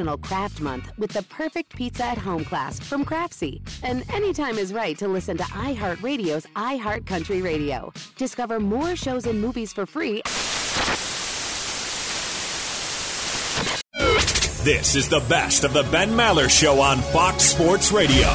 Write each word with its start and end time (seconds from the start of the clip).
National 0.00 0.16
Craft 0.16 0.60
Month 0.62 0.92
with 0.96 1.10
the 1.10 1.22
perfect 1.24 1.76
pizza 1.76 2.06
at 2.06 2.16
home 2.16 2.42
class 2.42 2.80
from 2.80 3.04
Craftsy. 3.04 3.60
And 3.82 4.02
anytime 4.10 4.56
is 4.56 4.72
right 4.72 4.96
to 4.96 5.06
listen 5.06 5.36
to 5.36 5.42
iHeartRadio's 5.42 6.46
iHeart 6.56 7.04
Country 7.04 7.42
Radio. 7.42 7.92
Discover 8.16 8.60
more 8.60 8.96
shows 8.96 9.26
and 9.26 9.38
movies 9.42 9.74
for 9.74 9.84
free. 9.84 10.22
This 14.64 14.94
is 14.94 15.10
the 15.10 15.22
best 15.28 15.64
of 15.64 15.74
the 15.74 15.82
Ben 15.92 16.10
Maller 16.10 16.48
Show 16.48 16.80
on 16.80 17.02
Fox 17.12 17.44
Sports 17.44 17.92
Radio. 17.92 18.28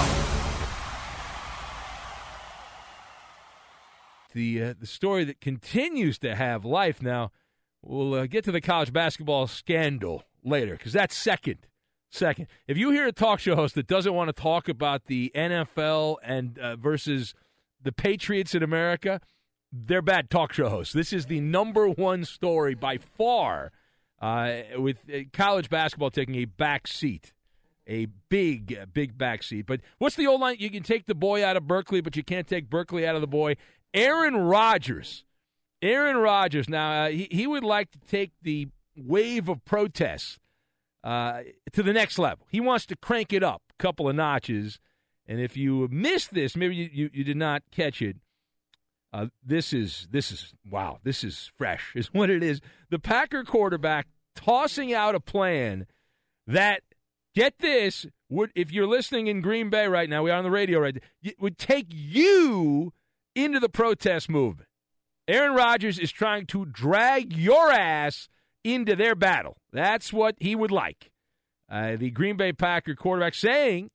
The 4.34 4.64
uh, 4.64 4.74
the 4.80 4.86
story 4.86 5.24
that 5.24 5.42
continues 5.42 6.20
to 6.20 6.36
have 6.36 6.64
life 6.64 7.02
now. 7.02 7.32
We'll 7.82 8.14
uh, 8.14 8.28
get 8.28 8.44
to 8.44 8.52
the 8.52 8.62
college 8.62 8.94
basketball 8.94 9.48
scandal 9.48 10.24
later 10.46 10.74
because 10.74 10.94
that's 10.94 11.16
second. 11.16 11.58
Second, 12.12 12.48
if 12.68 12.78
you 12.78 12.92
hear 12.92 13.08
a 13.08 13.12
talk 13.12 13.40
show 13.40 13.56
host 13.56 13.76
that 13.76 13.88
doesn't 13.88 14.14
want 14.14 14.30
to 14.30 14.42
talk 14.42 14.70
about 14.70 15.06
the 15.08 15.32
NFL 15.36 16.18
and 16.24 16.58
uh, 16.58 16.78
versus 16.78 17.34
the 17.82 17.92
Patriots 17.92 18.56
in 18.56 18.64
America, 18.64 19.20
they're 19.72 20.02
bad 20.02 20.30
talk 20.30 20.54
show 20.54 20.70
hosts. 20.70 20.94
This 20.94 21.12
is 21.12 21.26
the 21.26 21.42
number 21.42 21.90
one 21.90 22.24
story 22.24 22.74
by 22.74 22.98
far 22.98 23.72
uh, 24.22 24.62
with 24.78 25.04
uh, 25.14 25.20
college 25.34 25.70
basketball 25.70 26.10
taking 26.10 26.36
a 26.36 26.46
back 26.46 26.88
seat, 26.88 27.34
a 27.86 28.08
big, 28.30 28.78
big 28.94 29.18
back 29.18 29.44
seat. 29.44 29.66
But 29.66 29.82
what's 29.98 30.16
the 30.16 30.28
old 30.28 30.40
line? 30.40 30.56
You 30.60 30.70
can 30.70 30.84
take 30.84 31.08
the 31.08 31.16
boy 31.16 31.44
out 31.44 31.58
of 31.58 31.68
Berkeley, 31.68 32.02
but 32.02 32.16
you 32.16 32.24
can't 32.24 32.48
take 32.48 32.70
Berkeley 32.70 33.06
out 33.06 33.16
of 33.16 33.22
the 33.22 33.28
boy. 33.28 33.58
Aaron 33.94 34.38
Rodgers. 34.38 35.26
Aaron 35.82 36.18
Rodgers. 36.18 36.70
Now, 36.70 37.04
uh, 37.04 37.10
he, 37.10 37.28
he 37.30 37.46
would 37.46 37.64
like 37.64 37.92
to 37.92 38.00
take 38.00 38.32
the 38.42 38.70
wave 38.96 39.50
of 39.50 39.64
protests 39.66 40.40
uh, 41.04 41.42
to 41.72 41.84
the 41.84 41.94
next 41.94 42.18
level. 42.18 42.48
He 42.50 42.60
wants 42.60 42.86
to 42.88 42.96
crank 42.96 43.32
it 43.32 43.44
up 43.44 43.62
a 43.70 43.82
couple 43.82 44.10
of 44.10 44.16
notches. 44.16 44.80
And 45.28 45.40
if 45.40 45.56
you 45.56 45.88
missed 45.92 46.34
this, 46.34 46.56
maybe 46.56 46.76
you, 46.76 46.90
you, 46.92 47.10
you 47.14 47.24
did 47.24 47.38
not 47.38 47.64
catch 47.72 48.02
it. 48.02 48.18
Uh, 49.14 49.28
this 49.46 49.72
is 49.72 50.08
this 50.12 50.32
is 50.32 50.54
wow. 50.70 51.00
This 51.04 51.24
is 51.24 51.52
fresh, 51.58 51.92
is 51.96 52.08
what 52.08 52.30
it 52.30 52.44
is. 52.44 52.60
The 52.90 53.00
Packer 53.00 53.44
quarterback 53.44 54.08
tossing 54.36 54.94
out 54.94 55.16
a 55.16 55.20
plan 55.20 55.86
that 56.48 56.82
get 57.34 57.60
this 57.60 58.06
would 58.30 58.52
if 58.56 58.72
you're 58.72 58.88
listening 58.88 59.28
in 59.28 59.42
Green 59.42 59.70
Bay 59.70 59.88
right 59.88 60.10
now, 60.10 60.24
we 60.24 60.32
are 60.32 60.38
on 60.38 60.44
the 60.44 60.52
radio 60.52 60.80
right, 60.80 60.98
it 61.24 61.40
would 61.40 61.58
take 61.58 61.88
you 61.90 62.94
into 63.36 63.60
the 63.60 63.70
protest 63.70 64.30
movement. 64.30 64.68
Aaron 65.28 65.56
Rodgers 65.56 65.98
is 65.98 66.12
trying 66.12 66.46
to 66.48 66.66
drag 66.66 67.34
your 67.34 67.72
ass 67.72 68.28
into 68.66 68.96
their 68.96 69.16
battle. 69.16 69.58
That's 69.72 70.12
what 70.12 70.36
he 70.40 70.56
would 70.56 70.72
like. 70.72 71.12
Uh, 71.72 71.96
the 71.96 72.10
Green 72.10 72.36
Bay 72.36 72.52
Packer 72.52 72.96
quarterback 72.96 73.36
saying 73.36 73.92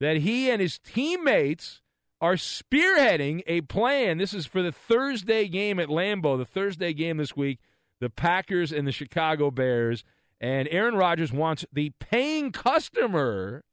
that 0.00 0.18
he 0.18 0.50
and 0.50 0.60
his 0.60 0.78
teammates 0.78 1.80
are 2.20 2.34
spearheading 2.34 3.42
a 3.46 3.60
plan. 3.62 4.18
This 4.18 4.34
is 4.34 4.46
for 4.46 4.62
the 4.62 4.72
Thursday 4.72 5.48
game 5.48 5.78
at 5.78 5.88
Lambeau, 5.88 6.36
the 6.36 6.44
Thursday 6.44 6.92
game 6.92 7.16
this 7.16 7.36
week, 7.36 7.60
the 8.00 8.10
Packers 8.10 8.72
and 8.72 8.86
the 8.86 8.92
Chicago 8.92 9.50
Bears. 9.50 10.04
And 10.40 10.68
Aaron 10.70 10.94
Rodgers 10.94 11.32
wants 11.32 11.64
the 11.72 11.90
paying 11.98 12.52
customer, 12.52 13.64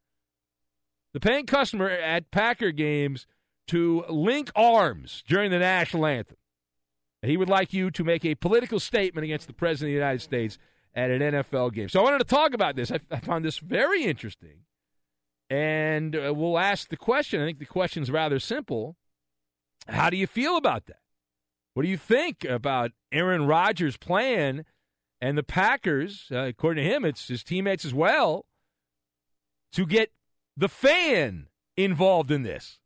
the 1.14 1.20
paying 1.20 1.46
customer 1.46 1.90
at 1.90 2.32
Packer 2.32 2.72
games 2.72 3.28
to 3.68 4.04
link 4.10 4.52
arms 4.56 5.24
during 5.28 5.52
the 5.52 5.60
national 5.60 6.06
anthem. 6.06 6.38
He 7.26 7.38
would 7.38 7.50
like 7.50 7.74
you 7.74 7.92
to 7.92 8.04
make 8.04 8.26
a 8.26 8.36
political 8.36 8.80
statement 8.80 9.26
against 9.26 9.48
the 9.48 9.54
President 9.54 9.90
of 9.90 9.94
the 9.94 10.00
United 10.00 10.22
States 10.22 10.58
at 10.94 11.12
an 11.12 11.22
NFL 11.22 11.74
game. 11.74 11.90
So 11.90 12.00
I 12.00 12.04
wanted 12.04 12.20
to 12.20 12.26
talk 12.26 12.54
about 12.54 12.76
this. 12.76 12.92
I, 12.92 13.00
I 13.12 13.20
found 13.20 13.44
this 13.44 13.60
very 13.60 14.04
interesting. 14.04 14.60
And 15.50 16.16
uh, 16.16 16.34
we'll 16.36 16.58
ask 16.58 16.90
the 16.90 16.98
question. 16.98 17.42
I 17.42 17.46
think 17.46 17.60
the 17.60 17.66
question 17.66 18.02
is 18.02 18.10
rather 18.10 18.40
simple. 18.40 18.96
How 19.88 20.10
do 20.10 20.18
you 20.18 20.28
feel 20.28 20.58
about 20.58 20.88
that? 20.88 21.00
What 21.74 21.84
do 21.84 21.90
you 21.90 21.98
think 21.98 22.46
about 22.46 22.92
Aaron 23.12 23.46
Rodgers' 23.46 23.98
plan 23.98 24.66
and 25.22 25.38
the 25.38 25.44
Packers? 25.44 26.28
Uh, 26.32 26.40
according 26.40 26.84
to 26.84 26.90
him, 26.90 27.06
it's 27.06 27.28
his 27.28 27.44
teammates 27.44 27.86
as 27.86 27.94
well 27.94 28.46
to 29.74 29.86
get 29.86 30.12
the 30.56 30.70
fan 30.70 31.48
involved 31.76 32.32
in 32.32 32.44
this. 32.44 32.80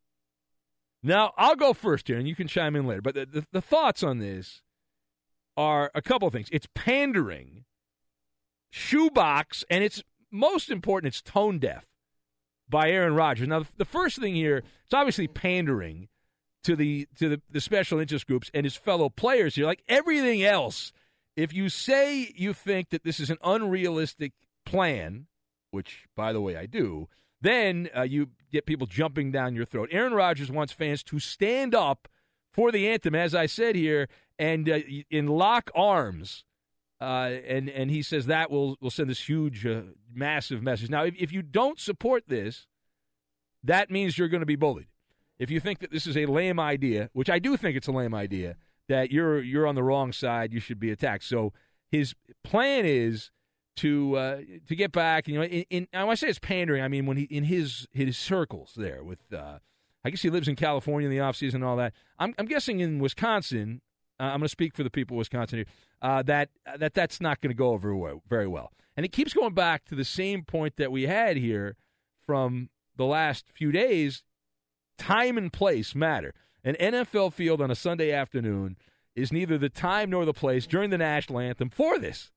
Now, 1.01 1.33
I'll 1.37 1.55
go 1.55 1.73
first 1.73 2.07
here, 2.07 2.17
and 2.17 2.27
you 2.27 2.35
can 2.35 2.47
chime 2.47 2.75
in 2.75 2.85
later. 2.85 3.01
But 3.01 3.15
the, 3.15 3.25
the, 3.25 3.45
the 3.51 3.61
thoughts 3.61 4.03
on 4.03 4.19
this 4.19 4.61
are 5.55 5.91
a 5.95 6.01
couple 6.01 6.27
of 6.27 6.33
things. 6.33 6.49
It's 6.51 6.67
pandering 6.75 7.65
shoebox, 8.69 9.63
and 9.69 9.83
it's 9.83 10.03
most 10.31 10.69
important, 10.69 11.13
it's 11.13 11.21
tone 11.21 11.59
deaf 11.59 11.85
by 12.69 12.89
Aaron 12.89 13.15
Rodgers. 13.15 13.47
Now, 13.47 13.65
the 13.77 13.85
first 13.85 14.19
thing 14.19 14.35
here, 14.35 14.63
it's 14.85 14.93
obviously 14.93 15.27
pandering 15.27 16.09
to 16.63 16.75
the 16.75 17.07
to 17.17 17.29
the, 17.29 17.41
the 17.49 17.61
special 17.61 17.99
interest 17.99 18.27
groups 18.27 18.51
and 18.53 18.65
his 18.65 18.75
fellow 18.75 19.09
players 19.09 19.55
here. 19.55 19.65
Like 19.65 19.83
everything 19.87 20.43
else, 20.43 20.91
if 21.35 21.53
you 21.53 21.69
say 21.69 22.31
you 22.35 22.53
think 22.53 22.89
that 22.89 23.03
this 23.03 23.19
is 23.19 23.29
an 23.29 23.37
unrealistic 23.43 24.33
plan, 24.65 25.27
which 25.71 26.05
by 26.15 26.33
the 26.33 26.41
way 26.41 26.55
I 26.55 26.65
do, 26.65 27.07
then 27.41 27.89
uh, 27.95 28.01
you 28.01 28.29
get 28.51 28.65
people 28.65 28.87
jumping 28.87 29.31
down 29.31 29.55
your 29.55 29.65
throat. 29.65 29.89
Aaron 29.91 30.13
Rodgers 30.13 30.51
wants 30.51 30.73
fans 30.73 31.03
to 31.03 31.19
stand 31.19 31.73
up 31.73 32.07
for 32.51 32.71
the 32.71 32.87
anthem, 32.87 33.15
as 33.15 33.35
I 33.35 33.45
said 33.45 33.75
here, 33.75 34.07
and 34.37 34.69
uh, 34.69 34.79
in 35.09 35.27
lock 35.27 35.71
arms. 35.75 36.43
Uh, 37.01 37.37
and 37.47 37.69
and 37.69 37.89
he 37.89 38.01
says 38.01 38.25
that 38.25 38.51
will 38.51 38.75
will 38.81 38.89
send 38.89 39.09
this 39.09 39.29
huge, 39.29 39.65
uh, 39.65 39.81
massive 40.13 40.61
message. 40.61 40.89
Now, 40.89 41.05
if, 41.05 41.15
if 41.17 41.31
you 41.31 41.41
don't 41.41 41.79
support 41.79 42.23
this, 42.27 42.67
that 43.63 43.89
means 43.89 44.17
you're 44.17 44.27
going 44.27 44.41
to 44.41 44.45
be 44.45 44.57
bullied. 44.57 44.87
If 45.37 45.49
you 45.49 45.61
think 45.61 45.79
that 45.79 45.91
this 45.91 46.05
is 46.05 46.17
a 46.17 46.25
lame 46.25 46.59
idea, 46.59 47.09
which 47.13 47.29
I 47.29 47.39
do 47.39 47.55
think 47.55 47.77
it's 47.77 47.87
a 47.87 47.93
lame 47.93 48.13
idea, 48.13 48.57
that 48.89 49.11
you're 49.11 49.41
you're 49.41 49.65
on 49.65 49.75
the 49.75 49.83
wrong 49.83 50.11
side, 50.11 50.51
you 50.51 50.59
should 50.59 50.79
be 50.79 50.91
attacked. 50.91 51.23
So 51.23 51.53
his 51.89 52.15
plan 52.43 52.85
is 52.85 53.31
to 53.79 54.15
uh, 54.15 54.37
to 54.67 54.75
get 54.75 54.91
back. 54.91 55.27
You 55.27 55.35
know, 55.35 55.43
in, 55.43 55.65
in 55.69 55.87
I 55.93 56.13
say 56.15 56.27
it's 56.27 56.39
pandering, 56.39 56.83
I 56.83 56.87
mean 56.87 57.05
when 57.05 57.17
he 57.17 57.23
in 57.23 57.45
his 57.45 57.87
his 57.91 58.17
circles 58.17 58.73
there 58.75 59.03
with. 59.03 59.19
Uh, 59.33 59.59
I 60.03 60.09
guess 60.09 60.21
he 60.21 60.29
lives 60.29 60.47
in 60.47 60.55
California 60.55 61.09
in 61.09 61.15
the 61.15 61.21
offseason 61.21 61.55
and 61.55 61.63
all 61.65 61.75
that. 61.75 61.93
I'm, 62.17 62.33
I'm 62.37 62.45
guessing 62.45 62.79
in 62.79 62.99
Wisconsin, 62.99 63.81
uh, 64.17 64.23
I'm 64.23 64.39
going 64.39 64.43
to 64.43 64.49
speak 64.49 64.73
for 64.73 64.81
the 64.83 64.89
people 64.89 65.15
of 65.15 65.19
Wisconsin 65.19 65.59
here, 65.59 65.65
uh, 66.01 66.23
that, 66.23 66.49
that 66.77 66.93
that's 66.93 67.19
not 67.19 67.41
going 67.41 67.49
to 67.49 67.57
go 67.57 67.71
over 67.71 68.15
very 68.27 68.47
well. 68.47 68.71
And 68.95 69.05
it 69.05 69.11
keeps 69.11 69.33
going 69.33 69.53
back 69.53 69.85
to 69.85 69.95
the 69.95 70.05
same 70.05 70.43
point 70.43 70.77
that 70.77 70.91
we 70.91 71.03
had 71.03 71.37
here 71.37 71.75
from 72.25 72.69
the 72.95 73.05
last 73.05 73.45
few 73.53 73.71
days. 73.71 74.23
Time 74.97 75.37
and 75.37 75.51
place 75.51 75.95
matter. 75.95 76.33
An 76.63 76.75
NFL 76.75 77.33
field 77.33 77.61
on 77.61 77.71
a 77.71 77.75
Sunday 77.75 78.11
afternoon 78.11 78.77
is 79.15 79.31
neither 79.31 79.57
the 79.57 79.69
time 79.69 80.09
nor 80.09 80.25
the 80.25 80.33
place 80.33 80.67
during 80.67 80.89
the 80.89 80.97
national 80.97 81.39
anthem 81.39 81.69
for 81.69 81.97
this. 81.97 82.31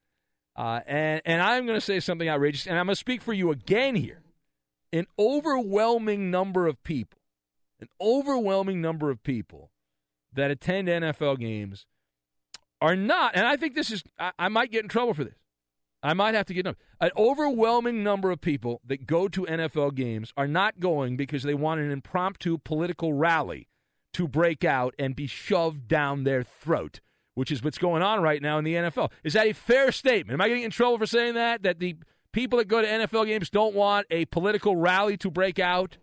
Uh, 0.56 0.80
and, 0.86 1.22
and 1.24 1.42
I'm 1.42 1.66
going 1.66 1.78
to 1.78 1.84
say 1.84 2.00
something 2.00 2.28
outrageous, 2.28 2.66
and 2.66 2.78
I'm 2.78 2.86
going 2.86 2.94
to 2.94 3.00
speak 3.00 3.22
for 3.22 3.32
you 3.32 3.50
again 3.50 3.94
here. 3.94 4.22
An 4.92 5.06
overwhelming 5.18 6.30
number 6.30 6.66
of 6.66 6.82
people, 6.84 7.18
an 7.80 7.88
overwhelming 8.00 8.82
number 8.82 9.10
of 9.10 9.22
people 9.22 9.70
that 10.34 10.50
attend 10.50 10.88
NFL 10.88 11.38
games 11.38 11.86
are 12.80 12.96
not, 12.96 13.34
and 13.34 13.46
I 13.46 13.56
think 13.56 13.74
this 13.74 13.90
is, 13.90 14.02
I, 14.18 14.32
I 14.38 14.48
might 14.48 14.70
get 14.70 14.82
in 14.82 14.88
trouble 14.88 15.14
for 15.14 15.24
this. 15.24 15.34
I 16.02 16.14
might 16.14 16.34
have 16.34 16.46
to 16.46 16.54
get 16.54 16.66
an 16.66 17.10
overwhelming 17.16 18.02
number 18.02 18.32
of 18.32 18.40
people 18.40 18.80
that 18.84 19.06
go 19.06 19.28
to 19.28 19.46
NFL 19.46 19.94
games 19.94 20.32
are 20.36 20.48
not 20.48 20.80
going 20.80 21.16
because 21.16 21.44
they 21.44 21.54
want 21.54 21.80
an 21.80 21.92
impromptu 21.92 22.58
political 22.58 23.12
rally 23.12 23.68
to 24.14 24.26
break 24.26 24.64
out 24.64 24.94
and 24.98 25.14
be 25.14 25.28
shoved 25.28 25.86
down 25.86 26.24
their 26.24 26.42
throat, 26.42 27.00
which 27.34 27.50
is 27.50 27.62
what's 27.62 27.78
going 27.78 28.02
on 28.02 28.22
right 28.22 28.42
now 28.42 28.58
in 28.58 28.64
the 28.64 28.74
NFL. 28.74 29.10
Is 29.24 29.32
that 29.32 29.46
a 29.46 29.52
fair 29.52 29.92
statement? 29.92 30.34
Am 30.34 30.40
I 30.40 30.48
getting 30.48 30.64
in 30.64 30.70
trouble 30.70 30.98
for 30.98 31.06
saying 31.06 31.34
that? 31.34 31.62
That 31.62 31.78
the 31.78 31.96
people 32.32 32.58
that 32.58 32.68
go 32.68 32.82
to 32.82 32.88
NFL 32.88 33.26
games 33.26 33.50
don't 33.50 33.74
want 33.74 34.06
a 34.10 34.24
political 34.26 34.76
rally 34.76 35.16
to 35.18 35.30
break 35.30 35.58
out? 35.58 35.96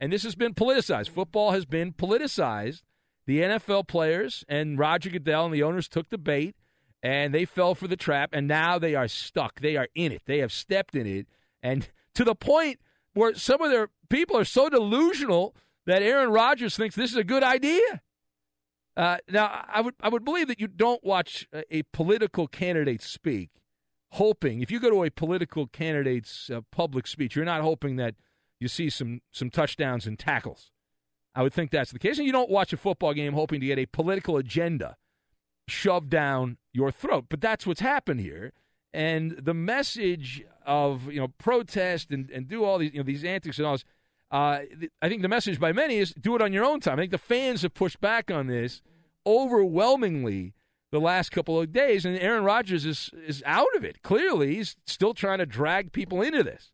And 0.00 0.12
this 0.12 0.22
has 0.24 0.34
been 0.34 0.54
politicized. 0.54 1.08
Football 1.08 1.52
has 1.52 1.64
been 1.64 1.92
politicized 1.92 2.82
the 3.26 3.40
NFL 3.40 3.88
players 3.88 4.44
and 4.48 4.78
Roger 4.78 5.10
Goodell 5.10 5.46
and 5.46 5.54
the 5.54 5.62
owners 5.62 5.88
took 5.88 6.08
the 6.08 6.18
bait 6.18 6.54
and 7.02 7.34
they 7.34 7.44
fell 7.44 7.74
for 7.74 7.88
the 7.88 7.96
trap 7.96 8.30
and 8.32 8.46
now 8.46 8.78
they 8.78 8.94
are 8.94 9.08
stuck. 9.08 9.60
They 9.60 9.76
are 9.76 9.88
in 9.94 10.12
it. 10.12 10.22
They 10.26 10.38
have 10.38 10.52
stepped 10.52 10.94
in 10.94 11.06
it 11.06 11.26
and 11.62 11.88
to 12.14 12.24
the 12.24 12.34
point 12.34 12.78
where 13.14 13.34
some 13.34 13.60
of 13.60 13.70
their 13.70 13.88
people 14.08 14.36
are 14.36 14.44
so 14.44 14.68
delusional 14.68 15.56
that 15.86 16.02
Aaron 16.02 16.30
Rodgers 16.30 16.76
thinks 16.76 16.94
this 16.94 17.10
is 17.10 17.16
a 17.16 17.24
good 17.24 17.42
idea. 17.42 18.00
Uh, 18.96 19.18
now, 19.28 19.64
I 19.68 19.82
would 19.82 19.94
I 20.00 20.08
would 20.08 20.24
believe 20.24 20.48
that 20.48 20.58
you 20.58 20.68
don't 20.68 21.04
watch 21.04 21.46
a, 21.52 21.64
a, 21.76 21.82
political 21.92 22.46
candidate 22.46 23.02
speak, 23.02 23.50
hoping 24.12 24.62
if 24.62 24.70
you 24.70 24.80
go 24.80 24.88
to 24.88 25.04
a 25.04 25.10
political 25.10 25.66
candidate's 25.66 26.48
uh, 26.48 26.62
public 26.72 27.06
speech, 27.06 27.36
you're 27.36 27.44
not 27.44 27.60
hoping 27.60 27.96
that 27.96 28.14
you 28.58 28.68
see 28.68 28.88
some 28.88 29.20
some 29.32 29.50
touchdowns 29.50 30.06
and 30.06 30.18
tackles. 30.18 30.70
I 31.34 31.42
would 31.42 31.52
think 31.52 31.70
that's 31.70 31.92
the 31.92 31.98
case. 31.98 32.16
And 32.16 32.26
you 32.26 32.32
don't 32.32 32.48
watch 32.48 32.72
a 32.72 32.78
football 32.78 33.12
game 33.12 33.34
hoping 33.34 33.60
to 33.60 33.66
get 33.66 33.78
a 33.78 33.84
political 33.84 34.38
agenda 34.38 34.96
shoved 35.68 36.08
down 36.08 36.56
your 36.72 36.90
throat. 36.90 37.26
But 37.28 37.42
that's 37.42 37.66
what's 37.66 37.80
happened 37.80 38.20
here. 38.20 38.54
And 38.94 39.32
the 39.32 39.52
message 39.52 40.42
of 40.64 41.12
you 41.12 41.20
know 41.20 41.28
protest 41.36 42.10
and, 42.10 42.30
and 42.30 42.48
do 42.48 42.64
all 42.64 42.78
these 42.78 42.92
you 42.92 43.00
know 43.00 43.04
these 43.04 43.24
antics 43.24 43.58
and 43.58 43.66
all 43.66 43.74
this, 43.74 43.84
uh, 44.30 44.60
I 45.00 45.08
think 45.08 45.22
the 45.22 45.28
message 45.28 45.60
by 45.60 45.72
many 45.72 45.96
is 45.98 46.12
do 46.12 46.34
it 46.34 46.42
on 46.42 46.52
your 46.52 46.64
own 46.64 46.80
time. 46.80 46.98
I 46.98 47.02
think 47.02 47.12
the 47.12 47.18
fans 47.18 47.62
have 47.62 47.74
pushed 47.74 48.00
back 48.00 48.30
on 48.30 48.46
this 48.46 48.82
overwhelmingly 49.24 50.54
the 50.92 51.00
last 51.00 51.30
couple 51.30 51.60
of 51.60 51.72
days, 51.72 52.04
and 52.04 52.18
Aaron 52.18 52.44
Rodgers 52.44 52.84
is 52.84 53.10
is 53.26 53.42
out 53.46 53.74
of 53.76 53.84
it. 53.84 54.02
Clearly, 54.02 54.56
he's 54.56 54.76
still 54.86 55.14
trying 55.14 55.38
to 55.38 55.46
drag 55.46 55.92
people 55.92 56.22
into 56.22 56.42
this. 56.42 56.72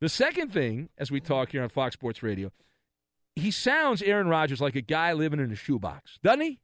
The 0.00 0.08
second 0.08 0.52
thing, 0.52 0.88
as 0.96 1.10
we 1.10 1.20
talk 1.20 1.52
here 1.52 1.62
on 1.62 1.68
Fox 1.68 1.94
Sports 1.94 2.22
Radio, 2.22 2.52
he 3.36 3.50
sounds 3.50 4.02
Aaron 4.02 4.28
Rodgers 4.28 4.60
like 4.60 4.76
a 4.76 4.80
guy 4.80 5.12
living 5.12 5.40
in 5.40 5.52
a 5.52 5.56
shoebox, 5.56 6.18
doesn't 6.22 6.40
he? 6.40 6.60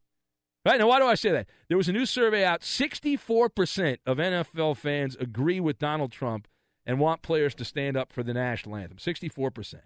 Right 0.64 0.80
now, 0.80 0.88
why 0.88 0.98
do 0.98 1.06
I 1.06 1.14
say 1.14 1.30
that? 1.30 1.46
There 1.68 1.76
was 1.76 1.88
a 1.88 1.92
new 1.92 2.06
survey 2.06 2.44
out. 2.44 2.64
Sixty-four 2.64 3.48
percent 3.50 4.00
of 4.06 4.18
NFL 4.18 4.76
fans 4.76 5.16
agree 5.20 5.60
with 5.60 5.78
Donald 5.78 6.10
Trump 6.12 6.48
and 6.84 6.98
want 6.98 7.22
players 7.22 7.54
to 7.56 7.64
stand 7.64 7.96
up 7.96 8.12
for 8.12 8.22
the 8.22 8.34
national 8.34 8.76
anthem. 8.76 8.98
Sixty-four 8.98 9.50
percent. 9.50 9.84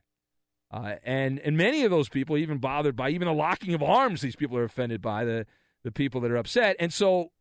Uh, 0.71 0.95
and 1.05 1.39
and 1.41 1.57
many 1.57 1.85
of 1.85 1.91
those 1.91 2.09
people 2.09 2.37
even 2.37 2.59
bothered 2.59 2.95
by 2.95 3.11
even 3.11 3.27
the 3.27 3.35
locking 3.35 3.75
of 3.75 3.83
arms. 3.83 4.21
These 4.21 4.37
people 4.37 4.57
are 4.57 4.65
offended 4.65 5.03
by 5.03 5.25
the 5.25 5.47
the 5.83 5.91
people 5.91 6.21
that 6.21 6.31
are 6.31 6.37
upset, 6.37 6.77
and 6.79 6.93
so 6.93 7.33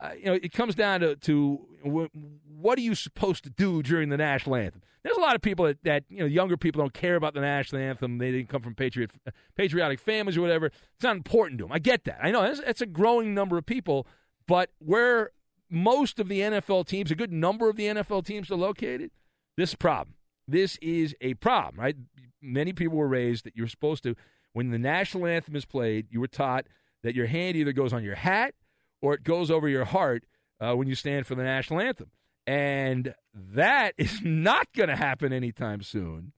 uh, 0.00 0.12
you 0.18 0.24
know, 0.24 0.32
it 0.32 0.52
comes 0.52 0.74
down 0.74 1.00
to, 1.00 1.16
to 1.16 1.60
what 1.84 2.78
are 2.78 2.82
you 2.82 2.94
supposed 2.94 3.44
to 3.44 3.50
do 3.50 3.82
during 3.82 4.08
the 4.08 4.16
national 4.16 4.56
anthem? 4.56 4.82
There's 5.02 5.16
a 5.16 5.20
lot 5.20 5.34
of 5.34 5.42
people 5.42 5.66
that, 5.66 5.82
that, 5.84 6.04
you 6.08 6.18
know 6.18 6.26
younger 6.26 6.56
people 6.56 6.80
don't 6.80 6.94
care 6.94 7.16
about 7.16 7.34
the 7.34 7.40
national 7.40 7.82
anthem. 7.82 8.18
They 8.18 8.32
didn't 8.32 8.48
come 8.48 8.62
from 8.62 8.74
patriot 8.74 9.10
patriotic 9.56 9.98
families 9.98 10.36
or 10.36 10.42
whatever. 10.42 10.66
It's 10.66 11.02
not 11.02 11.16
important 11.16 11.58
to 11.58 11.64
them. 11.64 11.72
I 11.72 11.78
get 11.78 12.04
that. 12.04 12.18
I 12.22 12.30
know 12.30 12.42
that's, 12.42 12.60
that's 12.60 12.80
a 12.80 12.86
growing 12.86 13.34
number 13.34 13.58
of 13.58 13.66
people, 13.66 14.06
but 14.46 14.70
where 14.78 15.30
most 15.70 16.18
of 16.18 16.28
the 16.28 16.40
NFL 16.40 16.86
teams, 16.86 17.10
a 17.10 17.14
good 17.14 17.32
number 17.32 17.68
of 17.68 17.76
the 17.76 17.84
NFL 17.84 18.24
teams 18.24 18.50
are 18.50 18.56
located, 18.56 19.10
this 19.56 19.74
problem. 19.74 20.14
This 20.50 20.76
is 20.82 21.14
a 21.20 21.34
problem, 21.34 21.80
right? 21.80 21.96
Many 22.42 22.72
people 22.72 22.98
were 22.98 23.08
raised 23.08 23.44
that 23.44 23.56
you're 23.56 23.68
supposed 23.68 24.02
to, 24.02 24.16
when 24.52 24.70
the 24.70 24.78
national 24.78 25.26
anthem 25.26 25.54
is 25.54 25.64
played, 25.64 26.08
you 26.10 26.20
were 26.20 26.26
taught 26.26 26.66
that 27.02 27.14
your 27.14 27.26
hand 27.26 27.56
either 27.56 27.72
goes 27.72 27.92
on 27.92 28.02
your 28.02 28.16
hat 28.16 28.54
or 29.00 29.14
it 29.14 29.22
goes 29.22 29.50
over 29.50 29.68
your 29.68 29.84
heart 29.84 30.24
uh, 30.60 30.74
when 30.74 30.88
you 30.88 30.94
stand 30.94 31.26
for 31.26 31.34
the 31.34 31.44
national 31.44 31.80
anthem. 31.80 32.10
And 32.46 33.14
that 33.32 33.94
is 33.96 34.20
not 34.24 34.66
going 34.74 34.88
to 34.88 34.96
happen 34.96 35.32
anytime 35.32 35.82
soon. 35.82 36.32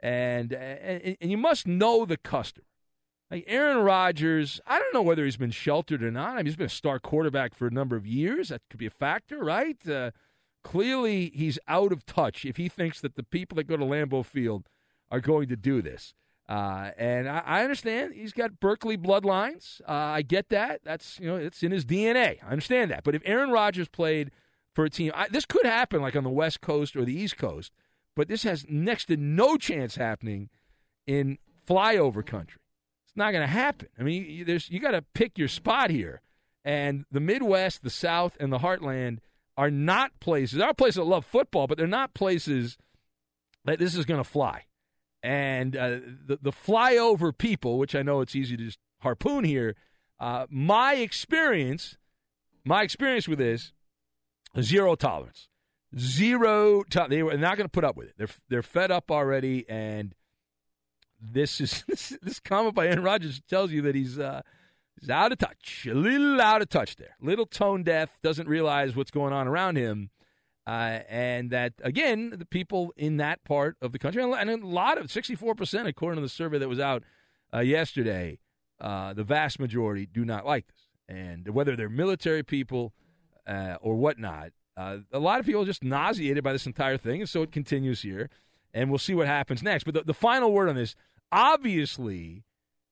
And, 0.00 0.52
and, 0.52 1.16
and 1.20 1.30
you 1.30 1.36
must 1.36 1.66
know 1.66 2.04
the 2.04 2.16
customer. 2.16 2.64
Like 3.30 3.44
Aaron 3.46 3.78
Rodgers, 3.84 4.60
I 4.66 4.78
don't 4.78 4.94
know 4.94 5.02
whether 5.02 5.24
he's 5.24 5.36
been 5.36 5.50
sheltered 5.50 6.02
or 6.02 6.10
not. 6.10 6.34
I 6.34 6.36
mean, 6.36 6.46
he's 6.46 6.56
been 6.56 6.66
a 6.66 6.70
star 6.70 6.98
quarterback 6.98 7.54
for 7.54 7.66
a 7.66 7.72
number 7.72 7.96
of 7.96 8.06
years. 8.06 8.48
That 8.48 8.62
could 8.70 8.78
be 8.78 8.86
a 8.86 8.90
factor, 8.90 9.44
right? 9.44 9.76
Uh, 9.86 10.12
clearly, 10.62 11.30
he's 11.34 11.58
out 11.68 11.92
of 11.92 12.06
touch 12.06 12.44
if 12.44 12.56
he 12.56 12.68
thinks 12.68 13.00
that 13.00 13.16
the 13.16 13.22
people 13.22 13.56
that 13.56 13.64
go 13.64 13.76
to 13.76 13.84
Lambeau 13.84 14.24
Field 14.24 14.68
are 15.10 15.20
going 15.20 15.48
to 15.48 15.56
do 15.56 15.82
this. 15.82 16.14
Uh, 16.48 16.92
and 16.96 17.28
I, 17.28 17.42
I, 17.44 17.62
understand 17.62 18.14
he's 18.14 18.32
got 18.32 18.58
Berkeley 18.58 18.96
bloodlines. 18.96 19.82
Uh, 19.86 19.92
I 19.92 20.22
get 20.22 20.48
that. 20.48 20.80
That's 20.82 21.20
you 21.20 21.26
know 21.26 21.36
it's 21.36 21.62
in 21.62 21.72
his 21.72 21.84
DNA. 21.84 22.38
I 22.42 22.50
understand 22.50 22.90
that. 22.90 23.04
But 23.04 23.14
if 23.14 23.20
Aaron 23.26 23.50
Rodgers 23.50 23.88
played 23.88 24.30
for 24.74 24.86
a 24.86 24.90
team, 24.90 25.12
I, 25.14 25.28
this 25.28 25.44
could 25.44 25.66
happen 25.66 26.00
like 26.00 26.16
on 26.16 26.24
the 26.24 26.30
West 26.30 26.62
Coast 26.62 26.96
or 26.96 27.04
the 27.04 27.14
East 27.14 27.36
Coast. 27.36 27.72
But 28.16 28.28
this 28.28 28.44
has 28.44 28.64
next 28.66 29.06
to 29.06 29.18
no 29.18 29.58
chance 29.58 29.96
happening 29.96 30.48
in 31.06 31.36
flyover 31.68 32.24
country. 32.24 32.62
It's 33.06 33.16
not 33.16 33.32
going 33.32 33.46
to 33.46 33.52
happen. 33.52 33.88
I 33.98 34.02
mean, 34.02 34.24
you, 34.24 34.44
there's 34.46 34.70
you 34.70 34.80
got 34.80 34.92
to 34.92 35.02
pick 35.02 35.36
your 35.36 35.48
spot 35.48 35.90
here. 35.90 36.22
And 36.64 37.04
the 37.10 37.20
Midwest, 37.20 37.82
the 37.82 37.90
South, 37.90 38.36
and 38.40 38.50
the 38.50 38.58
Heartland 38.58 39.18
are 39.58 39.70
not 39.72 40.12
places. 40.20 40.58
There 40.58 40.68
are 40.68 40.72
places 40.72 40.94
that 40.96 41.04
love 41.04 41.26
football, 41.26 41.66
but 41.66 41.76
they're 41.76 41.86
not 41.88 42.14
places 42.14 42.78
that 43.64 43.80
this 43.80 43.96
is 43.96 44.04
going 44.04 44.22
to 44.22 44.28
fly. 44.28 44.66
And 45.20 45.76
uh, 45.76 45.98
the, 46.26 46.38
the 46.40 46.52
flyover 46.52 47.36
people, 47.36 47.76
which 47.76 47.96
I 47.96 48.02
know 48.02 48.20
it's 48.20 48.36
easy 48.36 48.56
to 48.56 48.64
just 48.64 48.78
harpoon 49.00 49.42
here, 49.42 49.74
uh, 50.20 50.46
my 50.48 50.94
experience, 50.94 51.98
my 52.64 52.82
experience 52.84 53.26
with 53.26 53.40
this, 53.40 53.72
zero 54.60 54.94
tolerance. 54.94 55.48
Zero 55.98 56.84
to- 56.90 57.06
They 57.10 57.24
were 57.24 57.36
not 57.36 57.56
going 57.56 57.64
to 57.66 57.70
put 57.72 57.84
up 57.84 57.96
with 57.96 58.08
it. 58.08 58.14
They're, 58.16 58.28
they're 58.48 58.62
fed 58.62 58.92
up 58.92 59.10
already. 59.10 59.68
And 59.68 60.14
this 61.20 61.60
is 61.60 61.82
this, 61.88 62.16
this 62.22 62.38
comment 62.38 62.76
by 62.76 62.86
Aaron 62.86 63.02
Rodgers 63.02 63.42
tells 63.50 63.72
you 63.72 63.82
that 63.82 63.96
he's 63.96 64.20
uh, 64.20 64.42
he's 65.00 65.10
out 65.10 65.32
of 65.32 65.38
touch, 65.38 65.86
a 65.90 65.94
little 65.94 66.40
out 66.40 66.62
of 66.62 66.68
touch 66.68 66.96
there, 66.96 67.16
little 67.20 67.46
tone 67.46 67.82
deaf, 67.82 68.18
doesn't 68.22 68.48
realize 68.48 68.96
what's 68.96 69.10
going 69.10 69.32
on 69.32 69.48
around 69.48 69.76
him. 69.76 70.10
Uh, 70.66 71.00
and 71.08 71.50
that 71.50 71.72
again, 71.82 72.34
the 72.36 72.44
people 72.44 72.92
in 72.94 73.16
that 73.16 73.42
part 73.42 73.76
of 73.80 73.92
the 73.92 73.98
country, 73.98 74.22
and 74.22 74.50
a 74.50 74.66
lot 74.66 74.98
of 74.98 75.10
sixty-four 75.10 75.54
percent, 75.54 75.88
according 75.88 76.16
to 76.16 76.22
the 76.22 76.28
survey 76.28 76.58
that 76.58 76.68
was 76.68 76.78
out 76.78 77.02
uh, 77.54 77.60
yesterday, 77.60 78.38
uh, 78.78 79.14
the 79.14 79.24
vast 79.24 79.58
majority 79.58 80.04
do 80.04 80.26
not 80.26 80.44
like 80.44 80.66
this. 80.66 80.88
And 81.08 81.48
whether 81.48 81.74
they're 81.74 81.88
military 81.88 82.42
people 82.42 82.92
uh, 83.46 83.76
or 83.80 83.96
whatnot, 83.96 84.50
uh, 84.76 84.98
a 85.10 85.18
lot 85.18 85.40
of 85.40 85.46
people 85.46 85.62
are 85.62 85.64
just 85.64 85.82
nauseated 85.82 86.44
by 86.44 86.52
this 86.52 86.66
entire 86.66 86.98
thing, 86.98 87.22
and 87.22 87.28
so 87.30 87.40
it 87.42 87.50
continues 87.50 88.02
here. 88.02 88.28
And 88.74 88.90
we'll 88.90 88.98
see 88.98 89.14
what 89.14 89.26
happens 89.26 89.62
next. 89.62 89.84
But 89.84 89.94
the, 89.94 90.02
the 90.02 90.12
final 90.12 90.52
word 90.52 90.68
on 90.68 90.74
this, 90.74 90.94
obviously, 91.32 92.44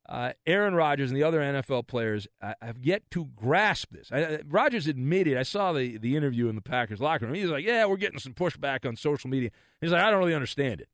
uh, 0.09 0.33
Aaron 0.47 0.75
Rodgers 0.75 1.11
and 1.11 1.17
the 1.17 1.25
other 1.25 1.41
NFL 1.41 1.87
players 1.87 2.29
uh, 2.41 2.55
have 2.63 2.79
yet 2.79 3.03
to 3.11 3.27
grasp 3.37 3.91
this. 3.91 4.11
I, 4.13 4.41
Rodgers 4.47 4.87
admitted, 4.87 5.37
I 5.37 5.43
saw 5.43 5.73
the, 5.73 5.99
the 5.99 6.17
interview 6.17 6.49
in 6.49 6.55
the 6.55 6.63
Packers 6.63 7.01
locker 7.01 7.27
room. 7.27 7.35
He's 7.35 7.51
like, 7.51 7.65
Yeah, 7.65 7.87
we're 7.87 7.97
getting 7.97 8.19
some 8.19 8.35
pushback 8.35 8.87
on 8.87 8.97
social 8.97 9.29
media. 9.29 9.51
He's 9.81 9.91
like, 9.91 10.03
I 10.03 10.11
don't 10.11 10.21
really 10.21 10.35
understand 10.35 10.81
it, 10.81 10.89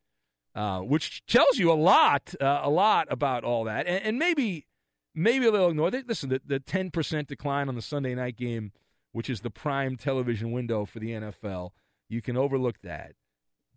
uh, 0.54 0.80
which 0.80 1.24
tells 1.26 1.58
you 1.58 1.70
a 1.70 1.74
lot, 1.74 2.34
uh, 2.40 2.60
a 2.62 2.70
lot 2.70 3.08
about 3.10 3.44
all 3.44 3.64
that. 3.64 3.86
And, 3.86 4.02
and 4.04 4.18
maybe, 4.18 4.66
maybe 5.14 5.50
they'll 5.50 5.68
ignore 5.68 5.88
it. 5.94 6.08
Listen, 6.08 6.30
the, 6.30 6.40
the 6.44 6.60
10% 6.60 7.26
decline 7.26 7.68
on 7.68 7.74
the 7.74 7.82
Sunday 7.82 8.14
night 8.14 8.36
game, 8.36 8.72
which 9.12 9.28
is 9.28 9.42
the 9.42 9.50
prime 9.50 9.96
television 9.96 10.52
window 10.52 10.86
for 10.86 11.00
the 11.00 11.10
NFL, 11.10 11.70
you 12.08 12.22
can 12.22 12.36
overlook 12.36 12.76
that. 12.82 13.12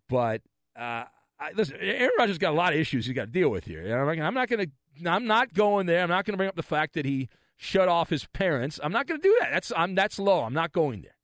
But 0.08 0.42
uh, 0.78 1.04
I, 1.38 1.52
listen, 1.52 1.76
Aaron 1.80 2.12
Rodgers 2.18 2.38
got 2.38 2.52
a 2.52 2.56
lot 2.56 2.72
of 2.72 2.78
issues 2.78 3.06
he's 3.06 3.14
got 3.14 3.26
to 3.26 3.30
deal 3.30 3.50
with 3.50 3.64
here. 3.64 3.98
I'm 3.98 4.34
not 4.34 4.48
going 4.48 4.66
to 4.66 5.10
I'm 5.10 5.26
not 5.26 5.52
going 5.52 5.86
there. 5.86 6.02
I'm 6.02 6.08
not 6.08 6.24
going 6.24 6.32
to 6.32 6.38
bring 6.38 6.48
up 6.48 6.56
the 6.56 6.62
fact 6.62 6.94
that 6.94 7.04
he 7.04 7.28
shut 7.56 7.88
off 7.88 8.10
his 8.10 8.26
parents. 8.26 8.80
I'm 8.82 8.92
not 8.92 9.06
going 9.06 9.20
to 9.20 9.28
do 9.28 9.36
that. 9.40 9.50
That's 9.52 9.72
I'm 9.76 9.94
that's 9.94 10.18
low. 10.18 10.42
I'm 10.42 10.54
not 10.54 10.72
going 10.72 11.02
there. 11.02 11.16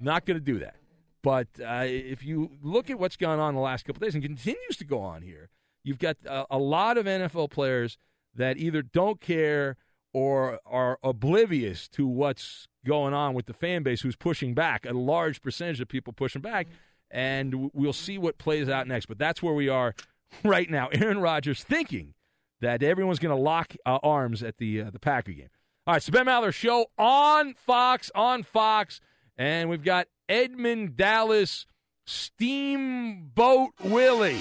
I'm 0.00 0.06
not 0.06 0.26
going 0.26 0.38
to 0.38 0.44
do 0.44 0.58
that. 0.60 0.76
But 1.22 1.48
uh, 1.60 1.84
if 1.84 2.24
you 2.24 2.50
look 2.62 2.88
at 2.88 2.98
what's 2.98 3.16
gone 3.16 3.38
on 3.38 3.54
the 3.54 3.60
last 3.60 3.84
couple 3.84 4.00
days 4.00 4.14
and 4.14 4.22
continues 4.22 4.76
to 4.78 4.84
go 4.84 5.00
on 5.00 5.22
here, 5.22 5.50
you've 5.84 5.98
got 5.98 6.16
a, 6.24 6.46
a 6.50 6.58
lot 6.58 6.96
of 6.96 7.04
NFL 7.06 7.50
players 7.50 7.98
that 8.34 8.56
either 8.56 8.82
don't 8.82 9.20
care 9.20 9.76
or 10.12 10.58
are 10.64 10.98
oblivious 11.02 11.88
to 11.88 12.06
what's 12.06 12.68
going 12.86 13.12
on 13.12 13.34
with 13.34 13.46
the 13.46 13.52
fan 13.52 13.82
base 13.82 14.00
who's 14.00 14.16
pushing 14.16 14.54
back. 14.54 14.86
A 14.86 14.92
large 14.92 15.42
percentage 15.42 15.80
of 15.80 15.88
people 15.88 16.12
pushing 16.12 16.40
back, 16.40 16.66
and 17.10 17.70
we'll 17.72 17.92
see 17.92 18.18
what 18.18 18.38
plays 18.38 18.68
out 18.68 18.86
next. 18.86 19.06
But 19.06 19.18
that's 19.18 19.42
where 19.42 19.54
we 19.54 19.68
are 19.68 19.94
right 20.44 20.68
now. 20.68 20.88
Aaron 20.92 21.20
Rodgers 21.20 21.62
thinking 21.62 22.14
that 22.60 22.82
everyone's 22.82 23.18
going 23.18 23.34
to 23.34 23.42
lock 23.42 23.74
uh, 23.86 23.98
arms 24.02 24.42
at 24.42 24.58
the 24.58 24.82
uh, 24.82 24.90
the 24.90 24.98
Packer 24.98 25.32
game. 25.32 25.48
All 25.86 25.94
right, 25.94 26.02
so 26.02 26.12
Ben 26.12 26.26
Maller 26.26 26.52
show 26.52 26.86
on 26.98 27.54
Fox 27.54 28.10
on 28.14 28.42
Fox, 28.42 29.00
and 29.38 29.68
we've 29.68 29.82
got 29.82 30.06
Edmund 30.28 30.96
Dallas 30.96 31.66
Steamboat 32.06 33.70
Willie 33.82 34.40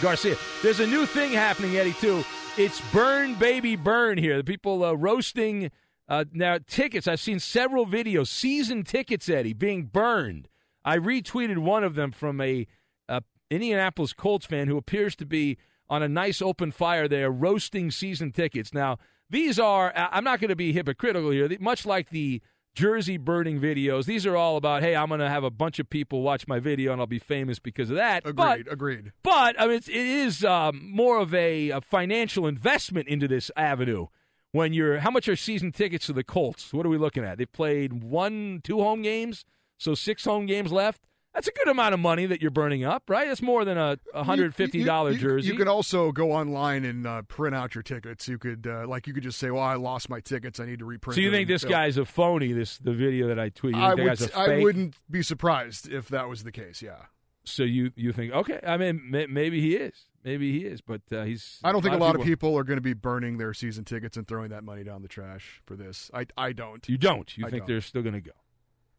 Garcia. 0.00 0.36
There's 0.62 0.80
a 0.80 0.86
new 0.86 1.06
thing 1.06 1.32
happening, 1.32 1.76
Eddie. 1.76 1.92
Too. 1.94 2.24
It's 2.56 2.80
burn 2.92 3.34
baby 3.34 3.76
burn 3.76 4.18
here. 4.18 4.36
The 4.36 4.44
people 4.44 4.84
uh, 4.84 4.92
roasting 4.92 5.70
uh, 6.08 6.24
now 6.32 6.58
tickets. 6.66 7.08
I've 7.08 7.20
seen 7.20 7.38
several 7.38 7.86
videos, 7.86 8.28
season 8.28 8.84
tickets, 8.84 9.28
Eddie, 9.28 9.54
being 9.54 9.84
burned. 9.86 10.48
I 10.84 10.98
retweeted 10.98 11.58
one 11.58 11.84
of 11.84 11.94
them 11.94 12.12
from 12.12 12.40
a, 12.40 12.66
a 13.08 13.22
Indianapolis 13.50 14.12
Colts 14.12 14.46
fan 14.46 14.68
who 14.68 14.76
appears 14.76 15.14
to 15.16 15.26
be 15.26 15.58
on 15.88 16.02
a 16.02 16.08
nice 16.08 16.40
open 16.40 16.72
fire 16.72 17.06
there, 17.06 17.30
roasting 17.30 17.90
season 17.90 18.32
tickets. 18.32 18.72
Now, 18.72 18.98
these 19.28 19.58
are, 19.58 19.92
I'm 19.94 20.24
not 20.24 20.40
going 20.40 20.50
to 20.50 20.56
be 20.56 20.72
hypocritical 20.72 21.30
here, 21.30 21.48
much 21.60 21.86
like 21.86 22.10
the 22.10 22.42
jersey 22.74 23.18
burning 23.18 23.60
videos. 23.60 24.06
These 24.06 24.26
are 24.26 24.36
all 24.36 24.56
about, 24.56 24.82
hey, 24.82 24.96
I'm 24.96 25.08
going 25.08 25.20
to 25.20 25.28
have 25.28 25.44
a 25.44 25.50
bunch 25.50 25.78
of 25.78 25.90
people 25.90 26.22
watch 26.22 26.46
my 26.46 26.58
video 26.58 26.92
and 26.92 27.00
I'll 27.00 27.06
be 27.06 27.18
famous 27.18 27.58
because 27.58 27.90
of 27.90 27.96
that. 27.96 28.26
Agreed, 28.26 28.36
but, 28.36 28.72
agreed. 28.72 29.12
But, 29.22 29.60
I 29.60 29.66
mean, 29.66 29.76
it's, 29.76 29.88
it 29.88 29.96
is 29.96 30.44
um, 30.44 30.90
more 30.90 31.18
of 31.18 31.34
a, 31.34 31.70
a 31.70 31.80
financial 31.80 32.46
investment 32.46 33.08
into 33.08 33.28
this 33.28 33.50
avenue 33.56 34.06
when 34.52 34.72
you're 34.72 35.00
how 35.00 35.10
much 35.10 35.28
are 35.28 35.36
season 35.36 35.72
tickets 35.72 36.06
to 36.06 36.12
the 36.12 36.24
Colts? 36.24 36.72
What 36.72 36.86
are 36.86 36.90
we 36.90 36.98
looking 36.98 37.24
at? 37.24 37.38
They've 37.38 37.50
played 37.50 38.04
one, 38.04 38.60
two 38.62 38.80
home 38.80 39.02
games, 39.02 39.44
so 39.82 39.94
six 39.94 40.24
home 40.24 40.46
games 40.46 40.72
left. 40.72 41.02
That's 41.34 41.48
a 41.48 41.52
good 41.52 41.68
amount 41.68 41.94
of 41.94 42.00
money 42.00 42.26
that 42.26 42.42
you're 42.42 42.50
burning 42.50 42.84
up, 42.84 43.08
right? 43.08 43.26
That's 43.26 43.40
more 43.40 43.64
than 43.64 43.78
a 43.78 43.98
hundred 44.14 44.54
fifty 44.54 44.84
dollar 44.84 45.14
jersey. 45.14 45.46
You, 45.46 45.52
you, 45.54 45.58
could 45.58 45.68
also 45.68 46.12
go 46.12 46.32
online 46.32 46.84
and 46.84 47.06
uh, 47.06 47.22
print 47.22 47.54
out 47.54 47.74
your 47.74 47.82
tickets. 47.82 48.28
You 48.28 48.36
could 48.38 48.66
uh, 48.66 48.86
like 48.86 49.06
you 49.06 49.14
could 49.14 49.22
just 49.22 49.38
say, 49.38 49.50
"Well, 49.50 49.62
I 49.62 49.76
lost 49.76 50.10
my 50.10 50.20
tickets. 50.20 50.60
I 50.60 50.66
need 50.66 50.80
to 50.80 50.84
reprint." 50.84 51.14
So 51.14 51.22
you 51.22 51.30
think 51.30 51.48
this 51.48 51.64
guy's 51.64 51.96
a 51.96 52.04
phony? 52.04 52.52
This 52.52 52.76
the 52.76 52.92
video 52.92 53.28
that 53.28 53.38
I 53.38 53.48
tweeted. 53.48 53.76
I, 53.76 53.94
would, 53.94 54.32
I 54.34 54.62
wouldn't 54.62 54.96
be 55.10 55.22
surprised 55.22 55.90
if 55.90 56.08
that 56.08 56.28
was 56.28 56.44
the 56.44 56.52
case. 56.52 56.82
Yeah. 56.82 56.96
So 57.44 57.62
you 57.62 57.92
you 57.96 58.12
think 58.12 58.32
okay? 58.34 58.60
I 58.66 58.76
mean, 58.76 59.00
maybe 59.10 59.60
he 59.60 59.74
is. 59.76 59.94
Maybe 60.24 60.52
he 60.52 60.66
is, 60.66 60.82
but 60.82 61.00
uh, 61.10 61.24
he's. 61.24 61.58
I 61.64 61.72
don't 61.72 61.82
think 61.82 61.94
a 61.94 61.98
lot, 61.98 62.14
of, 62.14 62.22
people, 62.22 62.56
are 62.56 62.62
going 62.62 62.76
to 62.76 62.82
be 62.82 62.92
burning 62.92 63.38
their 63.38 63.52
season 63.54 63.84
tickets 63.84 64.16
and 64.16 64.28
throwing 64.28 64.50
that 64.50 64.62
money 64.62 64.84
down 64.84 65.02
the 65.02 65.08
trash 65.08 65.60
for 65.66 65.76
this. 65.76 66.10
I 66.12 66.26
I 66.36 66.52
don't. 66.52 66.86
You 66.88 66.98
don't. 66.98 67.36
You 67.36 67.46
I 67.46 67.50
think 67.50 67.62
don't. 67.62 67.68
they're 67.68 67.80
still 67.80 68.02
going 68.02 68.14
to 68.14 68.20
go? 68.20 68.32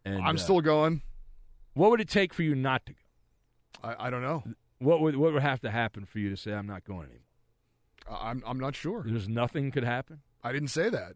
And, 0.05 0.21
I'm 0.21 0.35
uh, 0.35 0.39
still 0.39 0.61
going. 0.61 1.01
What 1.73 1.91
would 1.91 2.01
it 2.01 2.09
take 2.09 2.33
for 2.33 2.43
you 2.43 2.55
not 2.55 2.85
to 2.85 2.93
go? 2.93 2.99
I, 3.83 4.07
I 4.07 4.09
don't 4.09 4.21
know. 4.21 4.43
What 4.79 5.01
would 5.01 5.15
what 5.15 5.33
would 5.33 5.41
have 5.41 5.61
to 5.61 5.71
happen 5.71 6.05
for 6.05 6.19
you 6.19 6.29
to 6.29 6.37
say 6.37 6.53
I'm 6.53 6.67
not 6.67 6.83
going 6.83 7.07
anymore? 7.07 8.19
I'm 8.21 8.43
I'm 8.45 8.59
not 8.59 8.75
sure. 8.75 9.03
There's 9.05 9.29
nothing 9.29 9.71
could 9.71 9.83
happen. 9.83 10.21
I 10.43 10.51
didn't 10.51 10.69
say 10.69 10.89
that. 10.89 11.13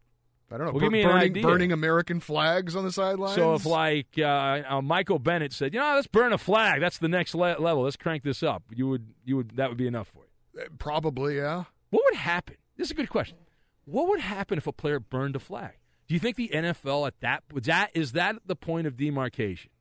I 0.50 0.58
don't 0.58 0.68
know. 0.68 0.72
Well, 0.72 0.80
give 0.80 0.94
me 0.94 1.04
burning, 1.04 1.18
an 1.18 1.24
idea. 1.24 1.44
burning 1.44 1.72
American 1.74 2.22
flags 2.22 2.76
on 2.76 2.86
the 2.86 2.92
sidelines. 2.92 3.36
So 3.36 3.56
if 3.56 3.66
like 3.66 4.08
uh, 4.18 4.62
uh, 4.70 4.82
Michael 4.82 5.20
Bennett 5.20 5.52
said, 5.52 5.74
you 5.74 5.80
know, 5.80 5.96
let's 5.96 6.08
burn 6.08 6.32
a 6.32 6.38
flag. 6.38 6.80
That's 6.80 7.00
the 7.00 7.10
next 7.10 7.36
le- 7.36 7.60
level. 7.60 7.84
Let's 7.84 7.98
crank 7.98 8.24
this 8.24 8.42
up. 8.42 8.64
You 8.74 8.88
would 8.88 9.08
you 9.26 9.36
would 9.36 9.58
that 9.58 9.68
would 9.68 9.78
be 9.78 9.88
enough 9.88 10.08
for 10.08 10.24
you. 10.24 10.62
Uh, 10.62 10.68
probably, 10.80 11.36
yeah. 11.36 11.66
What 11.90 12.04
would 12.06 12.16
happen? 12.16 12.56
This 12.78 12.88
is 12.88 12.92
a 12.92 12.96
good 12.96 13.10
question. 13.10 13.38
What 13.84 14.08
would 14.08 14.22
happen 14.22 14.58
if 14.58 14.68
a 14.68 14.72
player 14.72 15.00
burned 15.02 15.36
a 15.36 15.40
flag? 15.40 15.74
Do 16.08 16.14
you 16.14 16.20
think 16.20 16.38
the 16.38 16.50
NFL 16.54 17.08
at 17.08 17.20
that 17.20 17.44
was 17.52 17.64
that 17.64 17.92
is 17.94 18.14
that 18.14 18.38
the 18.46 18.56
point 18.56 18.88
of 18.88 18.96
demarcation? 18.96 19.72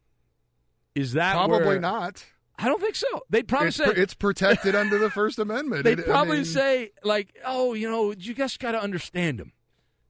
Is 0.95 1.13
that 1.13 1.35
probably 1.35 1.67
where, 1.67 1.81
not? 1.81 2.25
I 2.59 2.69
don't 2.69 2.81
think 2.81 2.97
so. 2.97 3.07
They'd 3.29 3.47
probably 3.47 3.69
it's 3.69 3.77
say 3.77 3.85
it's 3.87 4.15
protected 4.15 4.75
under 4.75 4.99
the 4.99 5.11
First 5.11 5.39
Amendment. 5.39 5.85
They'd 5.85 5.99
it, 5.99 6.07
probably 6.07 6.39
I 6.39 6.41
mean, 6.41 6.45
say 6.45 6.91
like, 7.05 7.35
"Oh, 7.45 7.75
you 7.75 7.89
know, 7.89 8.13
you 8.13 8.35
guys 8.35 8.57
got 8.57 8.73
to 8.73 8.83
understand 8.83 9.39
them." 9.39 9.53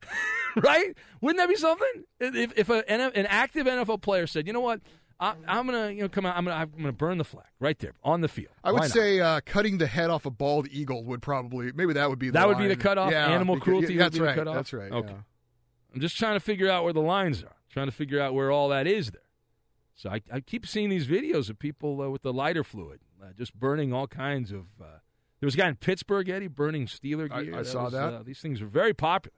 right? 0.56 0.96
Wouldn't 1.20 1.38
that 1.38 1.48
be 1.48 1.56
something? 1.56 2.04
If, 2.20 2.56
if 2.56 2.70
a, 2.70 2.88
an 2.90 3.26
active 3.26 3.66
NFL 3.66 4.00
player 4.00 4.26
said, 4.26 4.46
"You 4.46 4.52
know 4.52 4.60
what? 4.60 4.80
I, 5.18 5.34
am 5.48 5.66
gonna 5.66 5.90
you 5.90 6.02
know 6.02 6.08
come 6.08 6.24
out. 6.24 6.36
I'm 6.36 6.44
gonna 6.44 6.56
I'm 6.56 6.70
gonna 6.76 6.92
burn 6.92 7.18
the 7.18 7.24
flag 7.24 7.46
right 7.58 7.78
there 7.78 7.94
on 8.04 8.20
the 8.20 8.28
field." 8.28 8.52
I 8.62 8.72
would 8.72 8.84
say 8.84 9.20
uh, 9.20 9.40
cutting 9.44 9.78
the 9.78 9.86
head 9.86 10.10
off 10.10 10.24
a 10.24 10.30
bald 10.30 10.68
eagle 10.68 11.04
would 11.04 11.22
probably 11.22 11.72
maybe 11.74 11.94
that 11.94 12.08
would 12.08 12.18
be 12.18 12.28
the 12.28 12.34
that 12.34 12.48
would 12.48 12.58
be 12.58 12.68
the 12.68 12.76
cutoff. 12.76 13.10
Yeah, 13.10 13.26
Animal 13.26 13.56
because, 13.56 13.64
cruelty. 13.64 13.94
Yeah, 13.94 14.08
that's 14.08 14.18
right. 14.18 14.44
That's 14.44 14.72
right. 14.72 14.92
Okay. 14.92 15.08
Yeah. 15.08 15.20
I'm 15.96 16.00
just 16.02 16.16
trying 16.18 16.34
to 16.34 16.40
figure 16.40 16.68
out 16.70 16.84
where 16.84 16.92
the 16.92 17.00
lines 17.00 17.42
are. 17.42 17.56
Trying 17.70 17.86
to 17.86 17.92
figure 17.92 18.20
out 18.20 18.34
where 18.34 18.50
all 18.50 18.68
that 18.68 18.86
is 18.86 19.10
there. 19.10 19.22
So 19.94 20.10
I, 20.10 20.20
I 20.30 20.40
keep 20.40 20.66
seeing 20.66 20.90
these 20.90 21.06
videos 21.06 21.48
of 21.48 21.58
people 21.58 22.00
uh, 22.02 22.10
with 22.10 22.20
the 22.22 22.32
lighter 22.32 22.62
fluid, 22.62 23.00
uh, 23.22 23.28
just 23.36 23.54
burning 23.58 23.92
all 23.94 24.06
kinds 24.06 24.52
of. 24.52 24.66
Uh, 24.80 24.98
there 25.40 25.46
was 25.46 25.54
a 25.54 25.58
guy 25.58 25.68
in 25.68 25.76
Pittsburgh, 25.76 26.28
Eddie, 26.28 26.48
burning 26.48 26.86
Steeler 26.86 27.28
gear. 27.28 27.54
I, 27.54 27.58
I 27.58 27.62
that 27.62 27.66
saw 27.66 27.84
was, 27.84 27.92
that. 27.94 28.12
Uh, 28.14 28.22
these 28.22 28.40
things 28.40 28.60
are 28.60 28.66
very 28.66 28.92
popular. 28.92 29.32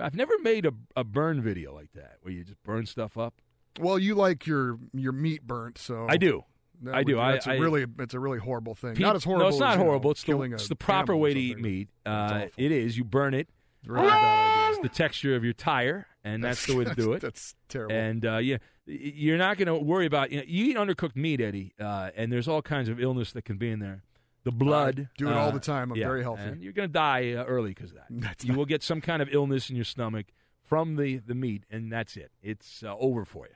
I've 0.00 0.14
never 0.14 0.38
made 0.42 0.66
a, 0.66 0.72
a 0.96 1.02
burn 1.02 1.40
video 1.42 1.74
like 1.74 1.92
that 1.94 2.16
where 2.20 2.32
you 2.32 2.44
just 2.44 2.62
burn 2.62 2.84
stuff 2.86 3.16
up. 3.18 3.34
Well, 3.80 3.98
you 3.98 4.14
like 4.14 4.46
your 4.46 4.78
your 4.92 5.12
meat 5.12 5.46
burnt, 5.46 5.78
so 5.78 6.06
I 6.08 6.16
do. 6.18 6.44
that 6.82 6.94
I 6.94 6.98
would- 6.98 7.06
do. 7.06 7.16
That's 7.16 7.46
I- 7.46 7.54
a 7.54 7.60
really 7.60 7.86
it's 7.98 8.14
a 8.14 8.20
really 8.20 8.38
horrible 8.38 8.74
thing. 8.74 8.94
Pe- 8.94 9.02
not 9.02 9.16
as 9.16 9.24
horrible. 9.24 9.44
No, 9.44 9.48
it's 9.48 9.58
not 9.58 9.70
as, 9.70 9.74
you 9.76 9.78
know, 9.78 9.84
horrible. 9.86 10.10
it's 10.10 10.22
the, 10.24 10.40
it's 10.42 10.68
the 10.68 10.76
proper 10.76 11.16
way 11.16 11.32
to 11.34 11.40
eat 11.40 11.58
meat. 11.58 11.88
It's 12.04 12.06
Uh, 12.06 12.48
it 12.56 12.70
is. 12.70 12.96
You 12.98 13.04
burn 13.04 13.32
it. 13.34 13.48
It's 13.82 13.88
really 13.88 14.06
bad 14.08 14.64
idea. 14.68 14.69
It's 14.82 14.96
the 14.96 15.02
texture 15.02 15.36
of 15.36 15.44
your 15.44 15.52
tire, 15.52 16.06
and 16.24 16.42
that's, 16.42 16.66
the 16.66 16.76
way 16.76 16.84
to 16.84 16.94
do 16.94 17.12
it. 17.12 17.22
That's 17.22 17.54
terrible. 17.68 17.94
And 17.94 18.24
uh, 18.24 18.38
yeah, 18.38 18.58
you're 18.86 19.38
not 19.38 19.58
going 19.58 19.66
to 19.68 19.76
worry 19.76 20.06
about. 20.06 20.32
You, 20.32 20.38
know, 20.38 20.44
you 20.46 20.66
eat 20.66 20.76
undercooked 20.76 21.16
meat, 21.16 21.40
Eddie, 21.40 21.74
uh, 21.80 22.10
and 22.16 22.32
there's 22.32 22.48
all 22.48 22.62
kinds 22.62 22.88
of 22.88 23.00
illness 23.00 23.32
that 23.32 23.44
can 23.44 23.56
be 23.56 23.70
in 23.70 23.78
there. 23.78 24.02
The 24.44 24.52
blood. 24.52 25.08
do 25.18 25.28
it 25.28 25.36
all 25.36 25.48
uh, 25.48 25.52
the 25.52 25.60
time. 25.60 25.92
I'm 25.92 25.98
yeah, 25.98 26.06
very 26.06 26.22
healthy. 26.22 26.42
And 26.42 26.62
you're 26.62 26.72
going 26.72 26.88
to 26.88 26.92
die 26.92 27.34
uh, 27.34 27.44
early 27.44 27.70
because 27.70 27.90
of 27.90 27.96
that. 27.96 28.06
That's 28.10 28.44
you 28.44 28.52
not- 28.52 28.58
will 28.58 28.64
get 28.64 28.82
some 28.82 29.00
kind 29.00 29.20
of 29.20 29.28
illness 29.32 29.68
in 29.68 29.76
your 29.76 29.84
stomach 29.84 30.26
from 30.64 30.96
the, 30.96 31.18
the 31.18 31.34
meat, 31.34 31.64
and 31.70 31.92
that's 31.92 32.16
it. 32.16 32.30
It's 32.42 32.84
uh, 32.84 32.94
over 32.96 33.24
for 33.24 33.46
you. 33.46 33.54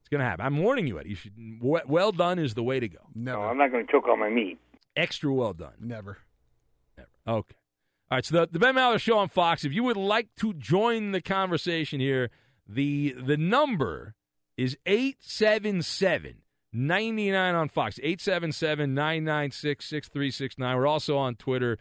It's 0.00 0.08
going 0.08 0.20
to 0.20 0.24
happen. 0.24 0.46
I'm 0.46 0.58
warning 0.58 0.86
you, 0.86 0.98
Eddie. 1.00 1.10
You 1.10 1.14
should. 1.16 1.32
Well 1.60 2.12
done 2.12 2.38
is 2.38 2.54
the 2.54 2.62
way 2.62 2.78
to 2.78 2.88
go. 2.88 3.00
Never. 3.16 3.38
No, 3.38 3.44
I'm 3.44 3.58
not 3.58 3.72
going 3.72 3.84
to 3.84 3.92
choke 3.92 4.06
on 4.06 4.20
my 4.20 4.30
meat. 4.30 4.58
Extra 4.96 5.32
well 5.32 5.54
done. 5.54 5.72
Never. 5.80 6.18
Never. 6.96 7.08
Okay. 7.26 7.56
All 8.12 8.16
right. 8.16 8.26
So 8.26 8.40
the, 8.40 8.48
the 8.52 8.58
Ben 8.58 8.74
Maller 8.74 9.00
Show 9.00 9.16
on 9.16 9.30
Fox. 9.30 9.64
If 9.64 9.72
you 9.72 9.84
would 9.84 9.96
like 9.96 10.28
to 10.36 10.52
join 10.52 11.12
the 11.12 11.22
conversation 11.22 11.98
here, 11.98 12.28
the 12.68 13.16
the 13.18 13.38
number 13.38 14.14
is 14.58 14.76
877 14.84 16.42
99 16.74 17.54
on 17.54 17.70
Fox. 17.70 17.98
877 18.02 18.92
996 18.92 19.86
6369. 19.86 20.76
We're 20.76 20.86
also 20.86 21.16
on 21.16 21.36
Twitter 21.36 21.78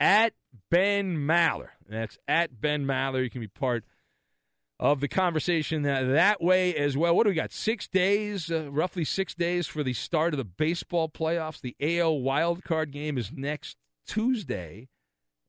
at 0.00 0.32
Ben 0.68 1.16
Maller. 1.16 1.68
That's 1.88 2.18
at 2.26 2.60
Ben 2.60 2.84
Maller. 2.84 3.22
You 3.22 3.30
can 3.30 3.40
be 3.40 3.46
part 3.46 3.84
of 4.80 4.98
the 4.98 5.06
conversation 5.06 5.82
that, 5.82 6.08
that 6.08 6.42
way 6.42 6.74
as 6.74 6.96
well. 6.96 7.14
What 7.14 7.22
do 7.22 7.30
we 7.30 7.36
got? 7.36 7.52
Six 7.52 7.86
days, 7.86 8.50
uh, 8.50 8.68
roughly 8.72 9.04
six 9.04 9.32
days 9.32 9.68
for 9.68 9.84
the 9.84 9.92
start 9.92 10.34
of 10.34 10.38
the 10.38 10.44
baseball 10.44 11.08
playoffs. 11.08 11.60
The 11.60 11.76
AL 11.80 12.18
wild 12.18 12.64
card 12.64 12.90
game 12.90 13.16
is 13.16 13.30
next 13.32 13.76
Tuesday, 14.08 14.88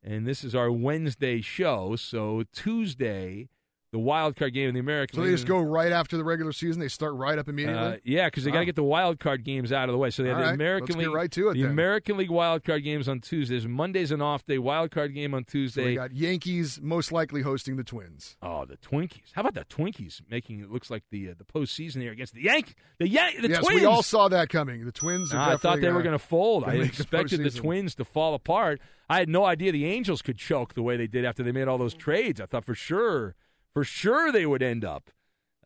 and 0.04 0.26
this 0.26 0.44
is 0.44 0.56
our 0.56 0.72
Wednesday 0.72 1.42
show. 1.42 1.96
So 1.96 2.44
Tuesday 2.54 3.50
the 3.92 4.00
wild 4.00 4.36
card 4.36 4.54
game 4.54 4.68
in 4.70 4.74
the 4.76 4.80
American 4.80 5.18
League. 5.18 5.24
So 5.24 5.24
League. 5.26 5.32
they 5.32 5.36
just 5.36 5.48
go 5.48 5.60
right 5.60 5.92
after 5.92 6.16
the 6.16 6.24
regular 6.24 6.52
season. 6.52 6.80
They 6.80 6.88
start 6.90 7.16
right 7.16 7.40
up 7.40 7.50
immediately. 7.50 7.82
Uh, 7.94 7.98
yeah, 8.04 8.28
because 8.28 8.44
they 8.44 8.52
got 8.52 8.58
to 8.58 8.62
Wow. 8.62 8.66
get 8.66 8.76
the 8.76 8.84
wild 8.84 9.20
card 9.20 9.44
games 9.44 9.72
out 9.72 9.90
of 9.90 9.94
the 9.94 9.98
way. 9.98 10.12
So 10.12 10.22
they 10.22 10.30
have 10.30 10.38
All 10.38 10.44
the 10.44 10.48
right, 10.50 10.54
American 10.56 10.96
let's 10.96 11.08
League, 11.08 11.16
right 11.16 11.32
to 11.32 11.50
it 11.50 11.54
the 11.56 11.62
then. 11.64 11.72
American 11.72 12.18
League 12.18 12.30
wild 12.30 12.64
card 12.64 12.84
games 12.84 13.10
on 13.10 13.20
Tuesdays. 13.20 13.66
Monday's 13.68 14.12
an 14.12 14.22
off 14.22 14.46
day. 14.46 14.60
Wild 14.60 14.92
card 14.92 15.16
game 15.16 15.34
on 15.34 15.46
So 15.48 15.84
we 15.84 15.96
got 15.96 16.14
Yankees 16.14 16.80
most 16.82 17.12
likely 17.12 17.42
hosting 17.42 17.78
the 17.78 17.84
Twins. 17.84 18.38
oh, 18.44 18.66
the 18.66 18.78
Twinkies! 18.78 19.32
How 19.34 19.42
about 19.42 19.56
the 19.56 19.66
Twinkies 19.66 20.22
making 20.30 20.60
it 20.60 20.70
looks 20.70 20.90
like 20.92 21.04
the 21.10 21.30
uh, 21.30 21.34
the 21.38 21.46
postseason 21.46 22.02
here 22.02 22.12
against 22.12 22.36
the 22.36 22.44
Yank 22.44 22.76
the 23.00 23.08
Yank 23.08 23.42
the 23.42 23.50
yes, 23.50 23.60
Twins? 23.64 23.82
we 23.82 23.86
all 23.86 24.04
saw 24.04 24.28
that 24.28 24.50
coming. 24.50 24.86
The 24.86 24.92
Twins. 24.92 25.34
Are 25.34 25.38
Nah, 25.38 25.54
I 25.54 25.58
thought 25.58 25.82
they 25.82 25.92
were 25.92 26.04
going 26.04 26.14
to 26.14 26.20
fold. 26.20 26.64
I 26.64 26.68
gonna 26.74 26.80
the 26.80 26.86
expected 26.86 27.44
the. 27.44 27.50
Twins 27.50 27.96
to 27.96 28.06
fall 28.06 28.36
apart. 28.36 28.80
I 29.10 29.18
had 29.18 29.30
no 29.30 29.46
idea 29.46 29.72
the 29.72 29.86
Angels 29.86 30.22
could 30.22 30.38
choke 30.38 30.76
the 30.76 30.84
way 30.84 30.96
they 30.96 31.08
did 31.08 31.26
after 31.26 31.42
they 31.42 31.52
made 31.52 31.68
all 31.68 31.80
those 31.80 31.96
trades. 31.96 32.40
I 32.40 32.46
thought 32.46 32.64
for 32.66 32.76
sure, 32.76 33.36
for 33.74 33.84
sure 33.84 34.32
they 34.32 34.46
would 34.46 34.64
end 34.64 34.84
up. 34.86 35.10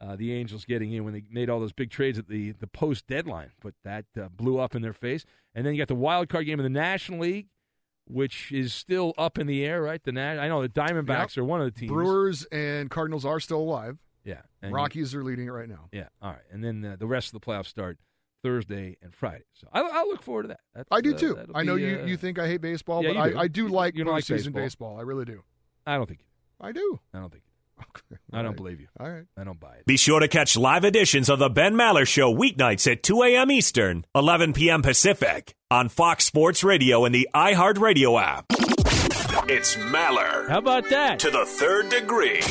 Uh, 0.02 0.18
the 0.18 0.34
Angels 0.34 0.66
getting 0.66 0.92
in 0.92 1.06
when 1.06 1.14
they 1.14 1.24
made 1.32 1.50
all 1.50 1.62
those 1.62 1.72
big 1.72 1.90
trades 1.90 2.20
at 2.20 2.28
the, 2.28 2.52
the 2.52 2.68
post 2.68 3.08
deadline, 3.08 3.52
but 3.62 3.74
that 3.86 4.04
uh, 4.22 4.28
blew 4.28 4.60
up 4.60 4.76
in 4.76 4.82
their 4.82 4.92
face. 4.92 5.24
And 5.56 5.66
then 5.66 5.74
you 5.74 5.82
got 5.82 5.88
the 5.88 5.96
wild 5.96 6.28
card 6.28 6.46
game 6.46 6.60
in 6.60 6.64
the 6.64 6.70
National 6.70 7.20
League, 7.20 7.48
which 8.06 8.52
is 8.52 8.74
still 8.74 9.14
up 9.18 9.38
in 9.40 9.48
the 9.48 9.64
air, 9.66 9.82
right? 9.82 10.04
The 10.04 10.12
Na- 10.12 10.42
I 10.42 10.50
know 10.50 10.62
the 10.62 10.68
Diamondbacks 10.68 11.38
are 11.38 11.46
one 11.46 11.62
of 11.62 11.74
the 11.74 11.80
teams. 11.80 11.92
Brewers 11.92 12.44
and 12.52 12.90
Cardinals 12.92 13.24
are 13.24 13.40
still 13.40 13.60
alive. 13.60 13.98
yeah, 14.26 14.42
and 14.62 14.74
Rockies 14.74 15.16
are 15.16 15.24
leading 15.24 15.48
it 15.48 15.52
right 15.52 15.70
now. 15.70 15.88
yeah, 15.94 16.08
all 16.22 16.32
right. 16.32 16.42
And 16.52 16.62
then 16.62 16.84
uh, 16.84 16.96
the 17.00 17.08
rest 17.08 17.34
of 17.34 17.40
the 17.40 17.46
playoffs 17.46 17.68
start 17.68 17.98
Thursday 18.44 18.98
and 19.02 19.16
Friday. 19.16 19.46
So 19.54 19.68
I, 19.72 19.80
I'll 19.84 20.10
look 20.10 20.22
forward 20.22 20.42
to 20.44 20.48
that. 20.50 20.60
That's, 20.76 20.88
I 20.92 21.00
do 21.00 21.16
uh, 21.16 21.18
too. 21.18 21.40
I 21.56 21.64
know 21.64 21.78
be, 21.78 21.84
you, 21.84 22.00
uh, 22.02 22.06
you 22.08 22.18
think 22.18 22.40
I 22.40 22.48
hate 22.48 22.60
baseball, 22.60 23.04
yeah, 23.04 23.12
but 23.12 23.16
you 23.16 23.22
I, 23.22 23.30
do. 23.30 23.38
I 23.38 23.48
do 23.48 23.68
like 23.70 23.96
You 23.96 24.04
don't 24.04 24.14
like 24.14 24.26
postseason 24.26 24.52
baseball. 24.52 24.62
baseball. 24.64 25.00
I 25.00 25.04
really 25.04 25.24
do. 25.24 25.44
I 25.88 25.96
don't 25.96 26.08
think. 26.08 26.26
I 26.60 26.74
do. 26.74 27.00
I 27.14 27.20
don't 27.20 27.32
think. 27.32 27.44
I 28.32 28.42
don't 28.42 28.56
believe 28.56 28.80
you. 28.82 28.88
All 29.00 29.10
right. 29.10 29.26
I 29.38 29.44
don't 29.44 29.60
buy 29.60 29.76
it. 29.76 29.86
Be 29.86 29.98
sure 29.98 30.20
to 30.20 30.28
catch 30.28 30.56
live 30.58 30.84
editions 30.86 31.30
of 31.30 31.40
the 31.40 31.50
Ben 31.50 31.76
Maller 31.76 32.08
Show 32.08 32.34
weeknights 32.34 32.92
at 32.92 33.04
2 33.04 33.24
a.m. 33.24 33.52
Eastern, 33.52 34.06
11 34.16 34.54
p.m. 34.54 34.82
Pacific 34.82 35.54
on 35.72 35.90
Fox 35.90 36.26
Sports 36.26 36.64
Radio 36.64 37.06
and 37.06 37.14
the 37.14 37.30
iHeartRadio 37.34 38.22
app. 38.22 38.46
It's 39.50 39.76
Maller 39.76 40.48
How 40.50 40.60
about 40.60 40.90
that? 40.90 41.20
to 41.20 41.30
the 41.32 41.46
third 41.46 41.90
degree. 41.90 42.42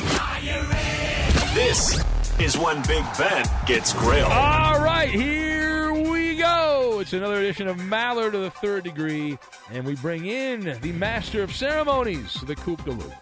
This 1.55 2.03
is 2.41 2.57
when 2.59 2.83
Big 2.87 3.05
Ben 3.19 3.45
gets 3.67 3.93
grilled. 3.93 4.33
All 4.33 4.81
right, 4.83 5.09
here 5.11 5.93
we 5.93 6.37
go. 6.37 6.99
It's 7.01 7.13
another 7.13 7.37
edition 7.37 7.69
of 7.69 7.77
Maller 7.77 8.33
to 8.33 8.39
the 8.39 8.51
third 8.51 8.85
degree, 8.85 9.39
and 9.71 9.85
we 9.85 9.95
bring 9.97 10.25
in 10.27 10.79
the 10.81 10.93
master 10.93 11.43
of 11.43 11.55
ceremonies, 11.55 12.41
the 12.47 12.57
Coop 12.57 12.85
de 12.85 12.91
Loop. 12.93 13.13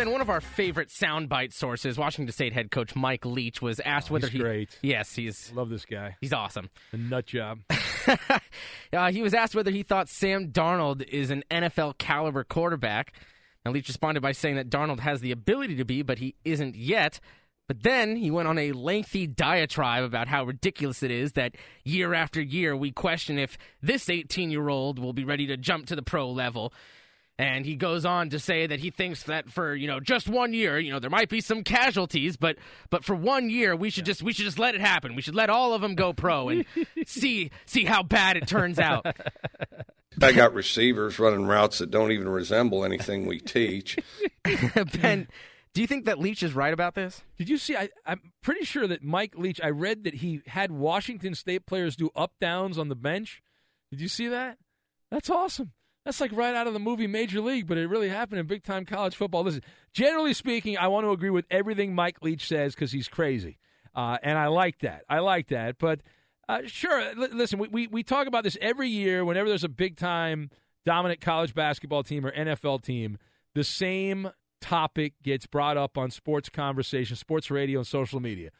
Ben, 0.00 0.12
one 0.12 0.22
of 0.22 0.30
our 0.30 0.40
favorite 0.40 0.88
soundbite 0.88 1.52
sources, 1.52 1.98
Washington 1.98 2.32
State 2.32 2.54
head 2.54 2.70
coach 2.70 2.96
Mike 2.96 3.26
Leach, 3.26 3.60
was 3.60 3.80
asked 3.80 4.10
whether 4.10 4.28
he's 4.28 4.32
he. 4.32 4.38
great. 4.38 4.78
Yes, 4.80 5.14
he's 5.14 5.52
Love 5.52 5.68
this 5.68 5.84
guy. 5.84 6.16
he's 6.22 6.32
awesome. 6.32 6.70
A 6.92 6.96
nut 6.96 7.26
job. 7.26 7.60
Uh, 8.92 9.12
he 9.12 9.20
was 9.20 9.34
asked 9.34 9.54
whether 9.54 9.70
he 9.70 9.82
thought 9.82 10.08
Sam 10.08 10.48
Darnold 10.48 11.02
is 11.06 11.30
an 11.30 11.44
NFL 11.50 11.98
caliber 11.98 12.42
quarterback. 12.42 13.12
Now, 13.64 13.72
Leach 13.72 13.86
responded 13.88 14.22
by 14.22 14.32
saying 14.32 14.56
that 14.56 14.70
Darnold 14.70 15.00
has 15.00 15.20
the 15.20 15.32
ability 15.32 15.76
to 15.76 15.84
be, 15.84 16.00
but 16.02 16.18
he 16.18 16.34
isn't 16.44 16.74
yet. 16.74 17.20
But 17.68 17.82
then 17.82 18.16
he 18.16 18.30
went 18.30 18.48
on 18.48 18.58
a 18.58 18.72
lengthy 18.72 19.26
diatribe 19.26 20.02
about 20.02 20.28
how 20.28 20.44
ridiculous 20.44 21.02
it 21.02 21.10
is 21.10 21.32
that 21.32 21.54
year 21.84 22.14
after 22.14 22.40
year 22.40 22.74
we 22.74 22.90
question 22.90 23.38
if 23.38 23.58
this 23.82 24.08
18 24.08 24.50
year 24.50 24.70
old 24.70 24.98
will 24.98 25.12
be 25.12 25.24
ready 25.24 25.46
to 25.48 25.58
jump 25.58 25.86
to 25.86 25.94
the 25.94 26.02
pro 26.02 26.28
level. 26.30 26.72
And 27.40 27.64
he 27.64 27.74
goes 27.74 28.04
on 28.04 28.28
to 28.28 28.38
say 28.38 28.66
that 28.66 28.80
he 28.80 28.90
thinks 28.90 29.22
that 29.22 29.48
for 29.48 29.74
you 29.74 29.86
know 29.86 29.98
just 29.98 30.28
one 30.28 30.52
year, 30.52 30.78
you 30.78 30.92
know 30.92 30.98
there 30.98 31.08
might 31.08 31.30
be 31.30 31.40
some 31.40 31.64
casualties, 31.64 32.36
but 32.36 32.58
but 32.90 33.02
for 33.02 33.14
one 33.14 33.48
year 33.48 33.74
we 33.74 33.88
should 33.88 34.04
just 34.04 34.22
we 34.22 34.34
should 34.34 34.44
just 34.44 34.58
let 34.58 34.74
it 34.74 34.82
happen. 34.82 35.16
We 35.16 35.22
should 35.22 35.34
let 35.34 35.48
all 35.48 35.72
of 35.72 35.80
them 35.80 35.94
go 35.94 36.12
pro 36.12 36.50
and 36.50 36.66
see 37.06 37.50
see 37.64 37.86
how 37.86 38.02
bad 38.02 38.36
it 38.36 38.46
turns 38.46 38.78
out. 38.78 39.06
I 40.22 40.32
got 40.32 40.52
receivers 40.52 41.18
running 41.18 41.46
routes 41.46 41.78
that 41.78 41.90
don't 41.90 42.12
even 42.12 42.28
resemble 42.28 42.84
anything 42.84 43.24
we 43.24 43.40
teach. 43.40 43.96
ben, 45.00 45.26
do 45.72 45.80
you 45.80 45.86
think 45.86 46.04
that 46.04 46.18
Leach 46.18 46.42
is 46.42 46.52
right 46.52 46.74
about 46.74 46.94
this? 46.94 47.22
Did 47.38 47.48
you 47.48 47.56
see? 47.56 47.74
I, 47.74 47.88
I'm 48.04 48.32
pretty 48.42 48.66
sure 48.66 48.86
that 48.86 49.02
Mike 49.02 49.34
Leach, 49.34 49.62
I 49.64 49.70
read 49.70 50.04
that 50.04 50.16
he 50.16 50.42
had 50.46 50.70
Washington 50.70 51.34
State 51.34 51.64
players 51.64 51.96
do 51.96 52.10
up 52.14 52.32
downs 52.38 52.76
on 52.76 52.90
the 52.90 52.94
bench. 52.94 53.40
Did 53.90 54.02
you 54.02 54.08
see 54.08 54.28
that? 54.28 54.58
That's 55.10 55.30
awesome. 55.30 55.72
That's 56.04 56.20
like 56.20 56.32
right 56.32 56.54
out 56.54 56.66
of 56.66 56.72
the 56.72 56.78
movie 56.78 57.06
Major 57.06 57.40
League, 57.40 57.66
but 57.66 57.76
it 57.76 57.86
really 57.86 58.08
happened 58.08 58.40
in 58.40 58.46
big 58.46 58.62
time 58.64 58.86
college 58.86 59.14
football. 59.14 59.42
Listen, 59.42 59.62
generally 59.92 60.32
speaking, 60.32 60.78
I 60.78 60.88
want 60.88 61.04
to 61.04 61.10
agree 61.10 61.30
with 61.30 61.44
everything 61.50 61.94
Mike 61.94 62.18
Leach 62.22 62.48
says 62.48 62.74
because 62.74 62.92
he's 62.92 63.08
crazy. 63.08 63.58
Uh, 63.94 64.16
and 64.22 64.38
I 64.38 64.46
like 64.46 64.78
that. 64.80 65.02
I 65.08 65.18
like 65.18 65.48
that. 65.48 65.78
But 65.78 66.00
uh, 66.48 66.62
sure, 66.66 67.00
l- 67.00 67.28
listen, 67.32 67.58
we, 67.58 67.68
we, 67.68 67.86
we 67.86 68.02
talk 68.02 68.26
about 68.26 68.44
this 68.44 68.56
every 68.60 68.88
year 68.88 69.24
whenever 69.24 69.48
there's 69.48 69.64
a 69.64 69.68
big 69.68 69.96
time 69.96 70.50
dominant 70.86 71.20
college 71.20 71.54
basketball 71.54 72.02
team 72.02 72.24
or 72.24 72.32
NFL 72.32 72.82
team. 72.82 73.18
The 73.54 73.64
same 73.64 74.30
topic 74.60 75.14
gets 75.22 75.46
brought 75.46 75.76
up 75.76 75.98
on 75.98 76.10
sports 76.10 76.48
conversation, 76.48 77.16
sports 77.16 77.50
radio, 77.50 77.80
and 77.80 77.86
social 77.86 78.20
media. 78.20 78.50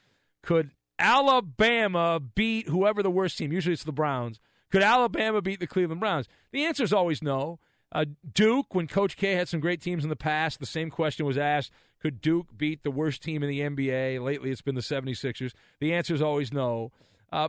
Could 0.42 0.72
Alabama 0.98 2.20
beat 2.20 2.68
whoever 2.68 3.02
the 3.02 3.10
worst 3.10 3.38
team? 3.38 3.52
Usually 3.52 3.72
it's 3.72 3.84
the 3.84 3.92
Browns. 3.92 4.40
Could 4.70 4.82
Alabama 4.82 5.42
beat 5.42 5.60
the 5.60 5.66
Cleveland 5.66 6.00
Browns? 6.00 6.26
The 6.52 6.64
answer 6.64 6.84
is 6.84 6.92
always 6.92 7.22
no. 7.22 7.58
Uh, 7.92 8.04
Duke, 8.34 8.74
when 8.74 8.86
Coach 8.86 9.16
K 9.16 9.32
had 9.32 9.48
some 9.48 9.60
great 9.60 9.80
teams 9.80 10.04
in 10.04 10.10
the 10.10 10.16
past, 10.16 10.60
the 10.60 10.66
same 10.66 10.90
question 10.90 11.26
was 11.26 11.36
asked 11.36 11.72
Could 12.00 12.20
Duke 12.20 12.56
beat 12.56 12.82
the 12.84 12.90
worst 12.90 13.22
team 13.22 13.42
in 13.42 13.48
the 13.48 13.60
NBA? 13.60 14.22
Lately, 14.22 14.50
it's 14.50 14.62
been 14.62 14.76
the 14.76 14.80
76ers. 14.80 15.52
The 15.80 15.92
answer 15.92 16.14
is 16.14 16.22
always 16.22 16.52
no. 16.52 16.92
Uh, 17.32 17.48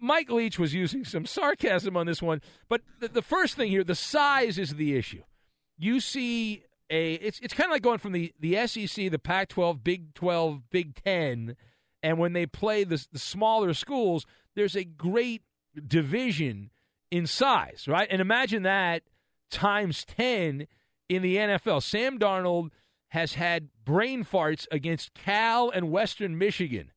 Mike 0.00 0.30
Leach 0.30 0.58
was 0.58 0.74
using 0.74 1.04
some 1.04 1.26
sarcasm 1.26 1.96
on 1.96 2.06
this 2.06 2.22
one, 2.22 2.40
but 2.68 2.80
the, 3.00 3.08
the 3.08 3.22
first 3.22 3.54
thing 3.54 3.70
here, 3.70 3.84
the 3.84 3.94
size 3.94 4.58
is 4.58 4.74
the 4.74 4.96
issue. 4.96 5.22
You 5.78 6.00
see 6.00 6.64
a 6.88 7.14
it's 7.14 7.38
it's 7.40 7.52
kind 7.52 7.66
of 7.66 7.72
like 7.72 7.82
going 7.82 7.98
from 7.98 8.12
the 8.12 8.32
the 8.40 8.66
SEC, 8.66 9.10
the 9.10 9.18
Pac-12, 9.18 9.84
Big 9.84 10.14
12, 10.14 10.70
Big 10.70 10.94
10, 11.04 11.56
and 12.02 12.18
when 12.18 12.32
they 12.32 12.46
play 12.46 12.84
the, 12.84 13.04
the 13.12 13.18
smaller 13.18 13.74
schools, 13.74 14.24
there's 14.54 14.76
a 14.76 14.84
great 14.84 15.42
division 15.86 16.70
in 17.10 17.26
size, 17.26 17.86
right? 17.88 18.08
And 18.10 18.20
imagine 18.20 18.62
that 18.64 19.02
times 19.50 20.04
10 20.04 20.66
in 21.08 21.22
the 21.22 21.36
NFL. 21.36 21.82
Sam 21.82 22.18
Darnold 22.18 22.70
has 23.08 23.34
had 23.34 23.68
brain 23.84 24.24
farts 24.24 24.66
against 24.70 25.14
Cal 25.14 25.70
and 25.70 25.90
Western 25.90 26.36
Michigan. 26.36 26.92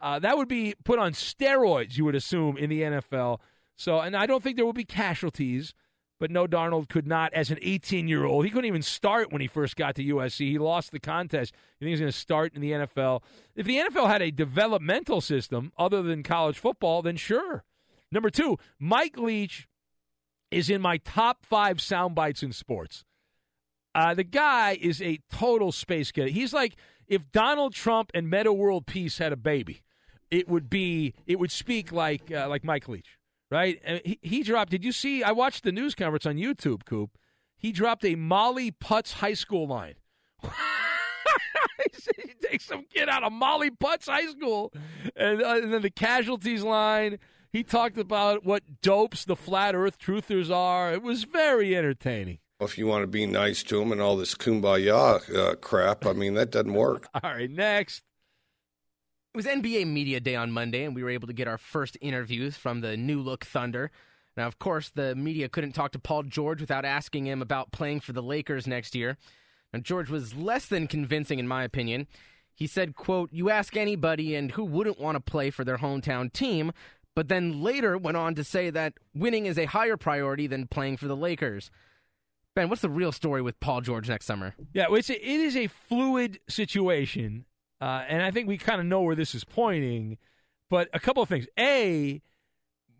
Uh, 0.00 0.18
that 0.18 0.36
would 0.36 0.48
be 0.48 0.74
put 0.84 0.98
on 0.98 1.12
steroids, 1.12 1.96
you 1.96 2.04
would 2.04 2.16
assume, 2.16 2.56
in 2.56 2.68
the 2.68 2.82
NFL. 2.82 3.38
So, 3.76 4.00
and 4.00 4.16
I 4.16 4.26
don't 4.26 4.42
think 4.42 4.56
there 4.56 4.66
will 4.66 4.72
be 4.72 4.84
casualties, 4.84 5.74
but 6.18 6.30
no, 6.30 6.46
Darnold 6.46 6.88
could 6.88 7.06
not, 7.06 7.32
as 7.32 7.50
an 7.50 7.58
18 7.62 8.08
year 8.08 8.24
old, 8.24 8.44
he 8.44 8.50
couldn't 8.50 8.66
even 8.66 8.82
start 8.82 9.32
when 9.32 9.40
he 9.40 9.46
first 9.46 9.76
got 9.76 9.94
to 9.96 10.04
USC. 10.04 10.50
He 10.50 10.58
lost 10.58 10.90
the 10.90 11.00
contest. 11.00 11.54
You 11.78 11.86
think 11.86 11.90
he's 11.90 12.00
going 12.00 12.12
to 12.12 12.18
start 12.18 12.54
in 12.54 12.60
the 12.60 12.72
NFL? 12.72 13.22
If 13.54 13.66
the 13.66 13.78
NFL 13.78 14.08
had 14.08 14.22
a 14.22 14.32
developmental 14.32 15.20
system 15.20 15.72
other 15.78 16.02
than 16.02 16.24
college 16.24 16.58
football, 16.58 17.02
then 17.02 17.16
sure. 17.16 17.64
Number 18.12 18.30
two, 18.30 18.58
Mike 18.78 19.18
Leach 19.18 19.66
is 20.50 20.70
in 20.70 20.80
my 20.80 20.98
top 20.98 21.44
five 21.44 21.80
sound 21.80 22.14
bites 22.14 22.42
in 22.42 22.52
sports. 22.52 23.04
Uh, 23.94 24.14
the 24.14 24.24
guy 24.24 24.78
is 24.80 25.02
a 25.02 25.18
total 25.30 25.72
space 25.72 26.12
cadet. 26.12 26.32
He's 26.32 26.52
like 26.52 26.76
if 27.08 27.30
Donald 27.32 27.74
Trump 27.74 28.10
and 28.14 28.28
Metta 28.28 28.52
World 28.52 28.86
Peace 28.86 29.18
had 29.18 29.32
a 29.32 29.36
baby, 29.36 29.82
it 30.30 30.48
would 30.48 30.70
be 30.70 31.14
it 31.26 31.38
would 31.38 31.50
speak 31.50 31.92
like 31.92 32.30
uh, 32.30 32.48
like 32.48 32.64
Mike 32.64 32.88
Leach, 32.88 33.18
right? 33.50 33.80
And 33.84 34.00
he, 34.04 34.18
he 34.22 34.42
dropped. 34.42 34.70
Did 34.70 34.84
you 34.84 34.92
see? 34.92 35.22
I 35.22 35.32
watched 35.32 35.64
the 35.64 35.72
news 35.72 35.94
conference 35.94 36.26
on 36.26 36.36
YouTube. 36.36 36.84
Coop. 36.84 37.18
He 37.56 37.70
dropped 37.70 38.04
a 38.04 38.14
Molly 38.14 38.72
Putz 38.72 39.12
High 39.12 39.34
School 39.34 39.68
line. 39.68 39.94
he 42.16 42.32
takes 42.42 42.64
some 42.64 42.84
kid 42.92 43.08
out 43.08 43.22
of 43.22 43.32
Molly 43.32 43.70
Putz 43.70 44.06
High 44.06 44.26
School, 44.26 44.72
and, 45.14 45.42
uh, 45.42 45.60
and 45.62 45.72
then 45.72 45.82
the 45.82 45.90
casualties 45.90 46.62
line. 46.62 47.18
He 47.52 47.62
talked 47.62 47.98
about 47.98 48.46
what 48.46 48.80
dopes 48.80 49.26
the 49.26 49.36
flat 49.36 49.74
Earth 49.74 49.98
truthers 49.98 50.50
are. 50.50 50.92
It 50.92 51.02
was 51.02 51.24
very 51.24 51.76
entertaining. 51.76 52.38
If 52.60 52.78
you 52.78 52.86
want 52.86 53.02
to 53.02 53.08
be 53.08 53.26
nice 53.26 53.62
to 53.64 53.82
him 53.82 53.92
and 53.92 54.00
all 54.00 54.16
this 54.16 54.34
kumbaya 54.34 55.36
uh, 55.36 55.56
crap, 55.56 56.06
I 56.06 56.14
mean, 56.14 56.32
that 56.34 56.50
doesn't 56.50 56.72
work. 56.72 57.08
All 57.22 57.34
right, 57.34 57.50
next. 57.50 58.02
It 59.34 59.36
was 59.36 59.46
NBA 59.46 59.86
Media 59.86 60.20
Day 60.20 60.36
on 60.36 60.52
Monday, 60.52 60.84
and 60.84 60.94
we 60.94 61.02
were 61.02 61.10
able 61.10 61.26
to 61.26 61.34
get 61.34 61.48
our 61.48 61.58
first 61.58 61.98
interviews 62.00 62.56
from 62.56 62.80
the 62.80 62.96
New 62.96 63.20
Look 63.20 63.44
Thunder. 63.44 63.90
Now, 64.36 64.46
of 64.46 64.58
course, 64.58 64.90
the 64.90 65.14
media 65.14 65.48
couldn't 65.48 65.72
talk 65.72 65.92
to 65.92 65.98
Paul 65.98 66.22
George 66.22 66.60
without 66.60 66.84
asking 66.84 67.26
him 67.26 67.42
about 67.42 67.72
playing 67.72 68.00
for 68.00 68.12
the 68.12 68.22
Lakers 68.22 68.66
next 68.66 68.94
year. 68.94 69.18
And 69.72 69.84
George 69.84 70.08
was 70.08 70.34
less 70.34 70.66
than 70.66 70.86
convincing, 70.86 71.38
in 71.38 71.48
my 71.48 71.64
opinion. 71.64 72.06
He 72.54 72.66
said, 72.66 72.94
quote, 72.94 73.30
You 73.32 73.50
ask 73.50 73.76
anybody 73.76 74.34
and 74.34 74.52
who 74.52 74.64
wouldn't 74.64 75.00
want 75.00 75.16
to 75.16 75.20
play 75.20 75.50
for 75.50 75.64
their 75.64 75.78
hometown 75.78 76.32
team, 76.32 76.72
but 77.14 77.28
then 77.28 77.62
later 77.62 77.96
went 77.98 78.16
on 78.16 78.34
to 78.34 78.44
say 78.44 78.70
that 78.70 78.94
winning 79.14 79.46
is 79.46 79.58
a 79.58 79.66
higher 79.66 79.96
priority 79.96 80.46
than 80.46 80.66
playing 80.66 80.96
for 80.96 81.06
the 81.06 81.16
Lakers. 81.16 81.70
Ben, 82.54 82.68
what's 82.68 82.82
the 82.82 82.90
real 82.90 83.12
story 83.12 83.40
with 83.40 83.58
Paul 83.60 83.80
George 83.80 84.08
next 84.08 84.26
summer? 84.26 84.54
Yeah, 84.74 84.86
it's 84.90 85.10
a, 85.10 85.14
it 85.14 85.40
is 85.40 85.56
a 85.56 85.68
fluid 85.68 86.40
situation, 86.48 87.46
uh, 87.80 88.04
and 88.06 88.22
I 88.22 88.30
think 88.30 88.46
we 88.46 88.58
kind 88.58 88.80
of 88.80 88.86
know 88.86 89.02
where 89.02 89.16
this 89.16 89.34
is 89.34 89.44
pointing. 89.44 90.18
But 90.68 90.88
a 90.92 91.00
couple 91.00 91.22
of 91.22 91.28
things. 91.28 91.46
A, 91.58 92.22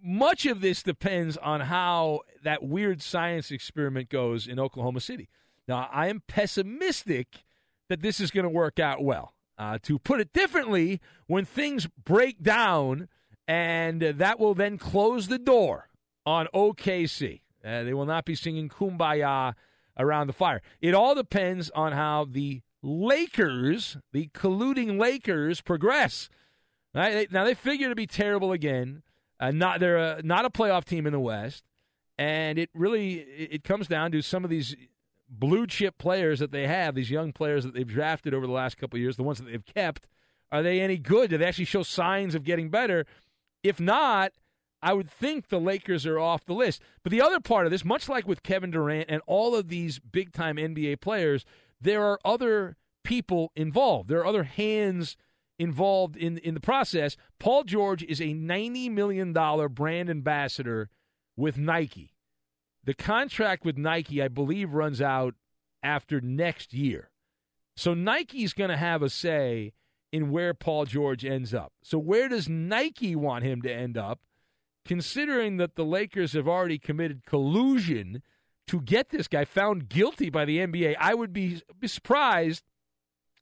much 0.03 0.47
of 0.47 0.61
this 0.61 0.83
depends 0.83 1.37
on 1.37 1.61
how 1.61 2.21
that 2.45 2.63
weird 2.63 3.01
science 3.01 3.51
experiment 3.51 4.09
goes 4.09 4.47
in 4.47 4.59
Oklahoma 4.59 5.01
City. 5.01 5.29
Now, 5.69 5.89
I 5.93 6.09
am 6.09 6.23
pessimistic 6.27 7.45
that 7.89 8.03
this 8.03 8.21
is 8.21 8.31
going 8.31 8.45
to 8.45 8.51
work 8.51 8.79
out 8.79 9.03
well. 9.03 9.35
Uh, 9.59 9.79
to 9.83 9.99
put 9.99 10.21
it 10.21 10.33
differently, 10.33 11.01
when 11.27 11.45
things 11.45 11.87
break 11.87 12.43
down, 12.43 13.09
and 13.49 14.01
that 14.01 14.39
will 14.39 14.55
then 14.55 14.79
close 14.79 15.29
the 15.29 15.39
door 15.39 15.89
on 16.25 16.47
OKC. 16.55 17.41
Uh, 17.65 17.83
they 17.85 17.95
will 17.95 18.07
not 18.07 18.25
be 18.25 18.35
singing 18.35 18.69
Kumbaya 18.69 19.55
around 19.99 20.27
the 20.27 20.33
fire. 20.33 20.63
It 20.81 20.95
all 20.95 21.15
depends 21.15 21.71
on 21.71 21.93
how 21.93 22.27
the 22.29 22.63
Lakers, 22.83 23.97
the 24.13 24.29
colluding 24.29 24.99
Lakers, 24.99 25.61
progress. 25.61 26.29
Right? 26.95 27.31
Now 27.31 27.45
they 27.45 27.55
figure 27.55 27.89
to 27.89 27.95
be 27.95 28.07
terrible 28.07 28.53
again. 28.53 29.03
Uh, 29.41 29.51
not 29.51 29.81
they're 29.81 29.97
a, 29.97 30.23
not 30.23 30.45
a 30.45 30.51
playoff 30.51 30.85
team 30.85 31.07
in 31.07 31.13
the 31.13 31.21
West, 31.21 31.65
and 32.19 32.59
it 32.59 32.71
really 32.75 33.15
it 33.15 33.65
comes 33.65 33.89
down 33.89 34.13
to 34.13 34.23
some 34.23 34.45
of 34.45 34.51
these 34.51 34.77
blue 35.29 35.67
chip 35.67 35.97
players 35.99 36.39
that 36.41 36.53
they 36.53 36.67
have, 36.67 36.95
these 36.95 37.11
young 37.11 37.33
players 37.33 37.65
that 37.65 37.75
they've 37.75 37.87
drafted 37.87 38.35
over 38.35 38.47
the 38.47 38.53
last 38.53 38.77
couple 38.77 38.99
years, 38.99 39.17
the 39.17 39.23
ones 39.23 39.39
that 39.39 39.47
they've 39.51 39.65
kept. 39.65 40.07
Are 40.53 40.63
they 40.63 40.81
any 40.81 40.99
good? 40.99 41.31
Do 41.31 41.39
they 41.39 41.47
actually 41.47 41.65
show 41.65 41.83
signs 41.83 42.35
of 42.35 42.45
getting 42.45 42.69
better? 42.69 43.07
If 43.63 43.81
not, 43.81 44.33
I 44.83 44.93
would 44.93 45.11
think 45.11 45.49
the 45.49 45.61
Lakers 45.61 46.07
are 46.07 46.19
off 46.19 46.45
the 46.45 46.55
list. 46.55 46.83
But 47.03 47.13
the 47.13 47.23
other 47.23 47.41
part 47.41 47.67
of 47.67 47.73
this, 47.73 47.85
much 47.85 48.09
like 48.09 48.27
with 48.27 48.43
Kevin 48.43 48.71
Durant 48.71 49.07
and 49.09 49.23
all 49.27 49.55
of 49.55 49.69
these 49.69 49.99
big 49.99 50.33
time 50.33 50.57
NBA 50.57 51.01
players, 51.01 51.45
there 51.81 52.05
are 52.05 52.19
other 52.25 52.77
people 53.05 53.53
involved. 53.55 54.09
There 54.09 54.21
are 54.21 54.27
other 54.27 54.45
hands 54.45 55.17
involved 55.59 56.17
in 56.17 56.39
in 56.39 56.55
the 56.55 56.61
process. 56.61 57.17
Paul 57.39 57.65
George 57.65 58.03
is 58.03 58.21
a 58.21 58.35
$90 58.35 58.91
million 58.91 59.33
brand 59.73 60.11
ambassador 60.11 60.91
with 61.37 61.57
Nike. 61.57 62.15
The 62.85 62.95
contract 62.95 63.65
with 63.65 63.79
Nike, 63.79 64.21
I 64.21 64.29
believe, 64.29 64.75
runs 64.75 65.01
out 65.01 65.35
after 65.83 66.21
next 66.21 66.75
year. 66.75 67.11
So 67.77 67.95
Nike's 67.95 68.53
going 68.53 68.71
to 68.71 68.77
have 68.77 69.03
a 69.03 69.09
say 69.09 69.73
in 70.13 70.31
where 70.31 70.53
Paul 70.53 70.85
George 70.85 71.25
ends 71.25 71.55
up. 71.55 71.73
So 71.83 71.99
where 71.99 72.29
does 72.29 72.49
Nike 72.49 73.17
want 73.17 73.45
him 73.45 73.63
to 73.63 73.73
end 73.73 73.97
up? 73.97 74.21
Considering 74.85 75.57
that 75.57 75.75
the 75.75 75.85
Lakers 75.85 76.35
have 76.35 76.47
already 76.47 76.79
committed 76.79 77.25
collusion 77.25 78.23
to 78.67 78.81
get 78.81 79.09
this 79.09 79.27
guy 79.27 79.45
found 79.45 79.89
guilty 79.89 80.29
by 80.29 80.45
the 80.45 80.59
NBA, 80.59 80.97
I 80.99 81.15
would 81.15 81.33
be, 81.33 81.63
surprised 81.87 82.63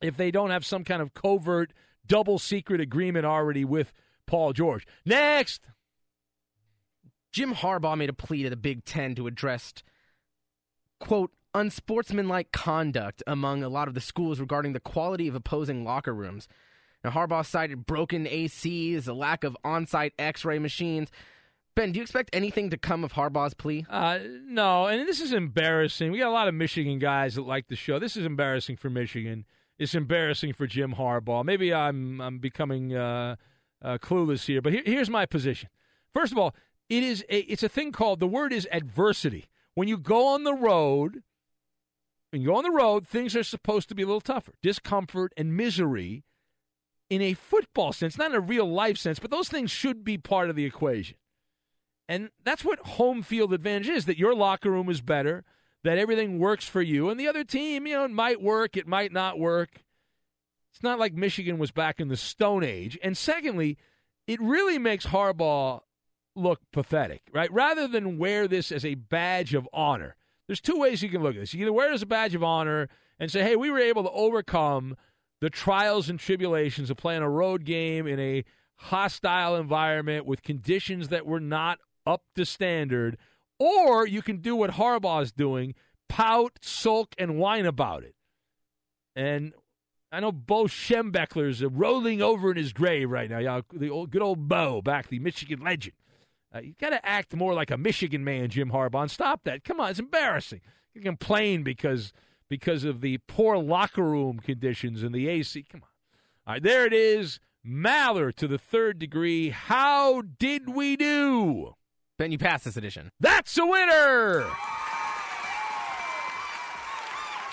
if 0.00 0.16
they 0.16 0.30
don't 0.30 0.50
have 0.50 0.64
some 0.64 0.84
kind 0.84 1.02
of 1.02 1.12
covert 1.12 1.72
double 2.06 2.38
secret 2.38 2.80
agreement 2.80 3.26
already 3.26 3.64
with 3.64 3.92
Paul 4.26 4.52
George. 4.52 4.86
Next. 5.04 5.62
Jim 7.32 7.54
Harbaugh 7.54 7.96
made 7.96 8.08
a 8.10 8.14
plea 8.14 8.42
to 8.42 8.50
the 8.50 8.56
Big 8.56 8.84
Ten 8.84 9.14
to 9.14 9.28
address, 9.28 9.72
quote, 10.98 11.30
unsportsmanlike 11.54 12.52
conduct 12.52 13.22
among 13.26 13.62
a 13.62 13.68
lot 13.68 13.88
of 13.88 13.94
the 13.94 14.00
schools 14.00 14.40
regarding 14.40 14.72
the 14.72 14.80
quality 14.80 15.28
of 15.28 15.34
opposing 15.34 15.84
locker 15.84 16.14
rooms. 16.14 16.48
Now, 17.02 17.10
Harbaugh 17.10 17.46
cited 17.46 17.86
broken 17.86 18.26
ACs, 18.26 19.08
a 19.08 19.12
lack 19.12 19.44
of 19.44 19.56
on 19.64 19.86
site 19.86 20.12
x 20.18 20.44
ray 20.44 20.58
machines. 20.58 21.10
Ben, 21.74 21.92
do 21.92 21.98
you 21.98 22.02
expect 22.02 22.30
anything 22.32 22.70
to 22.70 22.76
come 22.76 23.04
of 23.04 23.12
Harbaugh's 23.12 23.54
plea? 23.54 23.86
Uh, 23.88 24.18
no, 24.44 24.86
and 24.86 25.08
this 25.08 25.20
is 25.20 25.32
embarrassing. 25.32 26.10
We 26.10 26.18
got 26.18 26.28
a 26.28 26.32
lot 26.32 26.48
of 26.48 26.54
Michigan 26.54 26.98
guys 26.98 27.36
that 27.36 27.42
like 27.42 27.68
the 27.68 27.76
show. 27.76 27.98
This 27.98 28.16
is 28.16 28.26
embarrassing 28.26 28.76
for 28.76 28.90
Michigan. 28.90 29.46
It's 29.78 29.94
embarrassing 29.94 30.52
for 30.52 30.66
Jim 30.66 30.94
Harbaugh. 30.98 31.44
Maybe 31.44 31.72
I'm 31.72 32.20
I'm 32.20 32.38
becoming 32.38 32.94
uh, 32.94 33.36
uh, 33.82 33.98
clueless 33.98 34.44
here, 34.44 34.60
but 34.60 34.72
here, 34.72 34.82
here's 34.84 35.08
my 35.08 35.24
position. 35.24 35.70
First 36.12 36.32
of 36.32 36.38
all, 36.38 36.54
it 36.90 37.02
is 37.02 37.24
a 37.30 37.38
it's 37.40 37.62
a 37.62 37.68
thing 37.68 37.92
called 37.92 38.20
the 38.20 38.26
word 38.26 38.52
is 38.52 38.68
adversity. 38.72 39.46
When 39.74 39.88
you 39.88 39.96
go 39.96 40.26
on 40.26 40.44
the 40.44 40.52
road, 40.52 41.22
when 42.30 42.42
you 42.42 42.48
go 42.48 42.56
on 42.56 42.64
the 42.64 42.70
road, 42.70 43.06
things 43.06 43.34
are 43.36 43.42
supposed 43.42 43.88
to 43.88 43.94
be 43.94 44.02
a 44.02 44.06
little 44.06 44.20
tougher. 44.20 44.52
Discomfort 44.62 45.32
and 45.36 45.56
misery 45.56 46.24
in 47.08 47.20
a 47.20 47.34
football 47.34 47.92
sense, 47.92 48.16
not 48.16 48.30
in 48.30 48.36
a 48.36 48.40
real 48.40 48.70
life 48.70 48.96
sense, 48.96 49.18
but 49.18 49.30
those 49.30 49.48
things 49.48 49.70
should 49.70 50.04
be 50.04 50.16
part 50.16 50.48
of 50.48 50.56
the 50.56 50.64
equation. 50.64 51.16
And 52.08 52.30
that's 52.44 52.64
what 52.64 52.78
home 52.80 53.22
field 53.22 53.52
advantage 53.52 53.88
is 53.88 54.06
that 54.06 54.18
your 54.18 54.34
locker 54.34 54.70
room 54.70 54.88
is 54.88 55.00
better, 55.00 55.44
that 55.82 55.98
everything 55.98 56.38
works 56.38 56.66
for 56.66 56.82
you, 56.82 57.08
and 57.08 57.18
the 57.18 57.28
other 57.28 57.44
team, 57.44 57.86
you 57.86 57.94
know, 57.94 58.04
it 58.04 58.10
might 58.10 58.40
work, 58.40 58.76
it 58.76 58.86
might 58.86 59.12
not 59.12 59.38
work. 59.38 59.82
It's 60.72 60.82
not 60.82 60.98
like 60.98 61.14
Michigan 61.14 61.58
was 61.58 61.72
back 61.72 62.00
in 62.00 62.08
the 62.08 62.16
Stone 62.16 62.62
Age. 62.62 62.98
And 63.02 63.16
secondly, 63.16 63.76
it 64.26 64.40
really 64.40 64.78
makes 64.78 65.06
Harbaugh 65.06 65.80
look 66.36 66.60
pathetic, 66.72 67.22
right? 67.32 67.52
Rather 67.52 67.88
than 67.88 68.18
wear 68.18 68.46
this 68.46 68.70
as 68.70 68.84
a 68.84 68.94
badge 68.94 69.52
of 69.54 69.68
honor. 69.72 70.14
There's 70.50 70.60
two 70.60 70.80
ways 70.80 71.00
you 71.00 71.08
can 71.08 71.22
look 71.22 71.36
at 71.36 71.42
this. 71.42 71.54
You 71.54 71.64
can 71.64 71.72
wear 71.72 71.92
it 71.92 71.94
as 71.94 72.02
a 72.02 72.06
badge 72.06 72.34
of 72.34 72.42
honor 72.42 72.88
and 73.20 73.30
say, 73.30 73.44
hey, 73.44 73.54
we 73.54 73.70
were 73.70 73.78
able 73.78 74.02
to 74.02 74.10
overcome 74.10 74.96
the 75.40 75.48
trials 75.48 76.10
and 76.10 76.18
tribulations 76.18 76.90
of 76.90 76.96
playing 76.96 77.22
a 77.22 77.30
road 77.30 77.64
game 77.64 78.08
in 78.08 78.18
a 78.18 78.42
hostile 78.74 79.54
environment 79.54 80.26
with 80.26 80.42
conditions 80.42 81.06
that 81.10 81.24
were 81.24 81.38
not 81.38 81.78
up 82.04 82.24
to 82.34 82.44
standard. 82.44 83.16
Or 83.60 84.04
you 84.08 84.22
can 84.22 84.38
do 84.38 84.56
what 84.56 84.72
Harbaugh's 84.72 85.30
doing 85.30 85.76
pout, 86.08 86.58
sulk, 86.62 87.14
and 87.16 87.38
whine 87.38 87.64
about 87.64 88.02
it. 88.02 88.16
And 89.14 89.52
I 90.10 90.18
know 90.18 90.32
Bo 90.32 90.64
Schembechler's 90.64 91.62
rolling 91.62 92.20
over 92.22 92.50
in 92.50 92.56
his 92.56 92.72
grave 92.72 93.08
right 93.08 93.30
now. 93.30 93.38
Yeah, 93.38 93.60
the 93.72 93.90
old, 93.90 94.10
good 94.10 94.20
old 94.20 94.48
Bo, 94.48 94.82
back 94.82 95.10
the 95.10 95.20
Michigan 95.20 95.60
legend. 95.60 95.94
Uh, 96.54 96.60
you 96.60 96.74
got 96.80 96.90
to 96.90 97.06
act 97.06 97.34
more 97.34 97.54
like 97.54 97.70
a 97.70 97.76
Michigan 97.76 98.24
man, 98.24 98.48
Jim 98.48 98.70
Harbaugh. 98.70 99.02
And 99.02 99.10
stop 99.10 99.44
that. 99.44 99.64
Come 99.64 99.80
on, 99.80 99.90
it's 99.90 100.00
embarrassing. 100.00 100.60
You 100.94 101.00
complain 101.00 101.62
because 101.62 102.12
because 102.48 102.84
of 102.84 103.00
the 103.00 103.18
poor 103.28 103.56
locker 103.56 104.02
room 104.02 104.40
conditions 104.40 105.02
and 105.02 105.14
the 105.14 105.28
AC. 105.28 105.64
Come 105.70 105.82
on. 105.82 105.88
All 106.46 106.54
right, 106.54 106.62
there 106.62 106.84
it 106.84 106.92
is. 106.92 107.38
Maller 107.64 108.34
to 108.34 108.48
the 108.48 108.58
third 108.58 108.98
degree. 108.98 109.50
How 109.50 110.22
did 110.22 110.68
we 110.74 110.96
do? 110.96 111.74
Ben, 112.18 112.32
you 112.32 112.38
passed 112.38 112.64
this 112.64 112.76
edition. 112.76 113.10
That's 113.20 113.56
a 113.56 113.64
winner. 113.64 114.46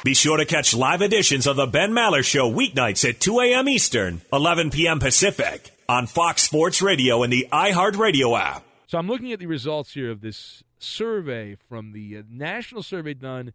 Be 0.04 0.14
sure 0.14 0.38
to 0.38 0.46
catch 0.46 0.74
live 0.74 1.02
editions 1.02 1.48
of 1.48 1.56
the 1.58 1.68
Ben 1.68 1.92
Maller 1.92 2.24
Show 2.24 2.52
weeknights 2.52 3.08
at 3.08 3.20
2 3.20 3.40
a.m. 3.42 3.68
Eastern, 3.68 4.22
11 4.32 4.70
p.m. 4.70 5.00
Pacific 5.00 5.72
on 5.90 6.08
Fox 6.08 6.44
Sports 6.44 6.82
Radio 6.82 7.24
and 7.24 7.34
the 7.34 7.48
iHeartRadio 7.52 8.40
app. 8.40 8.67
So 8.88 8.98
I'm 8.98 9.08
looking 9.08 9.32
at 9.34 9.40
the 9.40 9.46
results 9.48 9.94
here 9.94 10.10
of 10.10 10.22
this 10.22 10.64
survey 10.80 11.56
from 11.68 11.92
the 11.92 12.18
uh, 12.18 12.22
national 12.30 12.84
survey 12.84 13.14
done, 13.14 13.52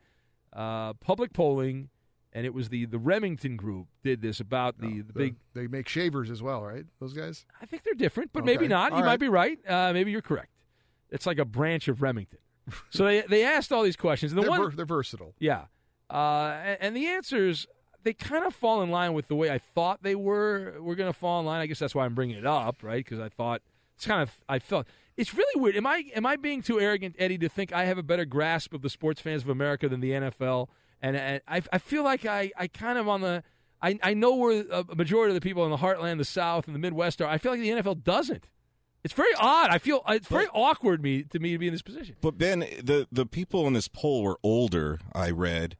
uh, 0.52 0.92
public 0.94 1.32
polling, 1.32 1.88
and 2.34 2.44
it 2.46 2.52
was 2.52 2.68
the 2.68 2.84
the 2.84 2.98
Remington 2.98 3.56
Group 3.56 3.88
did 4.04 4.20
this 4.22 4.40
about 4.40 4.78
the, 4.78 5.00
the, 5.00 5.02
the 5.02 5.12
big. 5.12 5.36
They 5.54 5.66
make 5.66 5.88
shavers 5.88 6.30
as 6.30 6.42
well, 6.42 6.62
right? 6.62 6.84
Those 7.00 7.14
guys. 7.14 7.46
I 7.60 7.66
think 7.66 7.82
they're 7.82 7.94
different, 7.94 8.32
but 8.32 8.40
Okay. 8.42 8.52
maybe 8.52 8.68
not. 8.68 8.92
All 8.92 8.98
you 8.98 9.04
right. 9.04 9.12
might 9.12 9.20
be 9.20 9.28
right. 9.28 9.58
Uh, 9.68 9.92
maybe 9.94 10.10
you're 10.10 10.20
correct. 10.22 10.50
It's 11.10 11.26
like 11.26 11.38
a 11.38 11.44
branch 11.46 11.88
of 11.88 12.02
Remington. 12.02 12.38
so 12.90 13.04
they 13.04 13.22
they 13.22 13.42
asked 13.44 13.72
all 13.72 13.82
these 13.82 13.96
questions, 13.96 14.32
and 14.32 14.38
the 14.38 14.42
they're, 14.42 14.50
one 14.50 14.70
ver- 14.70 14.76
they're 14.76 14.86
versatile. 14.86 15.34
yeah. 15.40 15.64
Uh, 16.10 16.60
and, 16.62 16.78
and 16.82 16.96
the 16.96 17.06
answers, 17.06 17.66
they 18.02 18.12
kind 18.12 18.44
of 18.44 18.54
fall 18.54 18.82
in 18.82 18.90
line 18.90 19.14
with 19.14 19.28
the 19.28 19.34
way 19.34 19.50
I 19.50 19.56
thought 19.56 20.02
they 20.02 20.14
were 20.14 20.74
were 20.78 20.94
going 20.94 21.10
to 21.10 21.18
fall 21.18 21.40
in 21.40 21.46
line. 21.46 21.60
I 21.62 21.66
guess 21.66 21.78
that's 21.78 21.94
why 21.94 22.04
I'm 22.04 22.14
bringing 22.14 22.36
it 22.36 22.44
up, 22.44 22.82
right? 22.82 23.02
Because 23.02 23.18
I 23.18 23.30
thought 23.30 23.62
it's 23.96 24.04
kind 24.06 24.20
of 24.20 24.30
I 24.46 24.58
felt 24.58 24.86
it's 25.16 25.34
really 25.34 25.60
weird. 25.60 25.76
Am 25.76 25.86
I 25.86 26.04
am 26.14 26.26
I 26.26 26.36
being 26.36 26.62
too 26.62 26.80
arrogant, 26.80 27.16
Eddie, 27.18 27.38
to 27.38 27.48
think 27.48 27.72
I 27.72 27.84
have 27.84 27.98
a 27.98 28.02
better 28.02 28.24
grasp 28.24 28.72
of 28.72 28.82
the 28.82 28.90
sports 28.90 29.20
fans 29.20 29.42
of 29.42 29.48
America 29.48 29.88
than 29.88 30.00
the 30.00 30.10
NFL? 30.12 30.68
And, 31.00 31.16
and 31.16 31.40
I 31.46 31.62
I 31.72 31.78
feel 31.78 32.04
like 32.04 32.24
I 32.24 32.52
I 32.56 32.66
kind 32.68 32.98
of 32.98 33.08
on 33.08 33.20
the 33.20 33.42
I 33.80 33.98
I 34.02 34.14
know 34.14 34.36
where 34.36 34.64
a 34.70 34.94
majority 34.94 35.30
of 35.30 35.34
the 35.34 35.46
people 35.46 35.64
in 35.64 35.70
the 35.70 35.76
heartland, 35.76 36.18
the 36.18 36.24
South, 36.24 36.66
and 36.66 36.74
the 36.74 36.80
Midwest 36.80 37.20
are. 37.20 37.28
I 37.28 37.38
feel 37.38 37.52
like 37.52 37.60
the 37.60 37.70
NFL 37.70 38.04
doesn't. 38.04 38.48
It's 39.04 39.14
very 39.14 39.34
odd. 39.36 39.70
I 39.70 39.78
feel 39.78 40.02
it's 40.08 40.28
very 40.28 40.46
awkward 40.52 41.02
me 41.02 41.24
to 41.24 41.40
me 41.40 41.52
to 41.52 41.58
be 41.58 41.66
in 41.66 41.74
this 41.74 41.82
position. 41.82 42.16
But 42.20 42.38
Ben, 42.38 42.60
the 42.60 43.08
the 43.10 43.26
people 43.26 43.66
in 43.66 43.72
this 43.72 43.88
poll 43.88 44.22
were 44.22 44.38
older. 44.44 45.00
I 45.12 45.30
read, 45.30 45.76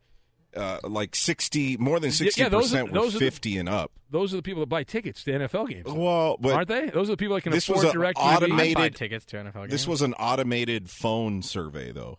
uh, 0.57 0.79
like 0.85 1.15
sixty, 1.17 1.77
more 1.77 1.99
than 2.01 2.11
sixty 2.11 2.41
yeah, 2.43 2.49
those 2.49 2.73
are- 2.75 2.79
percent 2.85 2.93
were 2.93 3.01
those 3.01 3.15
are 3.17 3.19
the- 3.19 3.25
fifty 3.25 3.57
and 3.59 3.69
up. 3.69 3.93
Those 4.11 4.33
are 4.35 4.37
the 4.37 4.43
people 4.43 4.61
that 4.61 4.69
buy 4.69 4.83
tickets 4.85 5.25
to 5.25 5.31
NFL 5.33 5.69
games. 5.71 5.87
Well, 5.91 6.37
but 6.39 6.53
aren't 6.53 6.69
they? 6.69 6.91
Those 6.91 7.09
are 7.09 7.13
the 7.13 7.17
people 7.17 7.35
that 7.37 7.43
can 7.43 7.53
this 7.53 7.65
afford 7.69 7.85
was 7.85 7.85
an 7.87 7.93
direct 7.99 8.19
automated 8.21 8.75
buy 8.75 8.89
tickets 8.91 9.25
to 9.27 9.37
NFL 9.37 9.55
games. 9.55 9.71
This 9.71 9.89
was 9.89 10.03
an 10.03 10.13
automated 10.15 10.91
phone 10.91 11.41
survey, 11.43 11.93
though. 11.93 12.19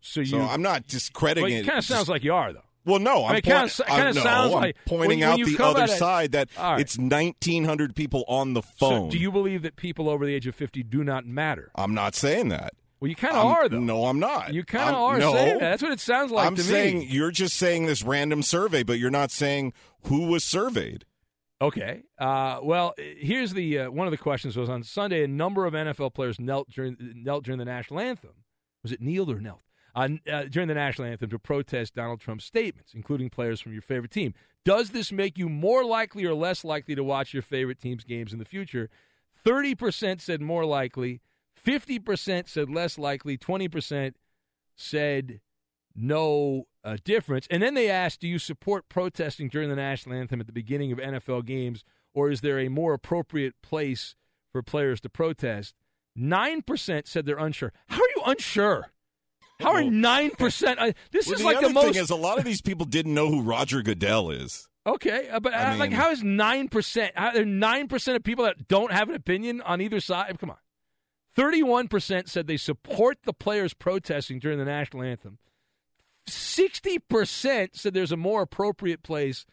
So 0.00 0.24
So 0.24 0.36
you- 0.38 0.42
I'm 0.42 0.62
not 0.62 0.86
discrediting 0.88 1.44
Well, 1.44 1.52
it. 1.52 1.60
it 1.62 1.66
kind 1.66 1.78
of 1.78 1.84
sounds 1.84 2.08
like 2.08 2.24
you 2.24 2.34
are, 2.34 2.52
though. 2.52 2.62
Well, 2.84 2.98
no, 3.00 3.22
I 3.24 3.26
I'm 3.26 3.32
mean, 3.32 3.38
it 3.38 3.44
kinda, 3.44 3.68
kinda 3.68 3.92
I'm- 3.92 4.14
no, 4.14 4.22
sounds 4.22 4.54
I'm 4.54 4.60
like 4.60 4.76
pointing 4.86 5.08
when- 5.08 5.18
when 5.20 5.28
out 5.28 5.38
you 5.38 5.56
the 5.56 5.64
other 5.64 5.82
at 5.82 5.90
side 5.90 6.32
that 6.32 6.48
All 6.56 6.72
right. 6.72 6.80
it's 6.80 6.96
1,900 6.98 7.94
people 7.94 8.24
on 8.28 8.54
the 8.54 8.62
So 8.62 8.68
phone. 8.78 9.08
do 9.10 9.18
you 9.18 9.30
believe 9.30 9.62
that 9.62 9.76
people 9.76 10.08
over 10.08 10.24
the 10.24 10.34
age 10.34 10.46
of 10.46 10.54
50 10.54 10.82
do 10.82 11.04
not 11.04 11.26
matter? 11.26 11.70
I'm 11.74 11.92
not 11.94 12.14
saying 12.14 12.48
that. 12.48 12.72
Well, 13.00 13.08
you 13.08 13.14
kind 13.16 13.36
of 13.36 13.46
are, 13.46 13.68
though. 13.68 13.78
No, 13.78 14.06
I'm 14.06 14.18
not. 14.18 14.52
You 14.52 14.64
kind 14.64 14.90
of 14.90 15.00
are 15.00 15.18
no. 15.18 15.32
saying 15.32 15.58
that. 15.58 15.60
That's 15.60 15.82
what 15.82 15.92
it 15.92 16.00
sounds 16.00 16.32
like 16.32 16.46
I'm 16.46 16.56
to 16.56 16.62
saying 16.62 17.00
me. 17.00 17.06
you're 17.06 17.30
just 17.30 17.56
saying 17.56 17.86
this 17.86 18.02
random 18.02 18.42
survey, 18.42 18.82
but 18.82 18.98
you're 18.98 19.10
not 19.10 19.30
saying 19.30 19.72
who 20.04 20.26
was 20.26 20.42
surveyed. 20.42 21.04
Okay. 21.60 22.02
Uh, 22.18 22.60
well, 22.62 22.94
here's 22.98 23.52
the 23.52 23.80
uh, 23.80 23.90
one 23.90 24.06
of 24.06 24.10
the 24.10 24.18
questions 24.18 24.56
was 24.56 24.68
on 24.68 24.82
Sunday. 24.82 25.24
A 25.24 25.28
number 25.28 25.66
of 25.66 25.74
NFL 25.74 26.14
players 26.14 26.38
knelt 26.40 26.70
during 26.70 26.96
knelt 27.00 27.44
during 27.44 27.58
the 27.58 27.64
national 27.64 28.00
anthem. 28.00 28.44
Was 28.82 28.92
it 28.92 29.00
kneeled 29.00 29.30
or 29.30 29.40
knelt 29.40 29.62
uh, 29.94 30.08
uh, 30.30 30.44
during 30.44 30.68
the 30.68 30.74
national 30.74 31.08
anthem 31.08 31.30
to 31.30 31.38
protest 31.38 31.94
Donald 31.94 32.20
Trump's 32.20 32.44
statements, 32.44 32.94
including 32.94 33.28
players 33.28 33.60
from 33.60 33.72
your 33.72 33.82
favorite 33.82 34.12
team? 34.12 34.34
Does 34.64 34.90
this 34.90 35.10
make 35.10 35.36
you 35.36 35.48
more 35.48 35.84
likely 35.84 36.24
or 36.24 36.34
less 36.34 36.64
likely 36.64 36.94
to 36.94 37.02
watch 37.02 37.32
your 37.32 37.42
favorite 37.42 37.80
team's 37.80 38.04
games 38.04 38.32
in 38.32 38.38
the 38.38 38.44
future? 38.44 38.88
Thirty 39.44 39.74
percent 39.74 40.20
said 40.20 40.40
more 40.40 40.64
likely. 40.64 41.20
Fifty 41.62 41.98
percent 41.98 42.48
said 42.48 42.70
less 42.70 42.98
likely. 42.98 43.36
Twenty 43.36 43.68
percent 43.68 44.16
said 44.76 45.40
no 45.94 46.66
uh, 46.84 46.96
difference. 47.04 47.46
And 47.50 47.62
then 47.62 47.74
they 47.74 47.90
asked, 47.90 48.20
do 48.20 48.28
you 48.28 48.38
support 48.38 48.88
protesting 48.88 49.48
during 49.48 49.68
the 49.68 49.76
national 49.76 50.16
anthem 50.16 50.40
at 50.40 50.46
the 50.46 50.52
beginning 50.52 50.92
of 50.92 50.98
NFL 50.98 51.44
games, 51.44 51.84
or 52.14 52.30
is 52.30 52.40
there 52.40 52.58
a 52.60 52.68
more 52.68 52.94
appropriate 52.94 53.54
place 53.62 54.14
for 54.52 54.62
players 54.62 55.00
to 55.00 55.08
protest? 55.08 55.74
9% 56.16 57.06
said 57.06 57.26
they're 57.26 57.36
unsure. 57.36 57.72
How 57.88 57.96
are 57.96 58.08
you 58.16 58.22
unsure? 58.26 58.90
How 59.60 59.72
are 59.72 59.82
9%? 59.82 60.94
This 61.10 61.26
Well, 61.26 61.34
is 61.34 61.40
the 61.40 61.44
like 61.44 61.60
the 61.60 61.68
most. 61.70 61.84
thing 61.94 62.02
is 62.02 62.10
a 62.10 62.16
lot 62.16 62.38
of 62.38 62.44
these 62.44 62.62
people 62.62 62.86
didn't 62.86 63.14
know 63.14 63.28
who 63.28 63.42
Roger 63.42 63.82
Goodell 63.82 64.30
is. 64.30 64.68
Okay, 64.86 65.28
uh, 65.28 65.40
but 65.40 65.52
I 65.52 65.74
uh, 65.74 65.76
like, 65.76 65.92
how 65.92 66.10
is 66.10 66.22
nine 66.22 66.68
percent? 66.68 67.12
There 67.34 67.44
nine 67.44 67.88
percent 67.88 68.16
of 68.16 68.24
people 68.24 68.44
that 68.46 68.68
don't 68.68 68.90
have 68.92 69.08
an 69.10 69.14
opinion 69.14 69.60
on 69.60 69.80
either 69.82 70.00
side. 70.00 70.38
Come 70.38 70.50
on, 70.50 70.56
thirty-one 71.38 71.88
percent 71.88 72.28
said 72.28 72.46
they 72.46 72.56
support 72.56 73.18
the 73.24 73.32
players 73.32 73.72
protesting 73.74 74.38
during 74.38 74.58
the 74.58 74.64
national 74.64 75.02
anthem. 75.02 75.38
Sixty 76.26 76.98
percent 76.98 77.74
said 77.76 77.94
there's 77.94 78.12
a 78.12 78.16
more 78.16 78.42
appropriate 78.42 79.02
place 79.02 79.46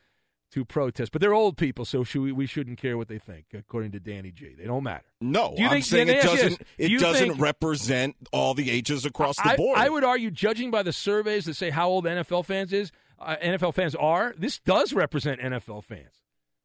to 0.52 0.64
protest, 0.66 1.12
but 1.12 1.22
they're 1.22 1.34
old 1.34 1.58
people, 1.58 1.84
so 1.86 2.04
should 2.04 2.22
we, 2.22 2.32
we 2.32 2.46
shouldn't 2.46 2.78
care 2.78 2.98
what 2.98 3.08
they 3.08 3.18
think, 3.20 3.46
according 3.54 3.92
to 3.92 4.00
Danny 4.00 4.32
G. 4.32 4.54
They 4.58 4.66
don't 4.66 4.84
matter. 4.84 5.04
No, 5.20 5.54
Do 5.56 5.62
you 5.62 5.68
I'm 5.68 5.74
think- 5.74 5.86
saying 5.86 6.08
it 6.10 6.22
doesn't. 6.24 6.60
this. 6.60 6.68
It 6.78 6.88
Do 6.90 7.00
doesn't 7.00 7.30
think- 7.30 7.42
represent 7.42 8.16
all 8.32 8.54
the 8.54 8.70
ages 8.72 9.06
across 9.06 9.36
the 9.38 9.50
I, 9.50 9.56
board. 9.58 9.78
I 9.78 9.90
would 9.90 10.04
argue, 10.04 10.32
judging 10.32 10.72
by 10.72 10.84
the 10.84 10.94
surveys 10.94 11.46
that 11.46 11.56
say 11.56 11.72
how 11.72 11.90
old 11.90 12.06
NFL 12.06 12.46
fans 12.46 12.72
is, 12.74 12.92
uh, 13.20 13.36
NFL 13.42 13.74
fans 13.74 13.96
are, 13.96 14.34
this 14.38 14.60
does 14.60 14.94
represent 14.94 15.42
NFL 15.42 15.84
fans 15.84 16.22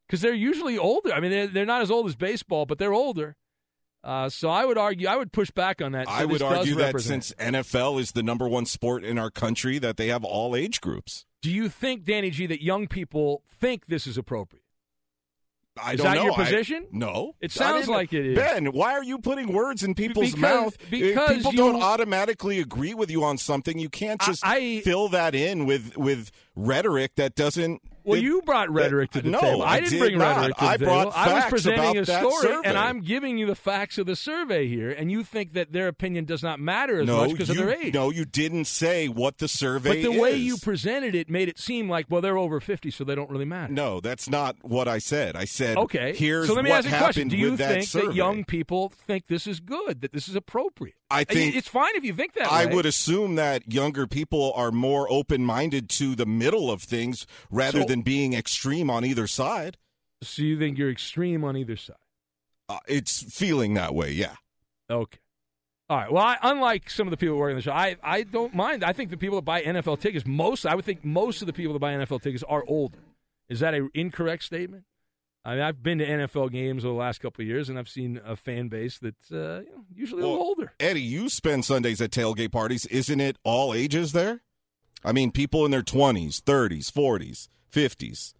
because 0.07 0.21
they're 0.21 0.35
usually 0.35 0.77
older. 0.79 1.13
I 1.13 1.21
mean, 1.21 1.31
they're, 1.31 1.47
they're 1.49 1.67
not 1.67 1.83
as 1.83 1.91
old 1.91 2.07
as 2.07 2.15
baseball, 2.17 2.67
but 2.67 2.79
they're 2.79 2.93
older. 2.95 3.35
Uh, 4.03 4.29
so 4.31 4.49
I 4.49 4.65
would 4.65 4.79
argue, 4.79 5.09
I 5.09 5.17
would 5.17 5.31
push 5.33 5.51
back 5.51 5.83
on 5.83 5.93
that. 5.93 6.07
So 6.09 6.13
I 6.15 6.25
would 6.25 6.41
argue 6.43 6.75
that 6.77 6.99
since 7.01 7.33
NFL 7.39 8.01
is 8.01 8.13
the 8.13 8.23
number 8.23 8.49
one 8.49 8.65
sport 8.67 9.05
in 9.05 9.19
our 9.19 9.31
country, 9.31 9.79
that 9.79 9.97
they 9.99 10.09
have 10.09 10.25
all 10.25 10.57
age 10.57 10.81
groups. 10.81 11.27
Do 11.43 11.51
you 11.51 11.69
think, 11.69 12.05
Danny 12.05 12.31
G, 12.31 12.47
that 12.47 12.63
young 12.63 12.87
people 12.87 13.43
think 13.61 13.87
this 13.87 14.07
is 14.07 14.17
appropriate? 14.17 14.63
I 15.83 15.93
Is 15.93 15.99
don't 15.99 16.07
that 16.09 16.15
know. 16.17 16.25
your 16.25 16.33
I- 16.33 16.45
position? 16.45 16.87
no, 16.91 17.37
It 17.41 17.53
sounds 17.53 17.89
like 17.89 18.13
it 18.13 18.27
is. 18.27 18.37
Ben, 18.37 18.67
why 18.73 18.93
are 18.93 19.05
you 19.05 19.19
putting 19.19 19.53
words 19.53 19.83
in 19.83 19.95
people's 19.95 20.33
Because- 20.33 20.41
mouth? 20.41 20.77
because 20.91 21.31
if 21.31 21.37
people 21.37 21.53
you- 21.53 21.59
don't 21.59 21.83
automatically 21.83 22.59
agree 22.59 22.93
with 22.93 23.11
you 23.11 23.23
on 23.25 23.39
something, 23.39 23.79
you 23.79 23.89
can't 23.89 24.21
just 24.21 24.45
I- 24.45 24.81
fill 24.81 25.09
that 25.11 25.35
in 25.35 25.67
with 25.67 25.97
with 25.97 26.33
rhetoric 26.57 27.15
that 27.17 27.35
doesn't. 27.35 27.81
Well, 28.05 28.19
it- 28.19 28.23
you 28.23 28.43
brought 28.43 28.71
rhetoric 28.71 29.11
to 29.13 29.23
the 29.23 29.31
no, 29.31 29.41
table. 29.41 29.63
I, 29.63 29.67
I 29.77 29.81
didn't 29.81 29.91
did 29.93 29.99
bring 30.01 30.19
not. 30.19 30.37
rhetoric 30.37 30.57
to 30.57 30.65
the 30.65 30.71
I 30.71 30.77
table. 30.77 30.87
brought 30.93 31.17
I 31.17 31.35
was 31.35 31.45
presenting 31.47 31.99
a 31.99 32.05
story, 32.07 32.57
and 32.65 32.79
I'm 32.79 33.01
giving 33.01 33.39
you 33.39 33.47
the 33.47 33.55
facts 33.55 33.99
of 33.99 34.07
the 34.07 34.17
survey 34.17 34.67
here, 34.69 34.91
and 34.91 35.11
you 35.11 35.25
think 35.25 35.53
that 35.55 35.73
their 35.73 35.89
opinion 35.89 36.25
does 36.25 36.43
not 36.43 36.61
matter 36.61 37.01
as 37.01 37.07
no, 37.07 37.19
much 37.19 37.33
because 37.33 37.51
of 37.51 37.57
their 37.57 37.71
age. 37.71 37.93
no, 37.95 38.11
you 38.11 38.25
didn't 38.25 38.67
say 38.67 39.09
what 39.09 39.39
the 39.39 39.49
survey. 39.49 40.03
But 40.03 40.13
the 40.13 40.21
way 40.21 40.37
you 40.37 40.57
presented 40.59 41.15
it 41.15 41.29
made 41.31 41.49
it 41.49 41.59
seem 41.59 41.89
like, 41.89 42.07
well, 42.09 42.21
they're 42.21 42.39
over 42.39 42.61
50, 42.61 42.91
so 42.91 43.05
they 43.05 43.15
don't 43.15 43.31
really 43.31 43.45
matter. 43.45 43.73
No, 43.73 44.01
that's 44.01 44.29
not 44.29 44.57
what 44.63 44.89
I 44.89 44.99
said. 44.99 45.37
I 45.37 45.45
said, 45.45 45.77
Okay. 45.77 46.15
here's 46.15 46.47
so 46.47 46.55
let 46.55 46.65
me 46.65 46.71
what 46.71 46.79
ask 46.79 46.85
you 46.89 46.95
a 46.95 46.97
happened 46.97 47.07
question. 47.07 47.29
Do 47.29 47.37
you 47.37 47.51
with 47.51 47.59
that 47.61 47.73
think 47.75 47.85
survey. 47.85 48.07
that 48.09 48.15
young 48.15 48.45
people 48.45 48.89
think 48.91 49.27
this 49.29 49.47
is 49.47 49.61
good, 49.61 50.01
that 50.03 50.13
this 50.13 50.29
is 50.29 50.35
appropriate? 50.37 50.95
I 51.13 51.25
think- 51.25 51.57
it's 51.57 51.67
fine 51.69 51.91
if 51.97 52.05
you 52.05 52.15
think 52.15 52.35
that 52.35 52.51
I 52.51 52.67
way. 52.67 52.75
would 52.75 52.87
assume 52.87 53.35
that 53.35 53.71
younger 53.73 54.07
people 54.07 54.53
are 54.55 54.71
more 54.71 55.11
open 55.11 55.45
minded 55.45 55.89
to 55.91 56.15
the 56.15 56.27
middle 56.27 56.71
of 56.71 56.83
things 56.83 57.27
rather 57.51 57.81
So- 57.81 57.87
than 57.91 58.03
being 58.03 58.35
extreme 58.35 58.89
on 58.89 59.05
either 59.05 59.27
side. 59.27 59.77
So 60.23 60.43
you 60.43 60.59
think 60.59 60.79
you're 60.79 60.91
extreme 60.91 61.43
on 61.45 61.57
either 61.57 61.77
side? 61.77 61.97
Uh, 62.69 62.79
it's 62.87 63.23
feeling 63.23 63.75
that 63.75 63.95
way, 63.95 64.13
yeah. 64.13 64.37
Okay. 64.89 65.19
All 65.89 65.97
right. 65.97 66.13
Well, 66.13 66.23
I, 66.23 66.37
unlike 66.43 66.89
some 66.89 67.09
of 67.09 67.11
the 67.11 67.17
people 67.17 67.37
working 67.37 67.57
the 67.57 67.63
show, 67.63 67.73
I, 67.73 67.97
I 68.01 68.23
don't 68.23 68.55
mind. 68.55 68.85
I 68.85 68.93
think 68.93 69.11
the 69.11 69.17
people 69.17 69.39
that 69.39 69.45
buy 69.45 69.63
NFL 69.63 69.99
tickets, 69.99 70.25
most 70.25 70.65
I 70.65 70.77
would 70.77 70.85
think 70.85 71.05
most 71.05 71.43
of 71.43 71.47
the 71.47 71.53
people 71.53 71.73
that 71.73 71.81
buy 71.81 71.93
NFL 71.95 72.23
tickets 72.23 72.45
are 72.49 72.63
older. 72.69 72.99
Is 73.49 73.59
that 73.59 73.75
an 73.75 73.91
incorrect 73.93 74.45
statement? 74.45 74.85
I 75.45 75.55
mean, 75.55 75.63
I've 75.63 75.83
been 75.83 75.99
to 75.99 76.07
NFL 76.07 76.53
games 76.53 76.85
over 76.85 76.93
the 76.93 77.01
last 77.01 77.19
couple 77.21 77.43
of 77.43 77.49
years, 77.49 77.69
and 77.69 77.77
I've 77.77 77.89
seen 77.89 78.21
a 78.25 78.37
fan 78.37 78.69
base 78.69 79.01
that's 79.01 79.33
uh, 79.33 79.63
you 79.65 79.73
know, 79.75 79.85
usually 79.93 80.23
a 80.23 80.27
little 80.27 80.45
older. 80.45 80.73
Eddie, 80.79 81.01
you 81.01 81.29
spend 81.29 81.65
Sundays 81.65 82.01
at 82.01 82.11
tailgate 82.11 82.53
parties. 82.53 82.87
Isn't 82.87 83.21
it 83.21 83.37
all 83.43 83.75
ages 83.75 84.13
there? 84.13 84.43
I 85.05 85.13
mean, 85.13 85.33
people 85.33 85.65
in 85.65 85.71
their 85.71 85.83
20s, 85.83 86.41
30s, 86.43 86.93
40s, 86.93 87.49
50s. 87.73 88.35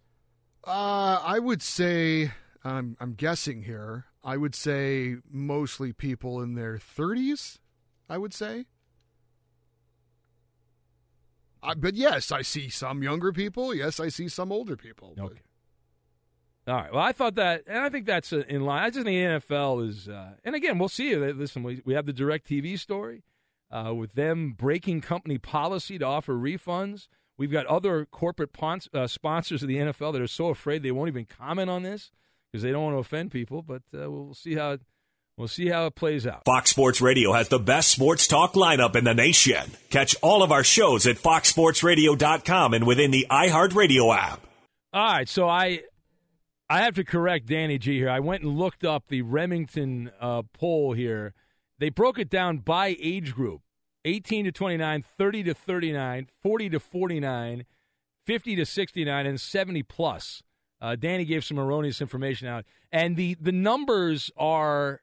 Uh, 0.65 1.19
I 1.23 1.39
would 1.39 1.61
say, 1.61 2.31
I'm, 2.63 2.95
I'm 2.99 3.13
guessing 3.13 3.63
here, 3.63 4.05
I 4.23 4.37
would 4.37 4.53
say 4.55 5.15
mostly 5.29 5.93
people 5.93 6.41
in 6.41 6.53
their 6.55 6.77
30s, 6.77 7.57
I 8.09 8.17
would 8.17 8.33
say. 8.33 8.65
Uh, 11.63 11.75
but 11.75 11.95
yes, 11.95 12.31
I 12.31 12.41
see 12.41 12.69
some 12.69 13.03
younger 13.03 13.31
people. 13.31 13.73
Yes, 13.73 13.99
I 13.99 14.09
see 14.09 14.27
some 14.27 14.51
older 14.51 14.75
people. 14.75 15.13
but- 15.15 15.25
Okay. 15.25 15.41
All 16.67 16.75
right. 16.75 16.93
Well, 16.93 17.01
I 17.01 17.11
thought 17.11 17.35
that, 17.35 17.63
and 17.65 17.79
I 17.79 17.89
think 17.89 18.05
that's 18.05 18.31
uh, 18.31 18.43
in 18.47 18.61
line. 18.61 18.83
I 18.83 18.89
just 18.91 19.03
think 19.05 19.41
the 19.41 19.55
NFL 19.55 19.87
is, 19.89 20.07
uh, 20.07 20.33
and 20.43 20.53
again, 20.53 20.77
we'll 20.77 20.89
see. 20.89 21.15
Listen, 21.15 21.63
we, 21.63 21.81
we 21.85 21.95
have 21.95 22.05
the 22.05 22.13
DirecTV 22.13 22.77
story 22.77 23.23
uh, 23.71 23.93
with 23.95 24.13
them 24.13 24.53
breaking 24.55 25.01
company 25.01 25.39
policy 25.39 25.97
to 25.97 26.05
offer 26.05 26.35
refunds. 26.35 27.07
We've 27.41 27.51
got 27.51 27.65
other 27.65 28.05
corporate 28.05 28.53
pons- 28.53 28.87
uh, 28.93 29.07
sponsors 29.07 29.63
of 29.63 29.67
the 29.67 29.77
NFL 29.77 30.13
that 30.13 30.21
are 30.21 30.27
so 30.27 30.49
afraid 30.49 30.83
they 30.83 30.91
won't 30.91 31.07
even 31.07 31.25
comment 31.25 31.71
on 31.71 31.81
this 31.81 32.11
because 32.51 32.61
they 32.61 32.71
don't 32.71 32.83
want 32.83 32.93
to 32.93 32.99
offend 32.99 33.31
people. 33.31 33.63
But 33.63 33.81
uh, 33.95 34.11
we'll 34.11 34.35
see 34.35 34.53
how 34.53 34.73
it, 34.73 34.81
we'll 35.37 35.47
see 35.47 35.67
how 35.69 35.87
it 35.87 35.95
plays 35.95 36.27
out. 36.27 36.45
Fox 36.45 36.69
Sports 36.69 37.01
Radio 37.01 37.33
has 37.33 37.49
the 37.49 37.57
best 37.57 37.89
sports 37.89 38.27
talk 38.27 38.53
lineup 38.53 38.95
in 38.95 39.05
the 39.05 39.15
nation. 39.15 39.71
Catch 39.89 40.15
all 40.21 40.43
of 40.43 40.51
our 40.51 40.63
shows 40.63 41.07
at 41.07 41.15
foxsportsradio.com 41.15 42.75
and 42.75 42.85
within 42.85 43.09
the 43.09 43.25
iHeartRadio 43.31 44.15
app. 44.15 44.45
All 44.93 45.03
right, 45.03 45.27
so 45.27 45.49
I 45.49 45.81
I 46.69 46.81
have 46.81 46.93
to 46.93 47.03
correct 47.03 47.47
Danny 47.47 47.79
G 47.79 47.97
here. 47.97 48.11
I 48.11 48.19
went 48.19 48.43
and 48.43 48.55
looked 48.55 48.85
up 48.85 49.05
the 49.07 49.23
Remington 49.23 50.11
uh, 50.21 50.43
poll 50.53 50.93
here. 50.93 51.33
They 51.79 51.89
broke 51.89 52.19
it 52.19 52.29
down 52.29 52.59
by 52.59 52.95
age 53.01 53.33
group 53.33 53.63
18 54.05 54.45
to 54.45 54.51
29, 54.51 55.03
30 55.17 55.43
to 55.43 55.53
39, 55.53 56.27
40 56.41 56.69
to 56.69 56.79
49, 56.79 57.65
50 58.25 58.55
to 58.55 58.65
69, 58.65 59.25
and 59.25 59.41
70 59.41 59.83
plus. 59.83 60.43
Uh, 60.81 60.95
Danny 60.95 61.25
gave 61.25 61.43
some 61.43 61.59
erroneous 61.59 62.01
information 62.01 62.47
out, 62.47 62.65
and 62.91 63.15
the 63.15 63.35
the 63.39 63.51
numbers 63.51 64.31
are 64.35 65.01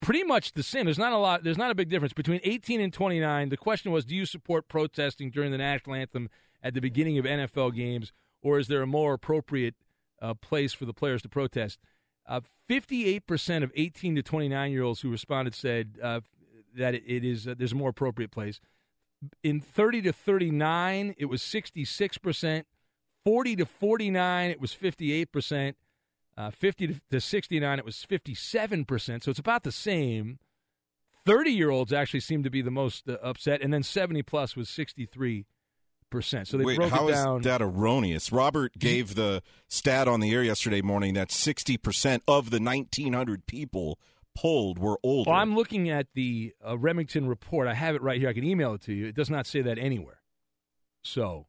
pretty 0.00 0.22
much 0.22 0.52
the 0.52 0.62
same. 0.62 0.84
There's 0.84 0.98
not 0.98 1.12
a 1.12 1.18
lot. 1.18 1.42
There's 1.42 1.58
not 1.58 1.72
a 1.72 1.74
big 1.74 1.88
difference 1.88 2.12
between 2.12 2.40
18 2.44 2.80
and 2.80 2.92
29. 2.92 3.48
The 3.48 3.56
question 3.56 3.90
was, 3.90 4.04
do 4.04 4.14
you 4.14 4.26
support 4.26 4.68
protesting 4.68 5.30
during 5.30 5.50
the 5.50 5.58
national 5.58 5.96
anthem 5.96 6.28
at 6.62 6.74
the 6.74 6.80
beginning 6.80 7.18
of 7.18 7.24
NFL 7.24 7.74
games, 7.74 8.12
or 8.42 8.58
is 8.58 8.68
there 8.68 8.82
a 8.82 8.86
more 8.86 9.14
appropriate 9.14 9.74
uh, 10.22 10.34
place 10.34 10.72
for 10.72 10.84
the 10.84 10.94
players 10.94 11.22
to 11.22 11.28
protest? 11.28 11.78
Uh, 12.28 12.40
58% 12.68 13.62
of 13.62 13.72
18 13.74 14.16
to 14.16 14.22
29 14.22 14.70
year 14.70 14.82
olds 14.82 15.00
who 15.00 15.10
responded 15.10 15.54
said 15.54 15.94
uh, 16.02 16.20
that 16.78 16.94
it, 16.94 17.24
is 17.24 17.46
uh, 17.46 17.54
there's 17.56 17.72
a 17.72 17.76
more 17.76 17.90
appropriate 17.90 18.30
place. 18.30 18.60
In 19.42 19.60
30 19.60 20.02
to 20.02 20.12
39, 20.12 21.14
it 21.18 21.26
was 21.26 21.42
66%. 21.42 22.64
40 23.24 23.56
to 23.56 23.66
49, 23.66 24.50
it 24.50 24.60
was 24.60 24.72
58%. 24.74 25.74
Uh, 26.36 26.50
50 26.50 26.86
to, 26.86 27.00
to 27.10 27.20
69, 27.20 27.78
it 27.78 27.84
was 27.84 28.06
57%. 28.08 29.24
So 29.24 29.30
it's 29.30 29.40
about 29.40 29.64
the 29.64 29.72
same. 29.72 30.38
30 31.26 31.50
year 31.50 31.70
olds 31.70 31.92
actually 31.92 32.20
seem 32.20 32.42
to 32.44 32.50
be 32.50 32.62
the 32.62 32.70
most 32.70 33.08
uh, 33.08 33.16
upset, 33.22 33.60
and 33.60 33.72
then 33.72 33.82
70 33.82 34.22
plus 34.22 34.56
was 34.56 34.68
63%. 34.68 35.44
So 36.44 36.56
they 36.56 36.64
Wait, 36.64 36.76
broke 36.76 36.90
how 36.90 37.08
it 37.08 37.12
is 37.12 37.16
down. 37.16 37.42
that 37.42 37.60
erroneous? 37.60 38.32
Robert 38.32 38.78
gave 38.78 39.14
the 39.14 39.42
stat 39.66 40.08
on 40.08 40.20
the 40.20 40.32
air 40.32 40.42
yesterday 40.42 40.80
morning 40.80 41.14
that 41.14 41.28
60% 41.28 42.20
of 42.26 42.50
the 42.50 42.58
1,900 42.58 43.46
people 43.46 43.98
polled 44.40 44.78
were 44.78 44.98
older. 45.02 45.30
Well, 45.30 45.38
I'm 45.38 45.54
looking 45.56 45.90
at 45.90 46.06
the 46.14 46.54
uh, 46.66 46.78
Remington 46.78 47.26
report. 47.28 47.66
I 47.68 47.74
have 47.74 47.94
it 47.94 48.02
right 48.02 48.18
here. 48.20 48.28
I 48.28 48.32
can 48.32 48.44
email 48.44 48.74
it 48.74 48.82
to 48.82 48.92
you. 48.92 49.06
It 49.06 49.14
does 49.14 49.30
not 49.30 49.46
say 49.46 49.60
that 49.62 49.78
anywhere. 49.78 50.20
So 51.02 51.46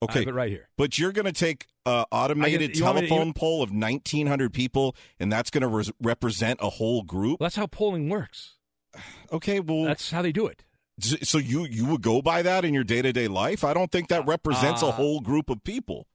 I 0.00 0.04
Okay, 0.06 0.18
have 0.20 0.28
it 0.28 0.34
right 0.34 0.50
here. 0.50 0.68
But 0.76 0.98
you're 0.98 1.12
going 1.12 1.26
to 1.26 1.32
take 1.32 1.66
uh, 1.86 2.04
automated 2.10 2.76
you 2.76 2.84
want 2.84 2.96
me 2.96 3.02
to- 3.02 3.08
telephone 3.08 3.32
poll 3.34 3.62
of 3.62 3.70
1,900 3.70 4.52
people, 4.52 4.96
and 5.20 5.30
that's 5.32 5.50
going 5.50 5.62
to 5.62 5.68
res- 5.68 5.92
represent 6.00 6.60
a 6.62 6.70
whole 6.70 7.02
group. 7.02 7.40
Well, 7.40 7.46
that's 7.46 7.56
how 7.56 7.66
polling 7.66 8.08
works. 8.08 8.54
Okay, 9.32 9.58
well, 9.60 9.84
That's 9.84 10.10
how 10.12 10.22
they 10.22 10.30
do 10.32 10.46
it. 10.46 10.62
so 11.00 11.38
you 11.38 11.66
you 11.66 11.84
would 11.86 12.02
go 12.02 12.22
by 12.22 12.40
that 12.42 12.64
in 12.64 12.72
your 12.72 12.84
day 12.84 13.02
to 13.02 13.12
day 13.12 13.26
life? 13.26 13.64
I 13.64 13.74
don't 13.74 13.90
think 13.90 14.08
that 14.08 14.24
represents 14.26 14.80
uh, 14.82 14.86
a 14.88 14.90
whole 14.92 15.18
group 15.20 15.50
of 15.50 15.64
people. 15.64 16.06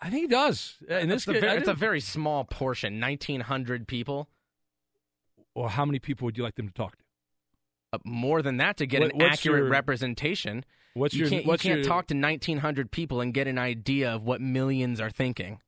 I 0.00 0.10
think 0.10 0.24
it 0.24 0.30
does. 0.30 0.74
Uh, 0.90 0.94
In 0.96 1.08
this 1.08 1.28
it's, 1.28 1.36
a 1.36 1.40
very, 1.40 1.58
it's 1.58 1.68
a 1.68 1.74
very 1.74 2.00
small 2.00 2.44
portion, 2.44 2.94
1,900 3.00 3.86
people. 3.86 4.28
Or 5.54 5.70
how 5.70 5.84
many 5.84 5.98
people 5.98 6.24
would 6.26 6.36
you 6.36 6.42
like 6.42 6.56
them 6.56 6.68
to 6.68 6.74
talk 6.74 6.96
to? 6.96 7.04
Uh, 7.92 7.98
more 8.04 8.42
than 8.42 8.56
that 8.56 8.76
to 8.78 8.86
get 8.86 9.00
What- 9.02 9.14
an 9.14 9.22
accurate 9.22 9.62
your- 9.62 9.68
representation. 9.70 10.64
What's 10.94 11.14
you 11.14 11.20
your 11.20 11.28
can't, 11.30 11.44
you 11.46 11.56
can't 11.58 11.78
your, 11.80 11.84
talk 11.88 12.06
to 12.08 12.14
1,900 12.14 12.90
people 12.92 13.20
and 13.20 13.34
get 13.34 13.46
an 13.48 13.58
idea 13.58 14.12
of 14.14 14.22
what 14.22 14.40
millions 14.40 15.00
are 15.00 15.10
thinking. 15.10 15.60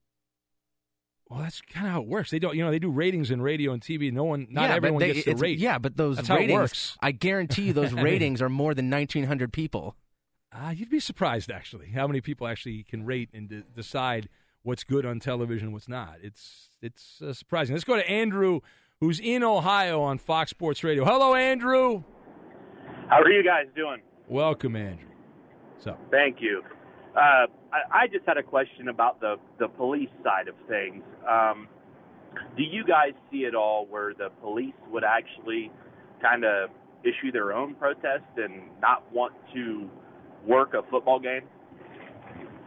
Well, 1.28 1.40
that's 1.40 1.60
kind 1.60 1.86
of 1.86 1.92
how 1.92 2.02
it 2.02 2.06
works. 2.06 2.30
They 2.30 2.38
don't, 2.38 2.54
you 2.56 2.64
know, 2.64 2.70
they 2.70 2.78
do 2.78 2.90
ratings 2.90 3.32
in 3.32 3.42
radio 3.42 3.72
and 3.72 3.82
TV. 3.82 4.12
No 4.12 4.22
one, 4.22 4.46
not 4.50 4.70
yeah, 4.70 4.76
everyone 4.76 5.00
they- 5.00 5.14
gets 5.14 5.24
to 5.24 5.34
rate. 5.34 5.58
Yeah, 5.58 5.78
but 5.78 5.96
those 5.96 6.16
That's 6.16 6.30
ratings. 6.30 6.96
I 7.00 7.10
guarantee 7.10 7.64
you, 7.64 7.72
those 7.72 7.92
mean- 7.92 8.04
ratings 8.04 8.40
are 8.40 8.48
more 8.48 8.74
than 8.74 8.88
1,900 8.88 9.52
people. 9.52 9.96
Uh, 10.52 10.70
you'd 10.74 10.88
be 10.90 11.00
surprised, 11.00 11.50
actually, 11.50 11.88
how 11.90 12.06
many 12.06 12.20
people 12.20 12.46
actually 12.46 12.84
can 12.84 13.04
rate 13.04 13.28
and 13.34 13.48
de- 13.48 13.62
decide 13.62 14.28
what's 14.62 14.84
good 14.84 15.04
on 15.04 15.18
television 15.18 15.66
and 15.66 15.72
what's 15.74 15.88
not. 15.88 16.18
It's 16.22 16.68
it's 16.80 17.20
uh, 17.20 17.32
surprising. 17.32 17.74
Let's 17.74 17.84
go 17.84 17.96
to 17.96 18.08
Andrew, 18.08 18.60
who's 19.00 19.20
in 19.20 19.42
Ohio 19.42 20.00
on 20.00 20.18
Fox 20.18 20.50
Sports 20.50 20.82
Radio. 20.82 21.04
Hello, 21.04 21.34
Andrew. 21.34 22.02
How 23.08 23.20
are 23.20 23.30
you 23.30 23.44
guys 23.44 23.66
doing? 23.76 24.00
Welcome, 24.28 24.74
Andrew. 24.76 25.08
So, 25.78 25.96
Thank 26.10 26.38
you. 26.40 26.62
Uh, 27.14 27.46
I, 27.72 28.02
I 28.02 28.06
just 28.10 28.26
had 28.26 28.36
a 28.36 28.42
question 28.42 28.88
about 28.88 29.20
the, 29.20 29.36
the 29.58 29.68
police 29.68 30.10
side 30.24 30.48
of 30.48 30.54
things. 30.68 31.02
Um, 31.28 31.68
do 32.56 32.62
you 32.62 32.84
guys 32.84 33.12
see 33.30 33.38
it 33.38 33.54
all 33.54 33.86
where 33.86 34.12
the 34.14 34.28
police 34.42 34.74
would 34.90 35.04
actually 35.04 35.70
kind 36.20 36.44
of 36.44 36.70
issue 37.02 37.30
their 37.32 37.52
own 37.52 37.74
protest 37.74 38.24
and 38.36 38.62
not 38.80 39.10
want 39.12 39.34
to 39.54 39.88
work 40.46 40.74
a 40.74 40.82
football 40.90 41.20
game? 41.20 41.42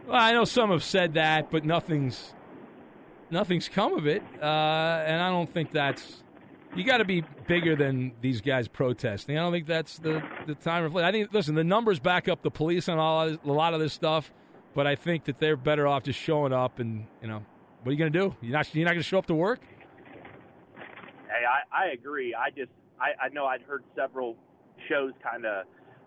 well, 0.06 0.16
I 0.16 0.32
know 0.32 0.44
some 0.44 0.70
have 0.70 0.82
said 0.82 1.14
that, 1.14 1.50
but 1.50 1.64
nothing's 1.64 2.34
nothing's 3.30 3.68
come 3.68 3.94
of 3.94 4.06
it, 4.06 4.22
uh, 4.40 5.04
and 5.06 5.20
I 5.20 5.30
don't 5.30 5.52
think 5.52 5.72
that's. 5.72 6.22
You 6.76 6.84
got 6.84 6.98
to 6.98 7.04
be 7.04 7.24
bigger 7.48 7.74
than 7.74 8.12
these 8.20 8.40
guys 8.40 8.68
protesting. 8.68 9.36
I 9.36 9.40
don't 9.40 9.52
think 9.52 9.66
that's 9.66 9.98
the 9.98 10.22
the 10.46 10.54
time. 10.54 10.84
Of, 10.84 10.96
I 10.96 11.10
think 11.10 11.32
listen, 11.32 11.54
the 11.54 11.64
numbers 11.64 11.98
back 11.98 12.28
up 12.28 12.42
the 12.42 12.50
police 12.50 12.88
on 12.88 12.98
all 12.98 13.28
a 13.28 13.38
lot 13.44 13.74
of 13.74 13.80
this 13.80 13.92
stuff, 13.92 14.32
but 14.74 14.86
I 14.86 14.94
think 14.94 15.24
that 15.24 15.40
they're 15.40 15.56
better 15.56 15.88
off 15.88 16.04
just 16.04 16.18
showing 16.18 16.52
up 16.52 16.78
and 16.78 17.06
you 17.20 17.28
know 17.28 17.44
what 17.82 17.90
are 17.90 17.92
you 17.92 17.98
going 17.98 18.12
to 18.12 18.18
do? 18.18 18.36
You're 18.40 18.52
not 18.52 18.74
you're 18.74 18.84
not 18.84 18.92
going 18.92 19.02
to 19.02 19.08
show 19.08 19.18
up 19.18 19.26
to 19.26 19.34
work. 19.34 19.60
Hey, 20.76 21.44
I, 21.48 21.86
I 21.86 21.90
agree. 21.92 22.34
I 22.34 22.50
just 22.50 22.70
I, 23.00 23.26
I 23.26 23.28
know 23.30 23.46
I'd 23.46 23.62
heard 23.62 23.82
several 23.96 24.36
shows 24.88 25.12
kind 25.22 25.46
of 25.46 25.64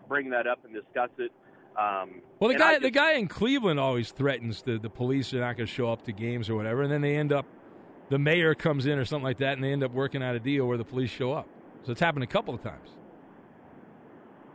bring 0.08 0.30
that 0.30 0.46
up 0.46 0.64
and 0.64 0.72
discuss 0.72 1.10
it. 1.18 1.32
Um, 1.76 2.22
Well, 2.38 2.48
the 2.50 2.56
guy 2.58 2.72
just- 2.72 2.82
the 2.82 2.90
guy 2.90 3.12
in 3.14 3.26
Cleveland 3.26 3.80
always 3.80 4.12
threatens 4.12 4.62
the 4.62 4.78
the 4.78 4.90
police 4.90 5.34
are 5.34 5.40
not 5.40 5.56
going 5.56 5.66
to 5.66 5.72
show 5.72 5.90
up 5.90 6.02
to 6.04 6.12
games 6.12 6.48
or 6.48 6.54
whatever, 6.54 6.82
and 6.82 6.92
then 6.92 7.00
they 7.00 7.16
end 7.16 7.32
up 7.32 7.46
the 8.10 8.18
mayor 8.18 8.54
comes 8.54 8.86
in 8.86 8.98
or 8.98 9.04
something 9.04 9.24
like 9.24 9.38
that, 9.38 9.54
and 9.54 9.64
they 9.64 9.72
end 9.72 9.82
up 9.82 9.92
working 9.92 10.22
out 10.22 10.36
a 10.36 10.40
deal 10.40 10.66
where 10.66 10.76
the 10.76 10.84
police 10.84 11.10
show 11.10 11.32
up. 11.32 11.48
So 11.84 11.90
it's 11.92 12.00
happened 12.00 12.22
a 12.22 12.28
couple 12.28 12.54
of 12.54 12.62
times. 12.62 12.90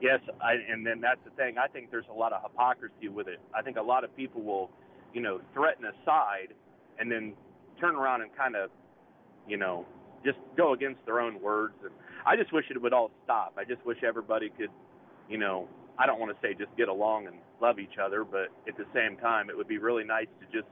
Yes, 0.01 0.21
I, 0.41 0.53
and 0.71 0.85
then 0.85 1.01
that's 1.01 1.19
the 1.25 1.31
thing. 1.31 1.57
I 1.57 1.67
think 1.67 1.91
there's 1.91 2.07
a 2.09 2.13
lot 2.13 2.31
of 2.31 2.41
hypocrisy 2.43 3.09
with 3.09 3.27
it. 3.27 3.39
I 3.53 3.61
think 3.61 3.75
a 3.77 3.81
lot 3.81 4.03
of 4.03 4.15
people 4.15 4.41
will, 4.41 4.69
you 5.13 5.21
know, 5.21 5.41
threaten 5.53 5.83
a 5.85 5.91
side 6.05 6.53
and 6.99 7.11
then 7.11 7.33
turn 7.81 7.95
around 7.95 8.21
and 8.21 8.33
kind 8.37 8.55
of, 8.55 8.69
you 9.47 9.57
know, 9.57 9.85
just 10.23 10.37
go 10.55 10.73
against 10.73 11.05
their 11.05 11.19
own 11.19 11.41
words. 11.41 11.73
And 11.83 11.91
I 12.25 12.37
just 12.37 12.53
wish 12.53 12.65
it 12.69 12.81
would 12.81 12.93
all 12.93 13.11
stop. 13.25 13.55
I 13.57 13.65
just 13.65 13.85
wish 13.85 13.97
everybody 14.03 14.49
could, 14.57 14.69
you 15.27 15.37
know, 15.37 15.67
I 15.99 16.05
don't 16.05 16.19
want 16.19 16.31
to 16.31 16.37
say 16.41 16.53
just 16.53 16.75
get 16.77 16.87
along 16.87 17.27
and 17.27 17.35
love 17.61 17.77
each 17.77 17.97
other, 18.03 18.23
but 18.23 18.47
at 18.67 18.77
the 18.77 18.85
same 18.93 19.17
time, 19.17 19.49
it 19.49 19.57
would 19.57 19.67
be 19.67 19.77
really 19.77 20.05
nice 20.05 20.27
to 20.39 20.45
just 20.57 20.69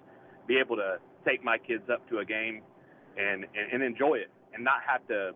be 0.48 0.58
able 0.58 0.78
to 0.78 0.98
take 1.28 1.44
my 1.44 1.58
kids 1.58 1.84
up 1.92 2.08
to 2.10 2.20
a 2.20 2.26
game 2.26 2.62
and, 3.18 3.44
and, 3.44 3.74
and 3.74 3.84
enjoy 3.84 4.16
it 4.16 4.32
and 4.54 4.64
not 4.64 4.78
have 4.88 5.06
to 5.10 5.32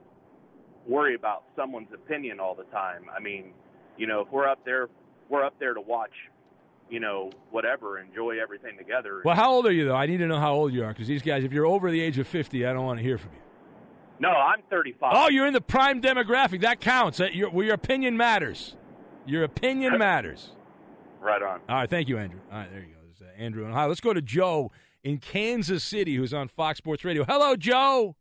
worry 0.87 1.13
about 1.15 1.43
someone's 1.57 1.91
opinion 1.93 2.39
all 2.39 2.55
the 2.55 2.63
time. 2.65 3.03
I 3.15 3.19
mean, 3.19 3.51
you 3.97 4.07
know, 4.07 4.21
if 4.21 4.29
we're 4.31 4.47
up 4.47 4.63
there, 4.63 4.87
we're 5.29 5.43
up 5.43 5.59
there 5.59 5.73
to 5.73 5.81
watch, 5.81 6.13
you 6.89 7.01
know, 7.01 7.29
whatever, 7.51 7.99
enjoy 7.99 8.41
everything 8.41 8.77
together. 8.77 9.21
Well, 9.25 9.35
how 9.35 9.51
old 9.51 9.65
are 9.67 9.71
you 9.71 9.85
though? 9.85 9.95
I 9.95 10.05
need 10.05 10.17
to 10.17 10.27
know 10.27 10.39
how 10.39 10.53
old 10.53 10.73
you 10.73 10.85
are 10.85 10.89
because 10.89 11.07
these 11.07 11.21
guys, 11.21 11.43
if 11.43 11.51
you're 11.51 11.65
over 11.65 11.91
the 11.91 12.01
age 12.01 12.17
of 12.17 12.27
fifty, 12.27 12.65
I 12.65 12.73
don't 12.73 12.85
want 12.85 12.99
to 12.99 13.03
hear 13.03 13.17
from 13.17 13.31
you. 13.33 13.39
No, 14.19 14.29
I'm 14.29 14.61
35. 14.69 15.13
Oh, 15.15 15.29
you're 15.29 15.47
in 15.47 15.53
the 15.53 15.61
prime 15.61 15.99
demographic. 15.99 16.61
That 16.61 16.79
counts. 16.79 17.17
That 17.17 17.33
your, 17.33 17.63
your 17.63 17.73
opinion 17.73 18.17
matters. 18.17 18.75
Your 19.25 19.43
opinion 19.43 19.97
matters. 19.97 20.49
Right 21.19 21.41
on. 21.41 21.59
All 21.69 21.75
right, 21.75 21.89
thank 21.89 22.09
you, 22.09 22.17
Andrew. 22.17 22.39
All 22.51 22.57
right, 22.59 22.71
there 22.71 22.81
you 22.81 22.87
go. 22.87 22.99
There's, 23.05 23.21
uh, 23.21 23.41
Andrew 23.41 23.63
in 23.65 23.71
Ohio. 23.71 23.87
Let's 23.87 24.01
go 24.01 24.13
to 24.13 24.21
Joe 24.21 24.71
in 25.03 25.19
Kansas 25.19 25.83
City, 25.83 26.15
who's 26.15 26.33
on 26.33 26.47
Fox 26.47 26.79
Sports 26.79 27.05
Radio. 27.05 27.23
Hello, 27.23 27.55
Joe. 27.55 28.15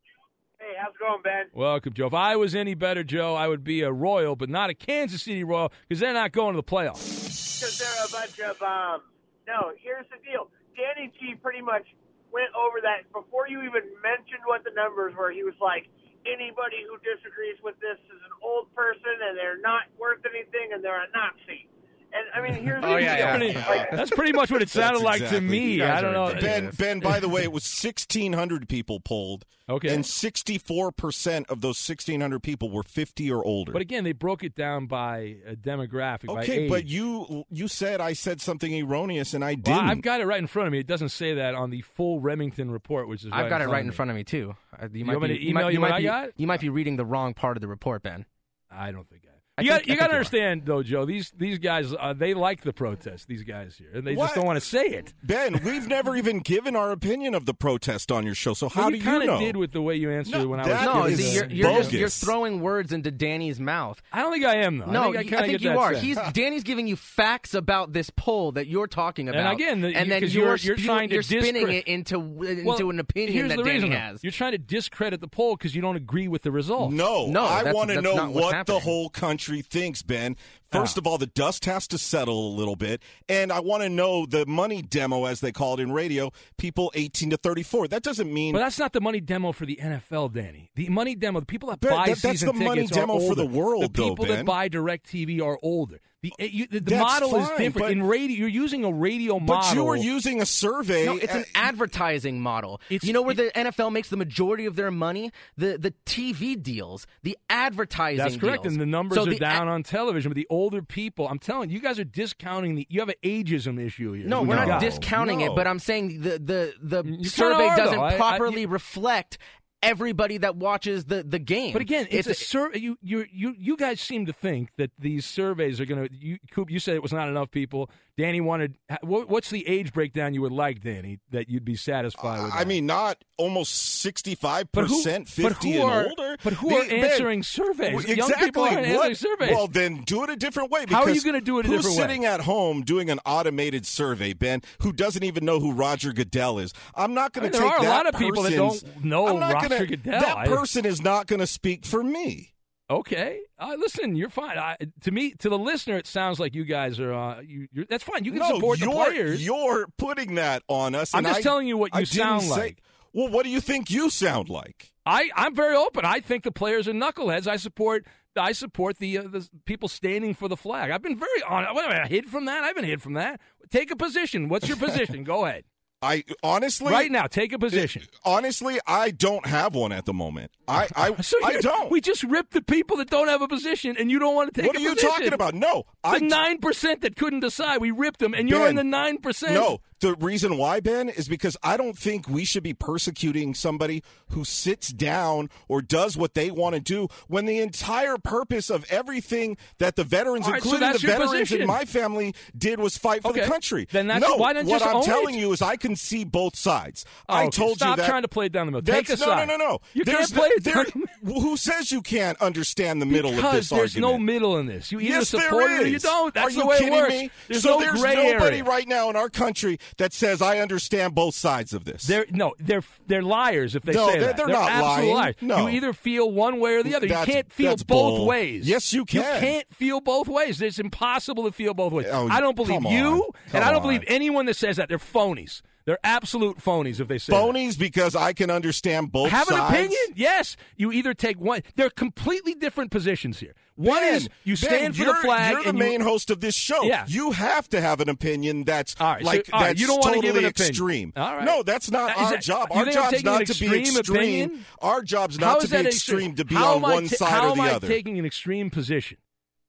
Hey, 0.59 0.75
how's 0.79 0.95
it 0.95 0.99
going, 0.99 1.23
Ben? 1.23 1.47
Welcome, 1.55 1.95
Joe. 1.95 2.07
If 2.07 2.15
I 2.15 2.37
was 2.37 2.55
any 2.55 2.75
better, 2.75 3.03
Joe, 3.03 3.35
I 3.35 3.49
would 3.49 3.65
be 3.65 3.81
a 3.81 3.91
Royal, 3.91 4.37
but 4.37 4.51
not 4.51 4.69
a 4.69 4.75
Kansas 4.75 5.23
City 5.23 5.43
Royal 5.43 5.73
because 5.89 6.01
they're 6.01 6.13
not 6.13 6.33
going 6.33 6.55
to 6.55 6.59
the 6.59 6.63
playoffs. 6.63 7.61
Because 7.61 7.79
they're 7.79 8.05
a 8.07 8.11
bunch 8.11 8.39
of 8.41 8.61
um. 8.63 9.03
No, 9.49 9.73
here's 9.79 10.07
the 10.11 10.19
deal. 10.23 10.51
Danny 10.77 11.11
G 11.19 11.35
pretty 11.35 11.63
much 11.63 11.87
went 12.33 12.49
over 12.55 12.79
that 12.83 13.11
before 13.13 13.49
you 13.49 13.61
even 13.63 13.83
mentioned 14.03 14.45
what 14.45 14.63
the 14.65 14.71
numbers 14.77 15.15
were. 15.17 15.33
He 15.33 15.43
was 15.43 15.55
like, 15.61 15.89
anybody 16.27 16.85
who 16.89 16.99
disagrees 17.01 17.57
with 17.65 17.79
this 17.81 17.99
is 18.11 18.21
an 18.25 18.35
old 18.43 18.73
person 18.75 19.15
and 19.29 19.37
they're 19.39 19.61
not 19.61 19.89
worth 19.99 20.21
anything 20.29 20.73
and 20.75 20.85
they're 20.85 21.05
a 21.05 21.11
Nazi. 21.15 21.69
And 22.13 22.25
I 22.35 22.41
mean, 22.41 22.61
here's 22.63 22.83
Oh, 22.85 22.95
the 22.95 23.01
yeah, 23.03 23.37
deal. 23.39 23.49
yeah. 23.49 23.69
Like, 23.69 23.91
That's 23.93 24.11
pretty 24.11 24.33
much 24.33 24.51
what 24.51 24.63
it 24.63 24.69
sounded 24.69 25.05
That's 25.05 25.21
like 25.21 25.31
to 25.31 25.41
me. 25.41 25.81
I 25.83 26.01
don't 26.01 26.13
know. 26.13 26.35
Ben, 26.41 26.71
Ben, 26.77 26.99
by 27.01 27.21
the 27.21 27.29
way, 27.29 27.43
it 27.45 27.53
was 27.53 27.63
1,600 27.65 28.69
people 28.69 28.99
polled. 29.01 29.45
Okay. 29.69 29.95
And 29.95 30.03
64% 30.05 31.49
of 31.49 31.61
those 31.61 31.89
1,600 31.89 32.43
people 32.43 32.71
were 32.71 32.83
50 32.83 33.31
or 33.31 33.45
older. 33.45 33.73
But 33.73 33.83
again, 33.83 34.05
they 34.05 34.13
broke 34.13 34.43
it 34.43 34.55
down 34.55 34.87
by 34.87 35.37
a 35.47 35.55
demographic. 35.55 36.27
by 36.27 36.43
okay, 36.43 36.65
age. 36.65 36.69
but 36.71 36.87
you 36.87 37.45
you 37.51 37.69
said 37.69 38.01
I 38.01 38.13
said 38.15 38.41
something 38.41 38.73
erroneous, 38.83 39.35
and 39.35 39.45
I 39.45 39.55
didn't. 39.55 39.79
I've 39.85 40.03
got 40.03 40.21
it 40.21 40.27
right 40.27 40.39
in 40.41 40.47
front 40.49 40.67
of 40.67 40.73
me. 40.73 40.81
It 40.81 40.87
doesn't 40.89 41.11
say 41.11 41.35
that 41.35 41.55
on 41.55 41.71
the 41.71 41.83
full 41.83 42.21
Remington 42.21 42.71
report, 42.71 43.09
which 43.09 43.25
is 43.25 43.31
I've 43.33 43.49
got 43.49 43.61
it 43.63 43.69
right 43.69 43.85
in 43.85 43.93
front 43.93 44.11
of 44.11 44.17
me 44.17 44.25
too. 44.25 44.57
Uh, 44.81 44.87
You, 44.93 45.01
You 45.01 45.05
might 45.05 45.17
want 45.17 45.23
me 45.23 45.29
be, 45.35 45.39
to 45.39 45.45
you 45.47 45.55
might, 45.55 45.67
you 45.67 45.71
you 45.75 45.81
what 45.81 45.91
might 45.91 45.97
I 45.97 45.99
be, 46.01 46.05
got? 46.05 46.31
You 46.37 46.47
might 46.47 46.61
be 46.61 46.69
reading 46.69 46.97
the 46.97 47.05
wrong 47.05 47.35
part 47.35 47.57
of 47.57 47.61
the 47.61 47.69
report, 47.69 48.03
Ben. 48.03 48.27
I 48.71 48.91
don't 48.93 49.09
think 49.09 49.23
I. 49.61 49.63
I 49.63 49.65
You 49.65 49.71
think- 49.71 49.87
got 49.87 49.89
you 49.89 49.97
got 49.97 50.01
to 50.01 50.03
think 50.03 50.11
are. 50.13 50.15
understand 50.17 50.63
though, 50.67 50.83
Joe. 50.83 51.05
These 51.05 51.33
these 51.37 51.59
guys 51.59 51.93
uh, 51.99 52.13
they 52.13 52.35
like 52.35 52.63
the 52.63 52.73
protest. 52.73 53.29
These 53.29 53.43
guys 53.45 53.77
here, 53.79 53.89
and 53.95 54.07
they 54.07 54.15
What? 54.15 54.27
just 54.27 54.35
don't 54.37 54.47
want 54.47 54.59
to 54.61 54.65
say 54.67 54.87
it. 54.87 55.15
Ben, 55.23 55.61
we've 55.65 55.87
never 55.87 56.17
even 56.17 56.41
given 56.41 56.75
our 56.77 56.91
opinion 56.93 57.35
of 57.35 57.47
the 57.47 57.55
protest 57.55 58.11
on 58.13 58.25
your 58.25 58.35
show, 58.35 58.55
so 58.55 58.69
how 58.69 58.83
Well, 58.83 58.91
do 58.91 58.97
you 58.97 59.05
know? 59.05 59.13
you 59.13 59.19
kind 59.19 59.27
know? 59.27 59.35
of 59.35 59.41
did 59.41 59.57
with 59.57 59.73
the 59.73 59.83
way 59.83 59.97
you 59.97 60.11
answered 60.11 60.39
No, 60.43 60.49
when 60.49 60.61
I 60.61 60.69
that 60.69 60.87
was. 60.87 60.95
No, 60.95 61.03
giving 61.09 61.17
see, 61.25 61.35
you're, 61.35 61.47
you're, 61.51 61.79
just, 61.79 61.93
you're 61.93 62.09
throwing 62.09 62.61
words 62.61 62.93
into 62.93 63.11
Danny's 63.11 63.61
mouth. 63.61 64.01
I 64.13 64.21
don't 64.23 64.33
think 64.33 64.45
I 64.45 64.57
am 64.57 64.79
though. 64.79 64.87
No, 64.87 65.11
I 65.15 65.17
think, 65.19 65.33
I 65.33 65.41
you- 65.45 65.47
think 65.53 65.63
you 65.63 65.71
are. 65.79 65.95
sense. 65.95 66.05
He's 66.05 66.19
Danny's 66.33 66.63
giving 66.65 66.87
you 66.87 66.97
facts 66.97 67.55
about 67.55 67.93
this 67.93 68.11
poll 68.11 68.53
that 68.53 68.67
you're 68.67 68.87
talking 68.87 69.29
And 69.29 69.37
about. 69.37 69.55
again, 69.55 69.81
the- 69.81 69.95
and 69.95 70.11
then 70.11 70.23
you're 70.23 70.31
you're- 70.57 70.59
you're 70.63 70.77
trying 70.77 71.09
to 71.11 71.15
you're 71.15 71.23
spinning 71.23 71.67
discre- 71.67 71.79
it 71.81 71.87
into 71.87 72.17
into 72.21 72.65
Well, 72.65 72.91
an 72.91 73.01
opinion 73.01 73.49
that 73.49 73.59
Danny 73.59 73.71
reason, 73.71 73.93
has. 73.93 74.23
You're 74.23 74.33
trying 74.33 74.53
to 74.53 74.59
discredit 74.59 75.21
the 75.21 75.29
poll 75.29 75.57
because 75.57 75.75
you 75.75 75.83
don't 75.83 75.97
agree 75.97 76.29
with 76.29 76.43
the 76.43 76.51
results. 76.53 76.95
No, 76.95 77.27
No, 77.27 77.45
I 77.45 77.73
want 77.73 77.91
to 77.91 78.01
know 78.01 78.31
what 78.31 78.67
the 78.67 78.79
whole 78.79 79.09
country 79.11 79.50
thinks, 79.59 80.03
Ben. 80.03 80.37
First 80.73 80.99
of 80.99 81.07
all, 81.07 81.19
the 81.19 81.27
dust 81.27 81.65
has 81.65 81.89
to 81.89 81.99
settle 81.99 82.49
a 82.49 82.55
little 82.55 82.77
bit, 82.77 83.03
and 83.29 83.51
I 83.53 83.61
want 83.61 83.83
to 83.83 83.89
know 83.89 84.25
the 84.27 84.47
money 84.47 84.83
demo, 84.83 85.25
as 85.25 85.41
they 85.41 85.53
call 85.53 85.75
it 85.75 85.81
in 85.81 85.93
radio, 85.93 86.31
people 86.59 86.93
18 86.95 87.31
to 87.31 87.37
34. 87.37 87.89
That 87.89 88.03
doesn't 88.03 88.33
mean. 88.33 88.53
But 88.53 88.61
that's 88.61 88.79
not 88.79 88.93
the 88.93 89.01
money 89.01 89.21
demo 89.21 89.53
for 89.53 89.67
the 89.67 89.77
NFL, 89.83 90.33
Danny. 90.33 90.71
The 90.77 90.89
money 90.89 91.15
demo, 91.15 91.41
the 91.41 91.47
people 91.47 91.71
that 91.71 91.81
Ben, 91.81 91.91
buy 91.91 92.07
that- 92.09 92.23
that's 92.23 92.41
the 92.41 92.53
money 92.53 92.83
tickets 92.83 92.93
are 92.97 93.01
demo 93.01 93.19
for 93.21 93.35
the 93.35 93.47
world, 93.47 93.83
The 93.83 93.89
people 93.89 94.25
though, 94.25 94.37
that 94.37 94.45
buy 94.47 94.69
direct 94.69 95.07
TV 95.11 95.41
are 95.41 95.59
older. 95.63 96.01
The 96.23 96.35
eh, 96.39 96.49
you, 96.53 96.67
the, 96.67 96.81
the 96.81 96.99
model 96.99 97.35
is 97.37 97.49
different 97.49 97.75
but- 97.79 97.93
in 97.93 98.03
radio. 98.03 98.41
You're 98.41 98.49
using 98.49 98.85
a 98.85 98.93
radio 98.93 99.39
but 99.39 99.47
model. 99.55 99.71
But 99.71 99.75
you 99.75 99.85
were 99.85 99.97
using 99.97 100.43
a 100.43 100.47
survey. 100.47 101.07
No, 101.07 101.17
it's 101.17 101.33
an 101.35 101.47
advertising 101.55 102.43
model. 102.43 102.79
It's- 102.91 103.07
you 103.07 103.15
know 103.15 103.23
where 103.23 103.35
the 103.35 103.51
NFL 103.57 103.91
makes 103.91 104.11
the 104.11 104.19
majority 104.19 104.67
of 104.67 104.77
their 104.77 104.91
money? 104.91 105.33
The 105.57 105.79
the 105.79 105.95
TV 106.05 106.63
deals, 106.63 107.07
the 107.23 107.39
advertising. 107.49 108.19
That's 108.19 108.37
correct, 108.37 108.65
deals. 108.65 108.75
and 108.75 108.81
the 108.83 108.87
numbers 108.87 109.17
So 109.17 109.23
are 109.23 109.31
the 109.31 109.39
down 109.39 109.69
on 109.69 109.83
television. 109.83 110.31
But 110.31 110.37
the 110.37 110.47
older 110.61 110.83
people, 110.83 111.27
I'm 111.29 111.39
telling 111.39 111.71
you, 111.71 111.77
you 111.77 111.83
guys 111.83 111.99
are 111.99 112.05
discounting 112.05 112.75
the. 112.77 112.87
You 112.91 113.01
have 113.01 113.09
an 113.09 113.15
ageism 113.25 113.85
issue 113.85 114.13
here. 114.13 114.27
No, 114.27 114.43
is 114.43 114.49
we're 114.49 114.57
what 114.57 114.69
not 114.69 114.81
discounting 114.81 115.39
No. 115.41 115.47
it, 115.53 115.57
but 115.57 115.67
I'm 115.67 115.79
saying 115.79 116.21
the 116.21 116.39
the 116.39 116.75
the 116.83 117.03
kinda 117.03 117.29
survey 117.29 117.67
are, 117.69 117.77
doesn't 117.77 117.97
though. 117.99 118.05
I- 118.05 118.15
I- 118.15 118.17
properly 118.17 118.63
you- 118.63 118.69
reflect 118.69 119.39
everybody 119.83 120.37
that 120.37 120.57
watches 120.57 121.07
the, 121.07 121.23
the 121.23 121.39
game. 121.39 121.73
But 121.73 121.81
again, 121.81 122.07
it's, 122.11 122.29
a 122.29 122.35
sur- 122.35 122.77
you, 122.77 122.99
you 123.01 123.25
you 123.33 123.55
you 123.59 123.77
guys 123.79 123.99
seem 124.01 124.27
to 124.27 124.33
think 124.33 124.69
that 124.77 124.91
these 124.99 125.25
surveys 125.25 125.81
are 125.81 125.87
going 125.87 126.07
to. 126.07 126.15
You, 126.15 126.39
Coop, 126.51 126.71
you 126.71 126.79
said 126.79 126.95
it 126.97 127.03
was 127.03 127.13
not 127.15 127.29
enough 127.29 127.51
people. 127.51 127.91
Danny 128.21 128.41
wanted. 128.41 128.77
What's 129.03 129.49
the 129.51 129.67
age 129.67 129.93
breakdown 129.93 130.35
you 130.35 130.43
would 130.43 130.53
like, 130.53 130.83
Danny, 130.83 131.21
that 131.31 131.49
you'd 131.49 131.65
be 131.65 131.77
satisfied 131.77 132.43
with? 132.45 132.53
I 132.55 132.65
mean, 132.65 132.85
not 132.87 133.17
almost 133.39 133.73
sixty-five 133.75 134.71
percent, 134.73 135.29
fifty 135.29 135.77
and 135.79 135.91
are- 135.91 136.07
older. 136.09 136.37
but 136.45 136.53
who 136.53 136.77
are 136.77 136.83
answering 136.85 137.43
surveys? 137.43 137.93
w- 137.93 138.09
Young 138.15 138.29
Exactly. 138.29 138.47
people 138.49 138.63
aren't 138.65 138.79
answering 138.79 138.97
what? 138.97 139.17
surveys. 139.17 139.51
Well, 139.51 139.67
then 139.69 140.03
do 140.05 140.23
it 140.25 140.31
a 140.31 140.37
different 140.37 140.71
way. 140.71 140.85
How 140.89 141.03
are 141.05 141.11
you 141.11 141.23
gonna 141.23 141.41
do 141.41 141.59
it 141.61 141.65
a 141.65 141.69
who's 141.69 141.79
different 141.79 141.97
way? 141.97 142.03
sitting 142.03 142.25
at 142.27 142.41
home 142.43 142.83
doing 142.83 143.09
an 143.11 143.19
automated 143.25 143.87
survey, 143.87 144.33
Ben, 144.35 144.61
who 144.83 144.93
doesn't 144.93 145.23
even 145.25 145.45
know 145.45 145.59
who 145.59 145.73
Roger 145.73 146.13
Goodell 146.13 146.59
is? 146.59 146.73
I'm 146.95 147.15
not 147.15 147.33
going 147.33 147.47
I 147.47 147.51
to 147.51 147.59
mean, 147.59 147.63
there 147.69 147.71
take 147.79 147.81
are 147.81 147.87
a 147.87 147.89
lot 147.89 148.07
of 148.07 148.19
people 148.21 148.43
that 148.43 148.55
don't 148.55 149.05
know 149.05 149.39
Roger 149.39 149.69
gonna- 149.69 149.87
Goodell. 149.87 150.21
That 150.21 150.47
person 150.47 150.85
is 150.85 151.01
not 151.01 151.27
going 151.27 151.41
to 151.41 151.47
speak 151.47 151.87
for 151.87 152.03
me. 152.03 152.53
Okay, 152.91 153.41
uh, 153.59 153.77
listen, 153.79 154.17
you're 154.17 154.29
fine. 154.29 154.59
I, 154.59 154.77
to 155.03 155.13
me, 155.13 155.31
to 155.35 155.49
the 155.49 155.59
listener, 155.59 155.97
it 155.97 156.09
sounds 156.09 156.41
like 156.41 156.55
you 156.57 156.65
guys 156.65 156.99
are. 156.99 157.13
Uh, 157.13 157.41
you, 157.41 157.69
you're, 157.73 157.85
that's 157.89 158.03
fine. 158.03 158.25
You 158.25 158.33
can 158.33 158.41
no, 158.41 158.55
support 158.57 158.81
the 158.81 158.87
players. 158.87 159.45
You're 159.45 159.87
putting 159.97 160.35
that 160.35 160.65
on 160.67 160.97
us. 160.97 161.15
I'm 161.15 161.23
just 161.23 161.39
I- 161.39 161.43
telling 161.43 161.69
you 161.69 161.77
what 161.77 161.95
you 161.95 162.01
didn't 162.01 162.09
sound 162.13 162.43
say- 162.43 162.57
like. 162.61 162.83
Well, 163.13 163.29
what 163.29 163.45
do 163.45 163.51
you 163.51 163.61
think 163.61 163.91
you 163.91 164.09
sound 164.09 164.49
like? 164.49 164.93
I, 165.05 165.31
I'm 165.35 165.55
very 165.55 165.75
open. 165.75 166.05
I 166.05 166.21
think 166.21 166.45
the 166.45 166.53
players 166.53 166.87
are 166.87 166.93
knuckleheads. 166.93 167.47
I 167.47 167.57
support. 167.57 168.07
I 168.37 168.53
support 168.53 168.99
the, 168.99 169.19
uh, 169.19 169.23
the 169.23 169.49
people 169.65 169.89
standing 169.89 170.35
for 170.35 170.47
the 170.49 170.57
flag. 170.57 170.93
I've 170.93 171.03
been 171.03 171.19
very 171.19 171.43
honest. 171.49 171.75
What 171.75 171.85
am 171.91 172.05
I 172.05 172.07
hid 172.07 172.27
from 172.27 172.45
that? 172.45 172.63
I 172.63 172.69
haven't 172.69 172.85
hid 172.85 173.03
from 173.03 173.15
that. 173.15 173.41
Take 173.71 173.91
a 173.91 173.97
position. 173.97 174.49
What's 174.49 174.69
your 174.69 174.77
position? 174.77 175.25
Go 175.25 175.45
ahead. 175.45 175.65
I 176.03 176.25
honestly, 176.43 176.91
Right 176.91 177.11
now, 177.11 177.27
take 177.27 177.53
a 177.53 177.59
position. 177.59 178.03
Honestly, 178.25 178.79
I 178.87 179.11
don't 179.11 179.45
have 179.45 179.75
one 179.75 179.93
at 179.93 180.07
the 180.07 180.15
moment. 180.15 180.51
I, 180.67 180.89
I, 180.97 181.21
So 181.21 181.37
I 181.45 181.61
don't. 181.61 181.91
We 181.91 182.01
just 182.01 182.23
ripped 182.23 182.53
the 182.53 182.63
people 182.63 182.97
that 182.99 183.11
don't 183.11 183.29
have 183.29 183.43
a 183.43 183.49
position, 183.49 183.97
and 183.99 184.11
you 184.11 184.19
don't 184.19 184.35
want 184.35 184.55
to 184.55 184.61
take. 184.61 184.67
What 184.67 184.77
are 184.77 184.81
you 184.81 184.95
position. 184.95 185.11
talking 185.11 185.33
about? 185.35 185.55
No, 185.55 185.85
the 186.03 186.21
nine 186.21 186.59
percent 186.59 187.03
that 187.03 187.17
couldn't 187.17 187.41
decide. 187.41 187.83
We 187.83 187.91
ripped 187.91 188.21
them, 188.21 188.33
and 188.33 188.49
you're 188.49 188.67
in 188.67 188.77
the 188.77 188.85
nine 188.85 189.19
percent. 189.19 189.53
No, 189.53 189.81
the 190.01 190.15
reason 190.17 190.57
why, 190.59 190.81
Ben, 190.81 191.09
is 191.09 191.29
because 191.29 191.57
I 191.63 191.77
don't 191.77 191.97
think 191.99 192.29
we 192.29 192.45
should 192.45 192.63
be 192.63 192.75
persecuting 192.75 193.55
somebody 193.55 194.03
who 194.31 194.45
sits 194.45 194.89
down 194.89 195.51
or 195.69 195.83
does 195.83 196.17
what 196.17 196.35
they 196.35 196.51
want 196.51 196.75
to 196.75 196.81
do 196.81 197.09
when 197.29 197.47
the 197.47 197.59
entire 197.61 198.17
purpose 198.19 198.71
of 198.71 198.85
everything 198.91 199.57
that 199.79 199.97
the 199.97 200.05
veterans, 200.05 200.47
right, 200.49 200.63
so 200.63 200.75
including 200.75 200.93
the 200.93 200.99
veterans 201.07 201.31
position. 201.33 201.61
in 201.63 201.67
my 201.67 201.85
family, 201.85 202.35
did 202.57 202.79
was 202.81 202.97
fight 202.97 203.23
for 203.23 203.29
Okay. 203.29 203.41
the 203.41 203.47
country. 203.47 203.87
Then 203.91 204.07
that's- 204.07 204.29
no, 204.29 204.37
why 204.37 204.53
don't 204.53 204.67
what 204.67 204.81
just 204.81 204.95
I'm 204.95 205.03
telling 205.03 205.35
it? 205.35 205.41
you 205.41 205.53
is 205.53 205.63
I 205.63 205.77
can 205.77 205.97
see 205.97 206.25
both 206.25 206.57
sides. 206.57 207.05
Oh, 207.29 207.35
I 207.35 207.49
told 207.49 207.77
Stop 207.77 207.91
you 207.91 207.97
that. 207.97 208.03
Stop 208.03 208.11
trying 208.11 208.23
to 208.23 208.29
play 208.29 208.47
it 208.47 208.53
down 208.53 208.67
the 208.67 208.73
middle. 208.73 208.95
Take 208.95 209.09
a 209.09 209.13
no, 209.13 209.17
side. 209.17 209.49
no, 209.49 209.57
no, 209.57 209.65
no. 209.65 209.79
You 209.95 210.05
There's 210.05 210.31
can't 210.33 210.35
play 210.35 210.49
it 210.73 210.95
Who 211.25 211.57
says 211.57 211.93
you 211.93 212.01
can't 212.03 212.41
understand 212.41 213.03
the 213.03 213.07
middle 213.07 213.31
because 213.33 213.45
of 213.45 213.53
this 213.53 213.73
argument? 213.73 213.93
there's 213.93 214.01
no 214.01 214.19
middle 214.19 214.57
in 214.59 214.67
this. 214.67 214.91
You 214.91 215.01
either 215.01 215.09
yes, 215.17 215.29
support 215.29 215.51
there 215.69 215.81
it 215.83 215.85
or 215.85 215.87
you 215.89 215.99
don't. 215.99 216.33
That's 216.35 216.47
Are 216.47 216.51
the 216.51 216.57
you 216.61 216.67
way 216.67 216.79
kidding 216.79 216.95
it 216.95 217.01
works. 217.03 217.13
me? 217.15 217.31
There's 217.49 217.63
so 217.63 217.79
no 217.79 217.81
there's 217.81 218.03
nobody 218.03 218.59
area. 218.59 218.65
right 218.65 218.89
now 218.89 219.11
in 219.11 219.17
our 219.17 219.29
country 219.29 219.79
that 219.99 220.13
says 220.13 220.41
I 220.43 220.59
understand 220.59 221.15
both 221.15 221.35
sides 221.35 221.73
of 221.73 221.85
this. 221.85 222.05
They're 222.05 222.27
no, 222.31 222.55
they're 222.59 222.83
they're 223.07 223.23
liars 223.23 223.75
if 223.75 223.83
they 223.83 223.93
No, 223.93 224.07
say 224.09 224.13
they're- 224.19 224.27
that. 224.29 224.37
they're 224.37 224.47
not 224.49 224.83
lying. 224.83 225.15
liars. 225.15 225.35
No. 225.41 225.67
You 225.69 225.77
either 225.77 225.93
feel 225.93 226.31
one 226.31 226.61
way 226.61 226.75
or 226.77 226.83
the 226.83 226.95
other. 226.95 227.07
That's- 227.09 227.27
you 227.27 227.33
can't 227.35 227.53
feel 227.53 227.77
both 227.77 227.87
bull. 227.87 228.27
ways. 228.27 228.69
Yes, 228.69 228.93
you 228.93 229.01
You 229.01 229.05
can. 229.07 229.41
can't 229.41 229.75
feel 229.75 230.01
both 230.01 230.29
ways. 230.29 230.61
It's 230.63 230.79
impossible 230.79 231.45
to 231.45 231.53
feel 231.53 231.75
both 231.75 231.93
ways. 231.93 232.07
Oh, 232.11 232.29
I 232.29 232.41
don't 232.41 232.57
believe 232.57 232.85
on. 232.87 232.93
you, 232.93 233.31
and 233.53 233.65
I 233.65 233.69
don't 233.69 233.77
on. 233.79 233.83
believe 233.83 234.05
anyone 234.07 234.47
that 234.47 234.57
says 234.57 234.77
that. 234.77 234.89
They're 234.89 234.99
phonies. 234.99 235.63
They're 235.87 235.99
absolute 236.05 236.59
phonies 236.59 237.01
if 237.01 237.09
they 237.09 237.19
say 237.19 237.33
that. 237.33 237.43
Phonies 237.43 237.79
because 237.79 238.15
I 238.15 238.33
can 238.33 238.51
understand 238.51 239.11
both 239.13 239.31
sides. 239.31 239.49
Have 239.49 239.49
an 239.49 239.57
sides. 239.57 239.75
opinion? 239.75 240.01
Yes. 240.15 240.57
You 240.77 240.93
either 240.93 241.15
take 241.15 241.41
one. 241.41 241.63
They're 241.75 241.91
completely 241.91 242.55
different 242.55 242.91
positions 242.91 243.39
here. 243.41 243.55
One 243.77 244.01
Ben, 244.01 244.15
is 244.15 244.29
you 244.45 244.55
Ben, 244.57 244.71
stand 244.71 244.97
for 244.97 245.03
you're, 245.05 245.15
the 245.15 245.21
flag. 245.23 245.53
You're 245.53 245.63
the 245.63 245.69
and 245.71 245.79
you- 245.79 245.85
main 245.85 246.01
host 246.03 246.31
of 246.31 246.41
this 246.41 246.55
show. 246.55 246.83
Yeah. 246.83 247.07
You 247.09 247.31
have 247.33 247.67
to 247.71 247.81
have 247.81 248.01
an 248.01 248.11
opinion 248.11 248.65
that's 248.65 248.95
All 249.01 249.13
right, 249.15 249.21
so- 249.23 249.27
like 249.27 249.49
right, 249.53 249.61
that's 249.69 249.81
you 249.81 249.87
don't 249.87 250.03
totally 250.03 250.21
give 250.21 250.37
an 250.37 250.45
opinion. 250.45 250.69
extreme. 250.71 251.13
All 251.17 251.37
right. 251.37 251.45
No, 251.45 251.63
that's 251.63 251.91
not 251.91 252.11
Is 252.11 252.17
our 252.19 252.31
that- 252.33 252.43
job. 252.43 252.69
Our 252.73 252.85
job's 252.87 253.25
not 253.25 253.47
to 253.47 253.59
be 253.59 253.67
extreme 253.81 253.97
extreme. 253.97 254.17
opinion? 254.19 254.65
Our 254.83 255.03
job's 255.03 255.39
not 255.41 255.61
to 255.63 255.67
be 255.69 255.77
that 255.79 255.87
extreme 255.87 256.35
to 256.37 256.45
be 256.45 256.55
How 256.57 256.75
on 256.77 256.83
one 256.83 257.09
ta- 257.09 257.17
side 257.17 257.29
how 257.31 257.47
or 257.49 257.51
am 257.53 257.57
the 257.57 257.63
I 257.63 257.71
other. 257.73 257.89
taking 257.89 258.19
an 258.19 258.27
extreme 258.27 258.69
position? 258.71 259.17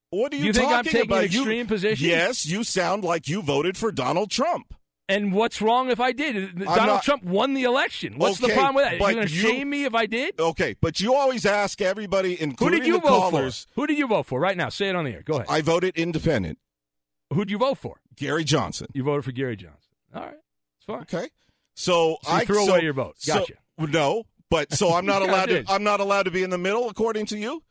what 0.09 0.33
are 0.33 0.35
you, 0.35 0.47
you 0.47 0.53
think 0.53 0.65
I'm 0.67 0.83
talking 0.83 0.91
taking 0.91 1.01
an 1.11 1.17
about? 1.19 1.31
You- 1.31 1.39
extreme 1.41 1.67
position? 1.67 2.05
Yes, 2.09 2.45
you 2.45 2.65
sound 2.65 3.05
like 3.05 3.29
you 3.29 3.41
voted 3.41 3.77
for 3.77 3.93
Donald 3.93 4.29
Trump. 4.29 4.73
And 5.11 5.33
what's 5.33 5.61
wrong 5.61 5.89
if 5.91 5.99
I 5.99 6.11
did? 6.11 6.57
Donald 6.59 6.87
not- 6.87 7.03
Trump 7.03 7.23
won 7.23 7.53
the 7.53 7.63
election. 7.63 8.15
What's 8.17 8.39
the 8.39 8.49
problem 8.49 8.75
with 8.75 8.85
that? 8.85 8.99
You're 8.99 9.13
going 9.13 9.27
to 9.27 9.33
you- 9.33 9.41
shame 9.41 9.69
me 9.69 9.85
if 9.85 9.93
I 9.95 10.05
did? 10.05 10.39
Okay, 10.39 10.75
but 10.81 10.99
you 10.99 11.13
always 11.15 11.45
ask 11.45 11.81
everybody, 11.81 12.35
Who 12.35 12.43
including 12.45 12.79
did 12.79 12.87
you 12.87 12.93
the 12.95 12.99
vote 13.01 13.31
callers. 13.31 13.67
for? 13.73 13.81
Who 13.81 13.87
did 13.87 13.97
you 13.97 14.07
vote 14.07 14.25
for? 14.25 14.39
Right 14.39 14.57
now, 14.57 14.69
say 14.69 14.89
it 14.89 14.95
on 14.95 15.05
the 15.05 15.11
air. 15.11 15.21
Go 15.23 15.35
ahead. 15.35 15.47
I 15.49 15.61
voted 15.61 15.95
independent. 15.97 16.57
Who'd 17.33 17.49
you 17.51 17.57
vote 17.57 17.77
for? 17.77 18.01
Gary 18.15 18.43
Johnson. 18.43 18.87
You 18.93 19.03
voted 19.03 19.23
for 19.25 19.31
Gary 19.31 19.55
Johnson. 19.55 19.91
All 20.13 20.21
right, 20.21 20.33
it's 20.77 20.85
fine. 20.85 21.01
Okay. 21.03 21.29
So, 21.73 22.17
So 22.23 22.31
I 22.31 22.45
threw 22.45 22.65
so- 22.65 22.71
away 22.73 22.83
your 22.83 22.93
vote. 22.93 23.15
so- 23.17 23.33
Gotcha. 23.39 23.53
no, 23.77 24.23
but 24.49 24.73
so 24.73 24.93
I'm 24.93 25.05
not 25.13 25.21
allowed 25.21 25.45
to. 25.49 25.63
I'm 25.67 25.83
not 25.83 25.99
allowed 25.99 26.23
to 26.23 26.31
be 26.31 26.43
in 26.43 26.49
the 26.49 26.57
middle, 26.57 26.89
according 26.89 27.27
to 27.27 27.37
you. 27.37 27.63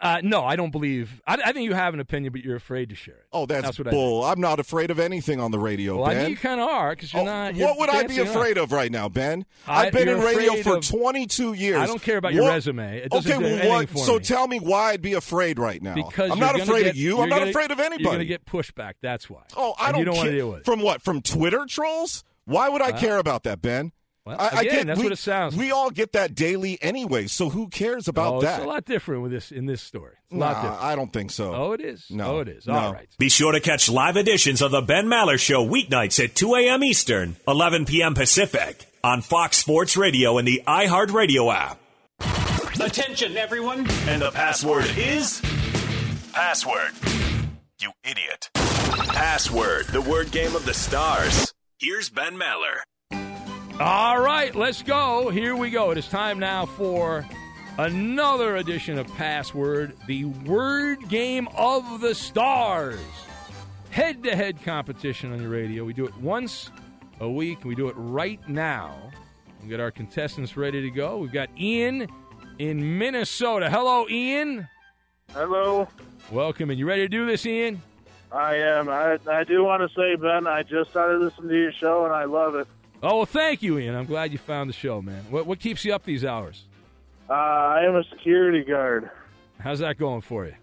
Uh, 0.00 0.20
no, 0.24 0.42
I 0.44 0.56
don't 0.56 0.70
believe. 0.72 1.20
I, 1.26 1.34
I 1.34 1.52
think 1.52 1.64
you 1.64 1.74
have 1.74 1.94
an 1.94 2.00
opinion, 2.00 2.32
but 2.32 2.42
you're 2.42 2.56
afraid 2.56 2.88
to 2.88 2.94
share 2.96 3.14
it. 3.14 3.26
Oh, 3.32 3.46
that's, 3.46 3.62
That's 3.62 3.78
what 3.78 3.88
I 3.88 3.90
bull. 3.90 4.24
I'm 4.24 4.40
not 4.40 4.58
afraid 4.58 4.90
of 4.90 4.98
anything 4.98 5.38
on 5.38 5.50
the 5.52 5.58
radio, 5.60 5.96
Well, 5.96 6.06
I 6.06 6.14
Ben. 6.14 6.24
think 6.24 6.30
you 6.38 6.42
kind 6.42 6.60
of 6.60 6.68
are 6.68 6.90
because 6.90 7.12
you're 7.12 7.22
Oh, 7.22 7.26
not. 7.26 7.54
you're 7.54 7.68
what 7.68 7.78
would 7.78 7.88
I 7.90 8.02
be 8.06 8.18
afraid 8.18 8.58
on. 8.58 8.64
of 8.64 8.72
right 8.72 8.90
now, 8.90 9.08
Ben? 9.08 9.44
I- 9.66 9.86
I've 9.86 9.92
been 9.92 10.08
in 10.08 10.18
radio 10.18 10.60
for 10.62 10.78
of- 10.78 10.88
22 10.88 11.52
years. 11.52 11.78
I 11.78 11.86
don't 11.86 12.02
care 12.02 12.16
about 12.16 12.32
your 12.32 12.44
What- 12.44 12.52
resume. 12.54 12.98
It 12.98 13.10
doesn't 13.10 13.30
okay, 13.32 13.68
well, 13.68 13.78
what? 13.80 13.88
for 13.90 13.98
so 13.98 14.14
me. 14.14 14.20
tell 14.20 14.48
me 14.48 14.58
why 14.58 14.92
I'd 14.92 15.02
be 15.02 15.12
afraid 15.12 15.58
right 15.60 15.80
now. 15.80 15.94
Because 15.94 16.30
I'm 16.32 16.38
not 16.40 16.58
afraid 16.58 16.84
get- 16.84 16.90
of 16.92 16.96
you. 16.96 17.20
I'm 17.20 17.28
not 17.28 17.38
gonna- 17.40 17.50
afraid 17.50 17.70
of 17.70 17.78
anybody. 17.78 18.02
You're 18.02 18.12
going 18.12 18.18
to 18.20 18.24
get 18.24 18.44
pushback. 18.46 18.94
That's 19.02 19.30
why. 19.30 19.42
Oh, 19.56 19.74
I 19.78 19.88
And 19.88 19.92
don't, 19.92 19.98
you 20.00 20.04
don't 20.06 20.16
want 20.16 20.28
to 20.30 20.34
deal 20.34 20.50
with 20.50 20.58
it. 20.60 20.64
From 20.64 20.80
what? 20.80 21.02
From 21.02 21.20
Twitter 21.22 21.64
trolls? 21.68 22.24
Why 22.44 22.68
would 22.68 22.82
I 22.82 22.90
Well- 22.90 23.00
care 23.00 23.18
about 23.18 23.44
that, 23.44 23.62
Ben? 23.62 23.92
Well, 24.24 24.36
I, 24.38 24.44
I 24.44 24.60
again, 24.60 24.74
get, 24.74 24.86
that's 24.86 24.98
we, 24.98 25.04
what 25.06 25.12
it 25.12 25.16
sounds 25.16 25.56
We 25.56 25.72
all 25.72 25.90
get 25.90 26.12
that 26.12 26.36
daily 26.36 26.78
anyway, 26.80 27.26
so 27.26 27.48
who 27.50 27.68
cares 27.68 28.06
about 28.06 28.34
oh, 28.34 28.40
that? 28.42 28.58
It's 28.58 28.64
a 28.64 28.68
lot 28.68 28.84
different 28.84 29.22
with 29.22 29.32
this 29.32 29.50
in 29.50 29.66
this 29.66 29.82
story. 29.82 30.14
It's 30.26 30.34
a 30.34 30.38
lot 30.38 30.52
Nah, 30.52 30.62
different. 30.62 30.82
I 30.84 30.94
don't 30.94 31.12
think 31.12 31.30
so. 31.32 31.52
Oh, 31.52 31.72
it 31.72 31.80
is. 31.80 32.06
No. 32.08 32.36
Oh, 32.36 32.40
it 32.40 32.48
is. 32.48 32.66
No. 32.66 32.74
All 32.74 32.92
right. 32.92 33.08
Be 33.18 33.28
sure 33.28 33.50
to 33.50 33.58
catch 33.58 33.88
live 33.90 34.16
editions 34.16 34.62
of 34.62 34.70
the 34.70 34.80
Ben 34.80 35.06
Maller 35.06 35.38
Show 35.40 35.66
weeknights 35.66 36.22
at 36.22 36.36
2 36.36 36.54
a.m. 36.54 36.84
Eastern, 36.84 37.36
11 37.48 37.84
p.m. 37.86 38.14
Pacific 38.14 38.86
on 39.02 39.22
Fox 39.22 39.56
Sports 39.56 39.96
Radio 39.96 40.38
and 40.38 40.46
the 40.46 40.62
iHeartRadio 40.68 41.52
app. 41.52 41.80
Attention, 42.80 43.36
everyone. 43.36 43.88
And 44.06 44.22
the 44.22 44.30
password 44.30 44.86
is 44.96 45.40
password. 46.32 46.92
You 47.80 47.90
idiot. 48.04 48.50
Password, 48.54 49.86
the 49.88 50.00
word 50.02 50.30
game 50.30 50.54
of 50.54 50.64
the 50.64 50.74
stars. 50.74 51.52
Here's 51.80 52.08
Ben 52.08 52.36
Maller. 52.36 52.82
All 53.80 54.20
right, 54.20 54.54
let's 54.54 54.82
go. 54.82 55.30
Here 55.30 55.56
we 55.56 55.70
go. 55.70 55.90
It 55.90 55.98
is 55.98 56.06
time 56.06 56.38
now 56.38 56.66
for 56.66 57.26
another 57.78 58.56
edition 58.56 58.98
of 58.98 59.06
Password, 59.14 59.96
the 60.06 60.26
word 60.26 61.08
game 61.08 61.48
of 61.56 62.00
the 62.00 62.14
stars. 62.14 63.00
Head 63.90 64.22
to 64.24 64.36
head 64.36 64.62
competition 64.62 65.32
on 65.32 65.40
your 65.40 65.50
radio. 65.50 65.84
We 65.84 65.94
do 65.94 66.04
it 66.04 66.16
once 66.18 66.70
a 67.20 67.28
week. 67.28 67.64
We 67.64 67.74
do 67.74 67.88
it 67.88 67.94
right 67.96 68.46
now. 68.48 69.10
We 69.62 69.68
get 69.68 69.80
our 69.80 69.90
contestants 69.90 70.56
ready 70.56 70.82
to 70.82 70.90
go. 70.90 71.18
We've 71.18 71.32
got 71.32 71.48
Ian 71.58 72.08
in 72.58 72.98
Minnesota. 72.98 73.70
Hello, 73.70 74.06
Ian. 74.08 74.68
Hello. 75.32 75.88
Welcome. 76.30 76.70
And 76.70 76.78
you 76.78 76.86
ready 76.86 77.02
to 77.02 77.08
do 77.08 77.26
this, 77.26 77.46
Ian? 77.46 77.82
I 78.30 78.56
am. 78.56 78.88
I, 78.88 79.18
I 79.28 79.44
do 79.44 79.64
want 79.64 79.82
to 79.82 79.94
say, 79.96 80.14
Ben, 80.16 80.46
I 80.46 80.62
just 80.62 80.90
started 80.90 81.20
listening 81.20 81.48
to 81.48 81.56
your 81.58 81.72
show 81.72 82.04
and 82.04 82.14
I 82.14 82.24
love 82.24 82.54
it. 82.54 82.68
Oh, 83.02 83.16
well, 83.18 83.26
thank 83.26 83.62
you, 83.62 83.78
Ian. 83.78 83.94
I'm 83.96 84.06
glad 84.06 84.32
you 84.32 84.38
found 84.38 84.68
the 84.70 84.74
show, 84.74 85.02
man. 85.02 85.24
What, 85.30 85.46
what 85.46 85.58
keeps 85.58 85.84
you 85.84 85.92
up 85.94 86.04
these 86.04 86.24
hours? 86.24 86.64
Uh, 87.28 87.32
I 87.32 87.84
am 87.84 87.96
a 87.96 88.04
security 88.04 88.62
guard. 88.62 89.10
How's 89.58 89.80
that 89.80 89.98
going 89.98 90.20
for 90.20 90.46
you? 90.46 90.54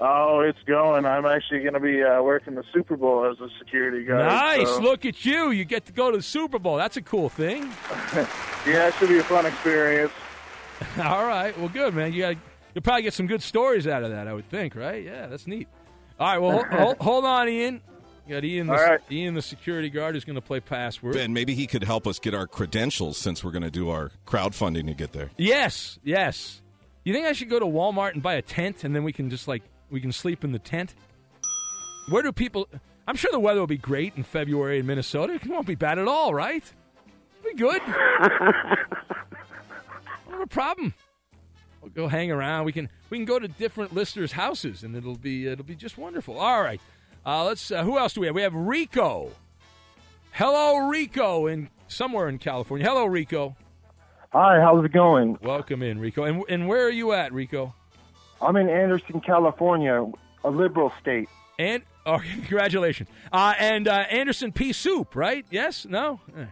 Oh, 0.00 0.40
it's 0.40 0.58
going. 0.66 1.04
I'm 1.06 1.24
actually 1.26 1.60
going 1.60 1.74
to 1.74 1.80
be 1.80 2.02
uh, 2.02 2.22
working 2.22 2.54
the 2.54 2.62
Super 2.72 2.96
Bowl 2.96 3.24
as 3.24 3.40
a 3.40 3.48
security 3.58 4.04
guard. 4.04 4.20
Nice. 4.26 4.68
so- 4.68 4.80
Look 4.80 5.04
at 5.06 5.24
you. 5.24 5.50
You 5.50 5.64
get 5.64 5.86
to 5.86 5.92
go 5.92 6.10
to 6.10 6.16
the 6.18 6.22
Super 6.22 6.58
Bowl. 6.58 6.76
That's 6.76 6.96
a 6.96 7.02
cool 7.02 7.28
thing. 7.28 7.62
yeah, 8.66 8.88
it 8.88 8.94
should 8.94 9.08
be 9.08 9.18
a 9.18 9.24
fun 9.24 9.46
experience. 9.46 10.12
All 10.98 11.24
right. 11.26 11.58
Well, 11.58 11.68
good, 11.68 11.94
man. 11.94 12.12
You 12.12 12.20
got 12.20 12.36
you'll 12.74 12.82
probably 12.82 13.02
get 13.02 13.14
some 13.14 13.26
good 13.26 13.42
stories 13.42 13.86
out 13.88 14.04
of 14.04 14.10
that, 14.10 14.28
I 14.28 14.34
would 14.34 14.48
think, 14.48 14.76
right? 14.76 15.02
Yeah, 15.04 15.26
that's 15.26 15.46
neat. 15.48 15.66
All 16.20 16.26
right. 16.28 16.38
Well, 16.38 16.52
hold, 16.52 16.66
hold, 16.80 16.96
hold 16.98 17.24
on, 17.24 17.48
Ian. 17.48 17.80
You 18.28 18.34
got 18.34 18.44
Ian, 18.44 18.66
the, 18.66 18.74
All 18.74 18.84
right. 18.84 19.00
Ian, 19.10 19.32
the 19.32 19.40
security 19.40 19.88
guard, 19.88 20.14
is 20.14 20.26
going 20.26 20.36
to 20.36 20.42
play 20.42 20.60
password. 20.60 21.14
Ben, 21.14 21.32
maybe 21.32 21.54
he 21.54 21.66
could 21.66 21.82
help 21.82 22.06
us 22.06 22.18
get 22.18 22.34
our 22.34 22.46
credentials 22.46 23.16
since 23.16 23.42
we're 23.42 23.52
going 23.52 23.62
to 23.62 23.70
do 23.70 23.88
our 23.88 24.10
crowdfunding 24.26 24.86
to 24.86 24.92
get 24.92 25.12
there. 25.12 25.30
Yes, 25.38 25.98
yes. 26.04 26.60
You 27.04 27.14
think 27.14 27.26
I 27.26 27.32
should 27.32 27.48
go 27.48 27.58
to 27.58 27.64
Walmart 27.64 28.12
and 28.12 28.22
buy 28.22 28.34
a 28.34 28.42
tent, 28.42 28.84
and 28.84 28.94
then 28.94 29.02
we 29.02 29.14
can 29.14 29.30
just 29.30 29.48
like 29.48 29.62
we 29.88 30.02
can 30.02 30.12
sleep 30.12 30.44
in 30.44 30.52
the 30.52 30.58
tent? 30.58 30.94
Where 32.10 32.22
do 32.22 32.30
people? 32.32 32.68
I'm 33.06 33.16
sure 33.16 33.32
the 33.32 33.40
weather 33.40 33.60
will 33.60 33.66
be 33.66 33.78
great 33.78 34.12
in 34.16 34.24
February 34.24 34.78
in 34.78 34.84
Minnesota. 34.84 35.32
It 35.32 35.46
won't 35.46 35.66
be 35.66 35.74
bad 35.74 35.98
at 35.98 36.06
all, 36.06 36.34
right? 36.34 36.64
Be 37.42 37.54
good. 37.54 37.80
have 37.82 38.76
a 40.42 40.46
problem. 40.46 40.92
We'll 41.80 41.92
go 41.92 42.08
hang 42.08 42.30
around. 42.30 42.66
We 42.66 42.72
can 42.72 42.90
we 43.08 43.16
can 43.16 43.24
go 43.24 43.38
to 43.38 43.48
different 43.48 43.94
listeners' 43.94 44.32
houses, 44.32 44.82
and 44.82 44.94
it'll 44.94 45.16
be 45.16 45.48
uh, 45.48 45.52
it'll 45.52 45.64
be 45.64 45.76
just 45.76 45.96
wonderful. 45.96 46.38
All 46.38 46.60
right, 46.60 46.80
uh, 47.26 47.44
let's. 47.44 47.70
Uh, 47.70 47.84
who 47.84 47.98
else 47.98 48.14
do 48.14 48.20
we 48.20 48.26
have? 48.26 48.34
We 48.34 48.42
have 48.42 48.54
Rico. 48.54 49.30
Hello, 50.32 50.88
Rico, 50.88 51.46
in 51.46 51.68
somewhere 51.88 52.28
in 52.28 52.38
California. 52.38 52.86
Hello, 52.86 53.06
Rico. 53.06 53.56
Hi, 54.32 54.60
how's 54.60 54.84
it 54.84 54.92
going? 54.92 55.38
Welcome 55.42 55.82
in, 55.82 55.98
Rico. 55.98 56.24
And 56.24 56.44
and 56.48 56.68
where 56.68 56.86
are 56.86 56.90
you 56.90 57.12
at, 57.12 57.32
Rico? 57.32 57.74
I'm 58.40 58.56
in 58.56 58.68
Anderson, 58.68 59.20
California, 59.20 60.04
a 60.44 60.50
liberal 60.50 60.92
state. 61.00 61.28
And 61.58 61.82
oh, 62.06 62.18
congratulations. 62.34 63.08
Uh, 63.32 63.54
and 63.58 63.88
uh, 63.88 64.04
Anderson 64.10 64.52
Pea 64.52 64.72
Soup, 64.72 65.14
right? 65.16 65.44
Yes? 65.50 65.86
No? 65.86 66.20
Eh. 66.36 66.44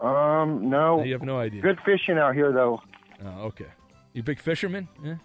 Um, 0.00 0.68
no. 0.70 1.02
You 1.02 1.12
have 1.12 1.22
no 1.22 1.38
idea. 1.38 1.62
Good 1.62 1.78
fishing 1.84 2.18
out 2.18 2.34
here, 2.34 2.52
though. 2.52 2.80
Oh, 3.24 3.42
okay. 3.46 3.66
You 4.12 4.22
big 4.22 4.40
fisherman? 4.40 4.88
Yeah. 5.02 5.16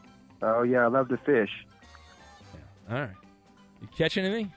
Oh 0.41 0.63
yeah, 0.63 0.85
I 0.85 0.87
love 0.87 1.09
to 1.09 1.17
fish. 1.17 1.49
All 2.89 2.99
right. 3.01 3.09
You 3.81 3.87
catch 3.95 4.17
anything? 4.17 4.51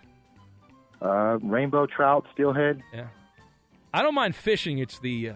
Uh, 1.03 1.39
rainbow 1.43 1.87
trout, 1.87 2.25
steelhead. 2.33 2.83
Yeah. 2.95 3.07
I 3.93 4.03
don't 4.03 4.15
mind 4.15 4.37
fishing. 4.37 4.79
It's 4.79 4.99
the 5.01 5.31
uh, 5.31 5.35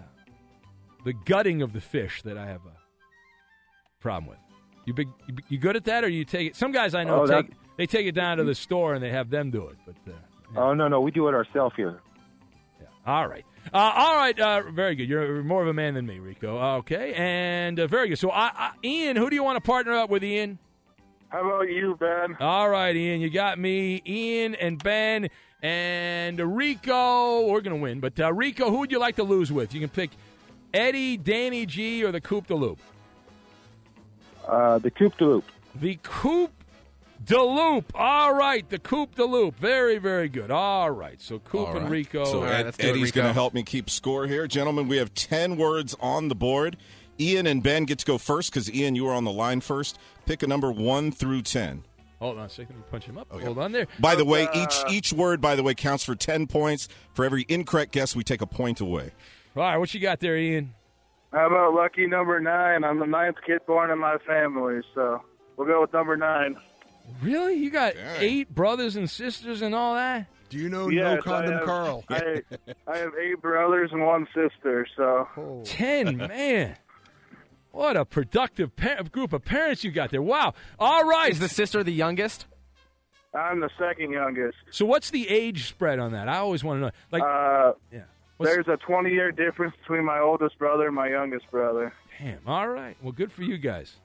the 1.05 1.13
gutting 1.13 1.61
of 1.61 1.73
the 1.73 1.81
fish 1.81 2.21
that 2.23 2.37
I 2.37 2.45
have 2.47 2.61
a 2.65 2.71
problem 3.99 4.29
with. 4.29 4.37
You 4.85 4.93
big 4.93 5.09
you, 5.27 5.35
you 5.49 5.57
good 5.57 5.75
at 5.75 5.83
that, 5.85 6.03
or 6.03 6.07
you 6.09 6.23
take 6.25 6.47
it? 6.47 6.55
Some 6.55 6.71
guys 6.71 6.95
I 6.95 7.03
know 7.03 7.21
Oh, 7.23 7.27
take 7.27 7.49
that- 7.49 7.57
they 7.77 7.85
take 7.85 8.07
it 8.07 8.13
down 8.13 8.37
to 8.37 8.43
the 8.43 8.55
store 8.55 8.95
and 8.95 9.03
they 9.03 9.11
have 9.11 9.29
them 9.29 9.51
do 9.51 9.67
it. 9.67 9.77
But 9.85 9.95
uh, 10.11 10.15
Oh 10.59 10.73
no, 10.73 10.87
no, 10.87 11.01
we 11.01 11.11
do 11.11 11.27
it 11.27 11.33
ourselves 11.35 11.75
here. 11.75 11.99
Yeah. 12.81 12.87
all 13.05 13.27
right, 13.27 13.45
uh, 13.73 13.77
all 13.95 14.15
right, 14.15 14.39
uh, 14.39 14.63
very 14.71 14.95
good. 14.95 15.07
You're 15.09 15.43
more 15.43 15.61
of 15.61 15.67
a 15.67 15.73
man 15.73 15.93
than 15.93 16.05
me, 16.07 16.19
Rico. 16.19 16.57
Okay, 16.77 17.13
and 17.15 17.79
uh, 17.79 17.85
very 17.87 18.07
good. 18.09 18.17
So, 18.17 18.31
I, 18.31 18.51
I, 18.55 18.71
Ian, 18.83 19.17
who 19.17 19.29
do 19.29 19.35
you 19.35 19.43
want 19.43 19.57
to 19.57 19.61
partner 19.61 19.91
up 19.93 20.09
with, 20.09 20.23
Ian? 20.23 20.57
How 21.29 21.45
about 21.45 21.69
you, 21.69 21.97
Ben? 21.99 22.37
All 22.39 22.69
right, 22.69 22.95
Ian, 22.95 23.19
you 23.19 23.29
got 23.29 23.59
me. 23.59 24.01
Ian 24.07 24.55
and 24.55 24.81
Ben 24.81 25.27
and 25.61 26.57
Rico. 26.57 27.47
We're 27.47 27.61
going 27.61 27.75
to 27.75 27.81
win. 27.81 27.99
But 27.99 28.19
uh, 28.19 28.33
Rico, 28.33 28.69
who 28.69 28.79
would 28.79 28.91
you 28.91 28.99
like 28.99 29.15
to 29.15 29.23
lose 29.23 29.51
with? 29.51 29.73
You 29.73 29.79
can 29.79 29.89
pick 29.89 30.11
Eddie, 30.73 31.17
Danny 31.17 31.65
G, 31.65 32.03
or 32.03 32.11
the 32.11 32.21
Coupe 32.21 32.47
de 32.47 32.55
Loop. 32.55 32.79
Uh, 34.47 34.77
the 34.79 34.91
Coupe 34.91 35.17
de 35.17 35.25
Loop. 35.25 35.45
The 35.75 35.99
Coupe 36.03 36.53
de 37.23 37.41
Loop. 37.41 37.91
All 37.95 38.33
right, 38.33 38.67
the 38.69 38.79
Coupe 38.79 39.15
de 39.15 39.25
Loop. 39.25 39.57
Very, 39.59 39.97
very 39.97 40.29
good. 40.29 40.51
All 40.51 40.91
right, 40.91 41.21
so 41.21 41.39
Coupe 41.39 41.69
All 41.69 41.77
and. 41.77 41.89
Rico. 41.89 42.25
So 42.25 42.43
Ed- 42.43 42.75
Eddie's 42.79 43.11
going 43.11 43.27
to 43.27 43.33
help 43.33 43.53
me 43.53 43.63
keep 43.63 43.89
score 43.89 44.27
here. 44.27 44.47
Gentlemen, 44.47 44.87
we 44.87 44.97
have 44.97 45.13
10 45.13 45.57
words 45.57 45.95
on 45.99 46.27
the 46.29 46.35
board. 46.35 46.77
Ian 47.19 47.47
and 47.47 47.63
Ben 47.63 47.85
get 47.85 47.99
to 47.99 48.05
go 48.05 48.17
first 48.19 48.51
because, 48.51 48.71
Ian, 48.71 48.95
you 48.95 49.05
were 49.05 49.13
on 49.13 49.23
the 49.23 49.31
line 49.31 49.59
first. 49.59 49.97
Pick 50.27 50.43
a 50.43 50.47
number 50.47 50.71
1 50.71 51.11
through 51.11 51.41
10. 51.41 51.83
Hold 52.19 52.39
on 52.39 52.45
a 52.45 52.49
second. 52.49 52.75
Let 52.75 52.77
me 52.79 52.83
punch 52.89 53.05
him 53.05 53.17
up. 53.17 53.31
Hold 53.31 53.59
on 53.59 53.71
there. 53.71 53.87
By 53.99 54.15
the 54.15 54.25
way, 54.25 54.47
Uh, 54.47 54.63
each 54.63 54.83
each 54.89 55.13
word, 55.13 55.39
by 55.39 55.55
the 55.55 55.63
way, 55.63 55.75
counts 55.75 56.03
for 56.03 56.15
10 56.15 56.47
points. 56.47 56.87
For 57.13 57.23
every 57.25 57.45
incorrect 57.47 57.91
guess, 57.91 58.15
we 58.15 58.23
take 58.23 58.41
a 58.41 58.47
point 58.47 58.79
away. 58.81 59.11
All 59.55 59.63
right, 59.63 59.77
what 59.77 59.93
you 59.93 59.99
got 59.99 60.19
there, 60.19 60.37
Ian? 60.37 60.73
How 61.31 61.47
about 61.47 61.73
lucky 61.73 62.07
number 62.07 62.39
nine? 62.39 62.83
I'm 62.83 62.99
the 62.99 63.05
ninth 63.05 63.37
kid 63.45 63.59
born 63.67 63.91
in 63.91 63.99
my 63.99 64.17
family, 64.25 64.81
so 64.95 65.21
we'll 65.57 65.67
go 65.67 65.81
with 65.81 65.93
number 65.93 66.15
nine. 66.17 66.55
Really? 67.21 67.53
You 67.55 67.69
got 67.69 67.93
eight 68.17 68.53
brothers 68.53 68.95
and 68.95 69.09
sisters 69.09 69.61
and 69.61 69.73
all 69.75 69.95
that? 69.95 70.27
Do 70.49 70.57
you 70.57 70.69
know 70.69 70.89
Yes, 70.89 71.17
No 71.17 71.21
Condom 71.21 71.53
I 71.53 71.57
have, 71.57 71.65
Carl? 71.65 72.03
I, 72.09 72.41
I 72.87 72.97
have 72.97 73.11
eight 73.21 73.41
brothers 73.41 73.89
and 73.91 74.05
one 74.05 74.27
sister, 74.33 74.87
so. 74.95 75.27
Oh. 75.37 75.61
Ten, 75.65 76.17
man. 76.17 76.77
What 77.71 77.95
a 77.97 78.05
productive 78.05 78.75
par- 78.75 79.03
group 79.11 79.33
of 79.33 79.43
parents 79.45 79.83
you 79.83 79.91
got 79.91 80.09
there. 80.11 80.21
Wow. 80.21 80.53
All 80.79 81.03
right. 81.05 81.31
Is 81.31 81.39
the 81.39 81.49
sister 81.49 81.83
the 81.83 81.91
youngest? 81.93 82.45
I'm 83.33 83.59
the 83.59 83.69
second 83.77 84.11
youngest. 84.11 84.57
So 84.71 84.85
what's 84.85 85.09
the 85.11 85.27
age 85.29 85.67
spread 85.67 85.99
on 85.99 86.13
that? 86.13 86.27
I 86.27 86.37
always 86.37 86.63
want 86.63 86.77
to 86.77 86.81
know. 86.81 86.91
Like, 87.11 87.23
Uh, 87.23 87.73
yeah. 87.91 88.03
What's- 88.37 88.53
there's 88.53 88.67
a 88.67 88.77
20 88.77 89.11
year 89.11 89.31
difference 89.31 89.75
between 89.77 90.05
my 90.05 90.19
oldest 90.19 90.57
brother 90.57 90.87
and 90.87 90.95
my 90.95 91.09
youngest 91.09 91.49
brother. 91.51 91.93
Damn. 92.19 92.39
All 92.47 92.67
right. 92.67 92.95
Well, 93.01 93.11
good 93.11 93.31
for 93.31 93.43
you 93.43 93.57
guys. 93.57 93.97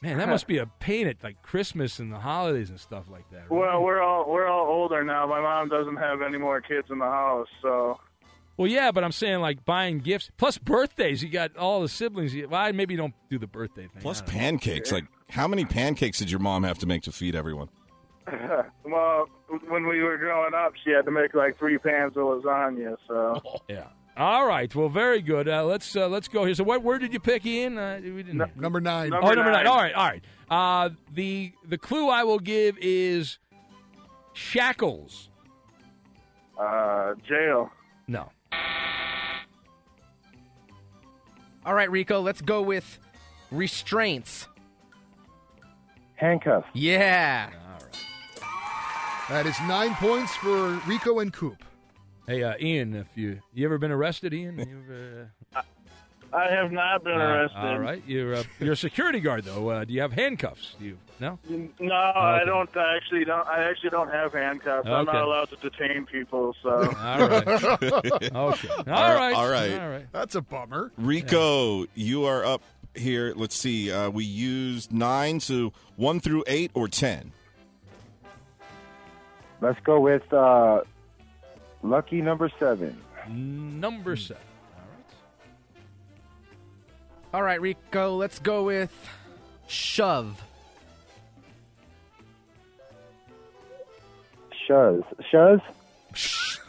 Man, 0.00 0.18
that 0.18 0.28
must 0.28 0.46
be 0.46 0.58
a 0.58 0.66
pain 0.66 1.08
at 1.08 1.22
like 1.24 1.42
Christmas 1.42 1.98
and 1.98 2.12
the 2.12 2.20
holidays 2.20 2.70
and 2.70 2.78
stuff 2.78 3.10
like 3.10 3.28
that. 3.30 3.42
right? 3.42 3.50
Well, 3.50 3.82
we're 3.82 4.00
all 4.00 4.30
we're 4.30 4.46
all 4.46 4.66
older 4.68 5.02
now. 5.02 5.26
My 5.26 5.40
mom 5.40 5.68
doesn't 5.68 5.96
have 5.96 6.22
any 6.22 6.38
more 6.38 6.60
kids 6.60 6.86
in 6.90 6.98
the 6.98 7.04
house, 7.04 7.48
so 7.60 7.98
Well, 8.58 8.66
yeah, 8.68 8.90
but 8.90 9.04
I'm 9.04 9.12
saying 9.12 9.40
like 9.40 9.64
buying 9.64 10.00
gifts 10.00 10.30
plus 10.36 10.58
birthdays. 10.58 11.22
You 11.22 11.30
got 11.30 11.56
all 11.56 11.80
the 11.80 11.88
siblings. 11.88 12.34
You- 12.34 12.48
Well, 12.48 12.70
maybe 12.74 12.92
you 12.92 12.98
don't 12.98 13.14
do 13.30 13.38
the 13.38 13.46
birthday 13.46 13.86
thing. 13.86 14.02
Plus 14.02 14.20
I 14.20 14.26
know. 14.26 14.32
pancakes. 14.32 14.92
Like, 14.92 15.04
how 15.30 15.48
many 15.48 15.64
pancakes 15.64 16.18
did 16.18 16.30
your 16.30 16.40
mom 16.40 16.64
have 16.64 16.78
to 16.80 16.86
make 16.86 17.02
to 17.04 17.12
feed 17.12 17.34
everyone? 17.34 17.68
well, 18.84 19.26
when 19.68 19.86
we 19.86 20.02
were 20.02 20.18
growing 20.18 20.52
up, 20.54 20.72
she 20.84 20.90
had 20.90 21.04
to 21.06 21.10
make 21.10 21.32
like 21.34 21.56
three 21.56 21.78
pans 21.78 22.16
of 22.16 22.24
lasagna. 22.24 22.96
So 23.06 23.40
Yeah. 23.68 23.86
All 24.16 24.44
right. 24.46 24.74
Well, 24.74 24.88
very 24.88 25.22
good. 25.22 25.48
Uh, 25.48 25.64
let's 25.64 25.94
uh, 25.94 26.08
let's 26.08 26.26
go 26.26 26.44
here. 26.44 26.52
So, 26.54 26.64
what 26.64 26.82
word 26.82 27.00
did 27.02 27.12
you 27.12 27.20
pick, 27.20 27.46
Ian? 27.46 27.78
Uh, 27.78 28.00
we 28.02 28.24
didn't. 28.24 28.56
Number 28.56 28.80
nine. 28.80 29.14
oh, 29.14 29.20
number 29.20 29.52
nine. 29.52 29.68
All 29.68 29.76
right. 29.76 29.94
All 29.94 30.04
right. 30.08 30.24
Uh, 30.50 30.90
the 31.14 31.52
the 31.64 31.78
clue 31.78 32.08
I 32.08 32.24
will 32.24 32.40
give 32.40 32.76
is 32.80 33.38
shackles. 34.32 35.30
uh, 36.58 37.14
jail. 37.28 37.70
No. 38.08 38.30
All 41.64 41.74
right, 41.74 41.90
Rico, 41.90 42.20
let's 42.20 42.40
go 42.40 42.62
with 42.62 42.98
restraints. 43.50 44.48
Handcuffs. 46.14 46.68
Yeah. 46.72 47.50
That 49.28 49.44
is 49.46 49.60
nine 49.66 49.94
points 49.96 50.34
for 50.36 50.80
Rico 50.86 51.18
and 51.18 51.32
Coop. 51.32 51.62
Hey, 52.26 52.42
uh, 52.42 52.54
Ian, 52.60 52.94
if 52.94 53.08
you 53.14 53.40
you 53.52 53.66
ever 53.66 53.78
been 53.78 53.90
arrested, 53.90 54.32
Ian? 54.32 55.30
You've, 56.32 56.34
I 56.34 56.50
have 56.50 56.72
not 56.72 57.04
been 57.04 57.20
uh, 57.20 57.24
arrested. 57.24 57.58
all 57.58 57.78
right. 57.78 58.02
You're 58.06 58.34
uh, 58.36 58.42
you're 58.60 58.72
a 58.72 58.76
security 58.76 59.20
guard 59.20 59.44
though. 59.44 59.68
Uh, 59.68 59.84
do 59.84 59.92
you 59.92 60.00
have 60.00 60.12
handcuffs? 60.12 60.76
Do 60.78 60.84
you 60.86 60.98
no? 61.20 61.38
No, 61.80 61.94
I 61.94 62.36
Okay. 62.36 62.44
don't 62.46 62.76
I 62.76 62.96
actually 62.96 63.24
don't. 63.24 63.46
I 63.48 63.64
actually 63.64 63.90
don't 63.90 64.10
have 64.10 64.32
handcuffs. 64.32 64.86
I'm 64.88 65.04
not 65.06 65.16
allowed 65.16 65.48
to 65.50 65.56
detain 65.56 66.06
people. 66.06 66.54
So 66.62 66.70
All 66.70 67.28
right. 67.28 67.48
okay. 67.64 68.30
All 68.32 68.50
right. 68.50 69.34
All 69.34 69.48
right. 69.48 69.80
All 69.80 69.88
right. 69.88 70.06
That's 70.12 70.34
a 70.34 70.42
bummer. 70.42 70.92
Rico, 70.96 71.86
you 71.94 72.24
are 72.24 72.44
up 72.44 72.62
here. 72.94 73.32
Let's 73.34 73.56
see. 73.56 73.90
Uh, 73.90 74.10
we 74.10 74.24
used 74.24 74.92
nine, 74.92 75.40
so 75.40 75.72
one 75.96 76.20
through 76.20 76.44
eight 76.46 76.70
or 76.74 76.88
ten. 76.88 77.32
Let's 79.60 79.80
go 79.80 79.98
with 79.98 80.32
uh, 80.32 80.82
lucky 81.82 82.20
number 82.22 82.48
seven. 82.60 82.96
Number 83.28 84.14
seven. 84.16 84.42
All 87.32 87.42
right, 87.42 87.60
Rico, 87.60 88.16
let's 88.16 88.38
go 88.38 88.64
with 88.64 88.90
shove. 89.66 90.42
Shuz. 94.68 95.02
Shuz? 95.32 95.60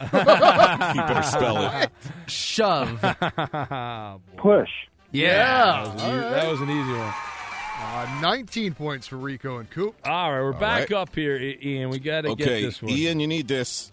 you 0.00 0.08
better 1.02 1.22
spell 1.22 1.82
it. 1.82 1.90
Shove. 2.26 3.00
Push. 4.36 4.70
That 5.12 5.94
was, 5.94 6.02
an, 6.02 6.08
e- 6.08 6.20
that 6.20 6.50
was 6.50 6.60
an 6.60 6.70
easy 6.70 6.92
one. 6.92 7.14
Uh, 7.82 8.18
19 8.22 8.74
points 8.74 9.06
for 9.06 9.16
Rico 9.16 9.58
and 9.58 9.68
Coop. 9.70 9.94
All 10.04 10.30
right, 10.32 10.40
we're 10.40 10.52
All 10.54 10.60
back 10.60 10.90
right. 10.90 10.92
up 10.98 11.14
here, 11.14 11.36
I- 11.36 11.58
Ian. 11.62 11.90
We 11.90 11.98
got 11.98 12.22
to 12.22 12.34
get 12.36 12.46
Okay, 12.46 12.62
this 12.64 12.80
one. 12.82 12.92
Ian, 12.92 13.18
you 13.20 13.26
need 13.26 13.48
this. 13.48 13.90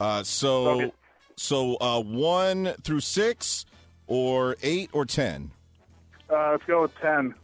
Uh, 0.00 0.22
so, 0.22 0.92
so 1.36 1.76
uh, 1.80 2.00
one 2.00 2.74
through 2.82 3.00
six, 3.00 3.66
or 4.06 4.56
eight 4.62 4.90
or 4.92 5.04
ten. 5.04 5.50
Uh, 6.30 6.50
let's 6.52 6.64
go 6.64 6.82
with 6.82 6.94
ten. 7.00 7.34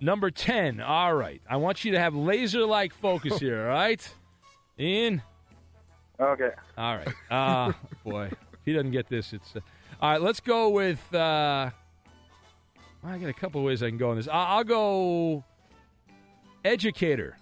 Number 0.00 0.32
10. 0.32 0.80
All 0.80 1.14
right. 1.14 1.40
I 1.48 1.58
want 1.58 1.84
you 1.84 1.92
to 1.92 1.98
have 2.00 2.12
laser 2.12 2.66
like 2.66 2.92
focus 2.92 3.38
here, 3.38 3.68
all 3.68 3.74
right? 3.74 4.14
Ian? 4.76 5.22
Okay. 6.18 6.50
All 6.76 6.96
right. 6.96 7.08
Uh, 7.30 7.72
boy, 8.04 8.24
if 8.24 8.58
he 8.64 8.72
doesn't 8.72 8.90
get 8.90 9.08
this, 9.08 9.32
it's. 9.32 9.54
Uh, 9.54 9.60
all 10.00 10.10
right, 10.10 10.20
let's 10.20 10.40
go 10.40 10.70
with. 10.70 10.98
Uh, 11.14 11.70
I 13.04 13.18
got 13.18 13.28
a 13.28 13.32
couple 13.32 13.60
of 13.60 13.64
ways 13.64 13.80
I 13.80 13.90
can 13.90 13.98
go 13.98 14.10
on 14.10 14.16
this. 14.16 14.26
I- 14.26 14.56
I'll 14.56 14.64
go 14.64 15.44
educator. 16.64 17.36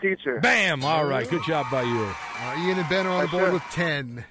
Teacher. 0.00 0.40
Bam! 0.40 0.84
All 0.84 1.04
right. 1.06 1.28
Good 1.28 1.42
job 1.46 1.66
by 1.70 1.82
you. 1.82 2.14
Uh, 2.40 2.54
Ian 2.66 2.78
and 2.78 2.88
Ben 2.88 3.06
are 3.06 3.10
on 3.10 3.22
the 3.22 3.28
board 3.28 3.52
with 3.52 3.62
10. 3.72 4.24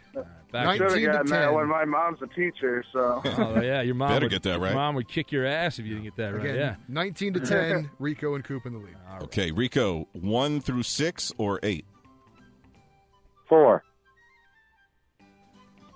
Back 0.52 0.74
Should 0.78 0.82
have 0.82 0.92
19 0.92 0.96
to 1.08 1.12
gotten 1.12 1.32
that 1.32 1.46
10. 1.48 1.54
when 1.54 1.68
my 1.68 1.84
mom's 1.86 2.20
a 2.22 2.28
teacher. 2.28 2.84
So 2.94 3.22
Oh, 3.26 3.60
yeah. 3.62 3.82
Your 3.82 3.96
mom 3.96 4.10
Better 4.10 4.26
would, 4.26 4.32
get 4.32 4.44
that 4.44 4.52
your 4.52 4.60
right. 4.60 4.74
mom 4.74 4.96
would 4.96 5.08
kick 5.10 5.32
your 5.32 5.46
ass 5.46 5.80
if 5.80 5.86
you 5.86 5.94
didn't 5.96 6.06
get 6.06 6.16
that 6.18 6.34
right. 6.34 6.46
Again, 6.46 6.56
Yeah. 6.56 6.76
19 6.88 7.34
to 7.34 7.40
10, 7.42 7.90
Rico 8.00 8.36
and 8.36 8.44
Coop 8.44 8.66
in 8.66 8.74
the 8.74 8.80
lead. 8.80 8.96
Okay, 9.24 9.52
Rico, 9.52 10.08
one 10.14 10.62
through 10.62 10.84
six 10.84 11.32
or 11.38 11.60
eight. 11.64 11.86
Four. 13.50 13.84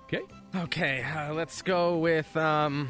Okay. 0.04 0.20
Okay, 0.54 1.02
uh, 1.04 1.32
let's 1.32 1.62
go 1.62 1.98
with 1.98 2.36
um, 2.36 2.88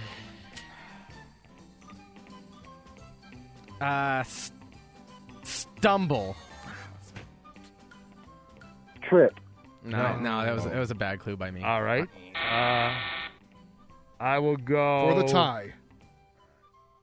Uh, 3.81 4.21
s- 4.21 4.53
stumble. 5.43 6.37
Trip. 9.09 9.33
No, 9.83 10.16
no, 10.18 10.45
that 10.45 10.55
was 10.55 10.64
that 10.64 10.78
was 10.78 10.91
a 10.91 10.95
bad 10.95 11.20
clue 11.20 11.37
by 11.37 11.51
me. 11.51 11.62
All 11.62 11.83
right. 11.83 12.09
Uh, 12.35 12.95
I 14.22 14.39
will 14.39 14.57
go 14.57 15.09
For 15.14 15.22
the 15.22 15.28
tie. 15.28 15.72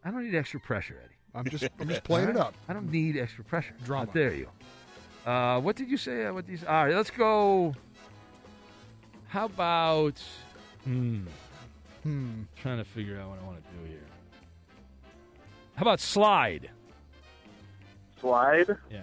I 0.05 0.11
don't 0.11 0.23
need 0.23 0.35
extra 0.37 0.59
pressure, 0.59 1.01
Eddie. 1.03 1.13
I'm 1.33 1.45
just 1.45 1.67
I'm 1.79 1.87
just 1.89 2.03
playing 2.05 2.29
it 2.29 2.37
up. 2.37 2.53
I 2.69 2.73
don't 2.73 2.91
need 2.91 3.17
extra 3.17 3.43
pressure. 3.43 3.73
Drama. 3.83 4.05
Not 4.05 4.13
there 4.13 4.33
you. 4.33 4.49
Uh, 5.25 5.59
what 5.59 5.75
did 5.75 5.89
you 5.89 5.97
say? 5.97 6.25
uh, 6.25 6.33
What 6.33 6.45
these? 6.47 6.63
All 6.63 6.85
right, 6.85 6.95
let's 6.95 7.09
go. 7.11 7.73
How 9.27 9.45
about? 9.45 10.21
Hmm. 10.83 11.21
Hmm. 12.03 12.43
Trying 12.61 12.77
to 12.77 12.85
figure 12.85 13.19
out 13.19 13.29
what 13.29 13.39
I 13.41 13.45
want 13.45 13.57
to 13.57 13.71
do 13.77 13.89
here. 13.89 14.05
How 15.75 15.81
about 15.81 15.99
slide? 15.99 16.69
Slide. 18.21 18.77
Yeah. 18.89 19.01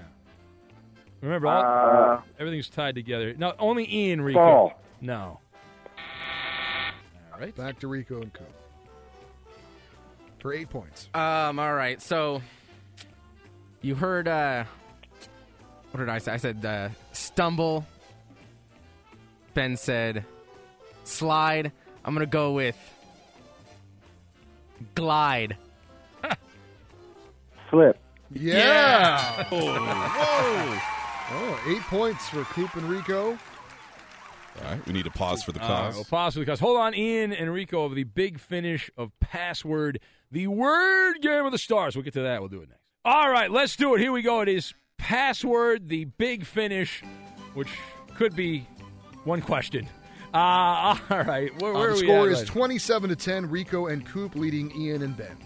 Remember, 1.24 1.48
all, 1.48 2.18
Uh, 2.18 2.20
everything's 2.38 2.68
tied 2.68 2.94
together. 2.94 3.32
No, 3.38 3.54
only 3.58 3.90
Ian 3.92 4.20
Rico. 4.20 4.38
Ball. 4.38 4.80
No. 5.00 5.40
All 7.32 7.40
right. 7.40 7.56
Back 7.56 7.78
to 7.80 7.88
Rico 7.88 8.20
and 8.20 8.30
Coop. 8.32 8.46
For 10.38 10.52
eight 10.52 10.68
points. 10.68 11.08
Um. 11.14 11.58
All 11.58 11.72
right. 11.72 12.00
So 12.02 12.42
you 13.80 13.94
heard. 13.94 14.28
uh 14.28 14.64
What 15.92 16.00
did 16.00 16.10
I 16.10 16.18
say? 16.18 16.32
I 16.32 16.36
said 16.36 16.62
uh, 16.64 16.90
stumble. 17.12 17.86
Ben 19.54 19.78
said 19.78 20.26
slide. 21.04 21.72
I'm 22.04 22.12
gonna 22.12 22.26
go 22.26 22.52
with 22.52 22.76
glide. 24.94 25.56
Slip. 27.70 27.98
Yeah. 28.30 29.44
Whoa. 29.44 30.78
Oh, 31.30 31.60
eight 31.68 31.82
points 31.82 32.28
for 32.28 32.44
Coop 32.44 32.74
and 32.76 32.84
Rico. 32.88 33.30
All 34.62 34.70
right, 34.70 34.86
we 34.86 34.92
need 34.92 35.04
to 35.04 35.10
pause 35.10 35.42
for 35.42 35.52
the 35.52 35.60
All 35.62 35.68
right, 35.68 35.76
cause. 35.86 35.94
we'll 35.96 36.04
pause 36.04 36.34
for 36.34 36.40
the 36.40 36.46
cause. 36.46 36.60
Hold 36.60 36.78
on, 36.78 36.94
Ian 36.94 37.32
and 37.32 37.52
Rico 37.52 37.84
of 37.84 37.94
the 37.94 38.04
big 38.04 38.38
finish 38.38 38.90
of 38.96 39.10
Password, 39.20 39.98
the 40.30 40.46
word 40.46 41.14
game 41.22 41.44
of 41.44 41.50
the 41.52 41.58
stars. 41.58 41.96
We'll 41.96 42.04
get 42.04 42.14
to 42.14 42.22
that. 42.22 42.40
We'll 42.40 42.48
do 42.50 42.60
it 42.60 42.68
next. 42.68 42.80
All 43.04 43.30
right, 43.30 43.50
let's 43.50 43.74
do 43.74 43.94
it. 43.94 44.00
Here 44.00 44.12
we 44.12 44.22
go. 44.22 44.40
It 44.42 44.48
is 44.48 44.72
Password, 44.96 45.88
the 45.88 46.04
big 46.04 46.44
finish, 46.46 47.02
which 47.54 47.68
could 48.16 48.36
be 48.36 48.66
one 49.24 49.40
question. 49.40 49.88
Uh, 50.32 50.36
all 51.10 51.24
right, 51.24 51.50
where, 51.60 51.74
Uh, 51.74 51.78
the 51.78 51.84
are 51.88 51.92
we 51.92 51.98
score 51.98 52.26
at 52.26 52.32
is 52.32 52.44
27 52.44 53.10
to 53.10 53.16
10. 53.16 53.50
Rico 53.50 53.86
and 53.88 54.06
Coop 54.06 54.34
leading 54.36 54.70
Ian 54.80 55.02
and 55.02 55.16
Ben. 55.16 55.36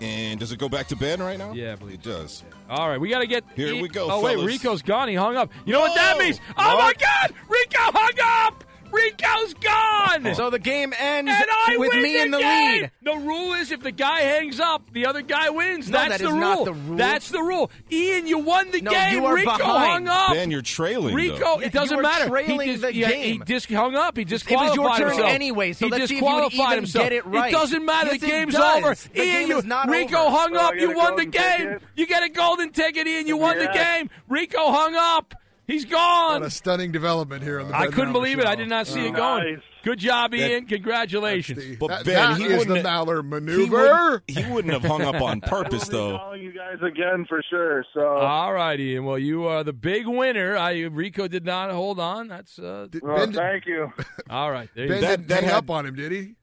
And 0.00 0.38
does 0.38 0.52
it 0.52 0.58
go 0.58 0.68
back 0.68 0.88
to 0.88 0.96
Ben 0.96 1.20
right 1.22 1.38
now? 1.38 1.52
Yeah, 1.52 1.72
I 1.72 1.76
believe 1.76 1.94
it 1.94 2.02
does. 2.02 2.44
All 2.68 2.88
right, 2.88 3.00
we 3.00 3.08
got 3.08 3.20
to 3.20 3.26
get. 3.26 3.44
Here 3.54 3.80
we 3.80 3.88
go, 3.88 4.08
Oh 4.10 4.22
wait, 4.22 4.34
fellas. 4.34 4.46
Rico's 4.46 4.82
gone. 4.82 5.08
He 5.08 5.14
hung 5.14 5.36
up. 5.36 5.50
You 5.64 5.72
know 5.72 5.80
what 5.80 5.94
that 5.94 6.18
means? 6.18 6.40
Oh 6.58 6.76
my 6.78 6.92
God, 6.98 7.32
Rico 7.48 7.80
hung 7.80 8.46
up. 8.52 8.55
Rico's 8.92 9.54
gone. 9.54 10.34
So 10.34 10.50
the 10.50 10.58
game 10.58 10.92
ends 10.98 11.30
and 11.30 11.44
I 11.66 11.76
with 11.78 11.92
win 11.92 12.02
me 12.02 12.20
in 12.20 12.30
the 12.30 12.38
game! 12.38 12.80
lead. 12.82 12.90
The 13.02 13.16
rule 13.16 13.54
is 13.54 13.70
if 13.72 13.80
the 13.80 13.92
guy 13.92 14.20
hangs 14.20 14.60
up, 14.60 14.92
the 14.92 15.06
other 15.06 15.22
guy 15.22 15.50
wins. 15.50 15.88
No, 15.90 15.98
That's 15.98 16.18
that 16.18 16.20
the 16.20 16.26
is 16.28 16.32
rule. 16.32 16.40
not 16.40 16.64
the 16.64 16.72
rule. 16.72 16.96
That's 16.96 17.30
the 17.30 17.42
rule. 17.42 17.70
Ian, 17.90 18.26
you 18.26 18.38
won 18.38 18.70
the 18.70 18.80
No, 18.80 18.90
game. 18.90 19.14
you 19.14 19.24
are 19.26 19.34
Rico 19.34 19.56
behind. 19.56 20.06
hung 20.06 20.08
up. 20.08 20.32
Ben, 20.32 20.50
you're 20.50 20.62
trailing. 20.62 21.14
Rico, 21.14 21.38
though. 21.38 21.60
it 21.60 21.72
doesn't 21.72 21.94
you 21.96 22.00
are 22.00 22.02
matter. 22.02 22.28
trailing 22.28 22.60
he 22.60 22.66
just, 22.72 22.82
the 22.82 22.94
yeah, 22.94 23.10
game. 23.10 23.40
he 23.40 23.44
just 23.46 23.70
hung 23.70 23.94
up. 23.94 24.16
He 24.16 24.22
It 24.22 24.24
was 24.30 24.30
disqualified 24.42 24.74
your 24.76 24.96
turn 24.96 25.08
himself. 25.08 25.30
anyway, 25.30 25.72
so 25.72 25.86
he 25.86 25.90
let's 25.92 26.08
see 26.08 26.16
if 26.16 26.22
you 26.22 26.26
would 26.26 26.42
disqualified 26.48 26.72
even 26.72 26.84
himself. 26.84 27.02
get 27.04 27.12
it 27.12 27.26
right. 27.26 27.48
It 27.52 27.56
doesn't 27.56 27.84
matter. 27.84 28.12
Yes, 28.12 28.20
the 28.20 28.26
it 28.26 28.30
game's 28.30 28.54
does. 28.54 28.76
over. 28.84 28.94
The 29.14 29.22
Ian, 29.22 29.32
game 29.40 29.48
you, 29.48 29.58
is 29.58 29.64
not 29.64 29.88
Rico 29.88 30.16
over. 30.18 30.30
hung 30.36 30.54
So 30.54 30.60
I 30.60 30.64
up. 30.64 30.72
get 30.74 30.80
You 30.82 30.92
a 30.92 30.96
won 30.96 31.16
the 31.16 31.24
golden 31.26 31.30
game. 31.30 31.58
ticket? 31.68 31.82
You 31.96 32.06
get 32.06 32.22
a 32.22 32.28
golden 32.28 32.70
ticket, 32.70 33.06
Ian. 33.06 33.26
You 33.26 33.36
won 33.36 33.58
the 33.58 33.64
Yeah. 33.64 33.96
game. 33.98 34.10
Rico 34.28 34.70
hung 34.72 34.94
up. 34.94 35.34
He's 35.66 35.84
gone. 35.84 36.40
What 36.40 36.46
a 36.46 36.50
stunning 36.50 36.92
development 36.92 37.42
here 37.42 37.58
on 37.60 37.68
the 37.68 37.76
I 37.76 37.86
couldn't 37.88 38.10
Maller 38.10 38.12
believe 38.12 38.38
it. 38.38 38.46
I 38.46 38.54
did 38.54 38.68
not 38.68 38.86
see 38.86 39.00
it 39.06 39.12
Nice. 39.12 39.18
going. 39.18 39.62
Good 39.82 39.98
job, 39.98 40.34
Ian. 40.34 40.62
That's 40.64 40.72
Congratulations. 40.74 41.58
the- 41.58 41.76
But 41.76 41.88
that, 41.88 42.04
Ben, 42.04 42.14
that 42.14 42.38
he 42.38 42.44
is 42.44 42.64
the 42.64 42.74
wouldn't- 42.74 42.86
Maller 42.86 43.22
He 43.22 43.28
maneuver. 43.28 44.22
wouldn't, 44.28 44.30
he 44.30 44.44
wouldn't 44.52 44.72
have 44.74 44.84
hung 44.84 45.02
up 45.02 45.20
on 45.20 45.40
I 45.44 45.48
purpose, 45.48 45.86
will 45.88 45.92
be 45.92 45.96
though. 46.12 46.18
calling 46.18 46.42
you 46.42 46.52
guys 46.52 46.78
again 46.82 47.24
for 47.28 47.42
sure. 47.50 47.84
So 47.94 48.00
All 48.06 48.52
right, 48.52 48.78
Ian. 48.78 49.04
Well, 49.04 49.18
you 49.18 49.46
are 49.46 49.64
the 49.64 49.72
big 49.72 50.06
winner. 50.06 50.56
I 50.56 50.82
Rico 50.82 51.26
did 51.28 51.44
not 51.44 51.70
hold 51.72 51.98
on. 52.00 52.28
That's 52.28 52.58
uh. 52.58 52.86
Did- 52.90 53.02
well, 53.02 53.16
ben, 53.16 53.32
thank 53.32 53.66
you. 53.66 53.92
All 54.30 54.50
right. 54.52 54.68
There 54.74 54.86
ben 54.88 55.00
go. 55.00 55.06
That- 55.06 55.16
didn't 55.18 55.28
that 55.28 55.40
hang 55.40 55.44
had- 55.50 55.54
up 55.58 55.70
on 55.70 55.86
him, 55.86 55.94
did 55.96 56.12
he? 56.12 56.34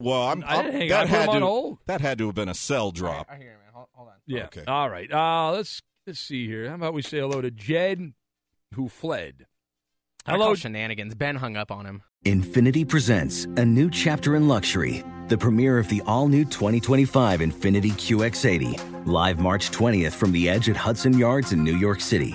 Well, 0.00 0.22
I'm, 0.28 0.44
I 0.46 0.62
didn't 0.62 0.80
hang 0.80 0.88
that 0.90 0.94
up. 0.94 1.00
I 1.00 1.10
put 1.10 1.10
had 1.16 1.22
him 1.24 1.28
on 1.30 1.40
to 1.40 1.46
hold. 1.46 1.78
that 1.86 2.00
had 2.00 2.18
to 2.18 2.26
have 2.26 2.34
been 2.36 2.48
a 2.48 2.54
cell 2.54 2.92
drop. 2.92 3.26
I 3.28 3.34
hear 3.36 3.44
you, 3.46 3.50
man. 3.50 3.58
Hold, 3.74 3.86
hold 3.92 4.08
on. 4.08 4.14
Yeah. 4.26 4.44
Okay. 4.44 4.62
All 4.66 4.88
right. 4.88 5.12
Uh, 5.12 5.50
let's 5.52 5.82
let's 6.06 6.20
see 6.20 6.46
here. 6.46 6.68
How 6.68 6.76
about 6.76 6.94
we 6.94 7.02
say 7.02 7.18
hello 7.18 7.40
to 7.40 7.50
Jed, 7.50 8.12
who 8.74 8.88
fled. 8.88 9.46
Hello, 10.26 10.54
shenanigans. 10.54 11.14
Ben 11.14 11.36
hung 11.36 11.56
up 11.56 11.70
on 11.70 11.86
him. 11.86 12.02
Infiniti 12.26 12.86
presents 12.86 13.44
a 13.44 13.64
new 13.64 13.88
chapter 13.90 14.36
in 14.36 14.48
luxury, 14.48 15.04
the 15.28 15.38
premiere 15.38 15.78
of 15.78 15.88
the 15.88 16.02
all 16.06 16.28
new 16.28 16.44
2025 16.44 17.40
Infiniti 17.40 17.92
QX80, 17.92 19.06
live 19.06 19.38
March 19.38 19.70
20th 19.70 20.12
from 20.12 20.32
the 20.32 20.48
edge 20.48 20.68
at 20.68 20.76
Hudson 20.76 21.16
Yards 21.16 21.52
in 21.52 21.64
New 21.64 21.76
York 21.76 22.00
City, 22.00 22.34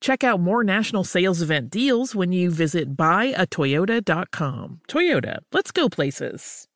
Check 0.00 0.22
out 0.22 0.40
more 0.40 0.62
national 0.62 1.04
sales 1.04 1.42
event 1.42 1.70
deals 1.70 2.14
when 2.14 2.32
you 2.32 2.50
visit 2.50 2.96
buyatoyota.com. 2.96 4.80
Toyota, 4.88 5.38
let's 5.52 5.70
go 5.70 5.88
places. 5.88 6.68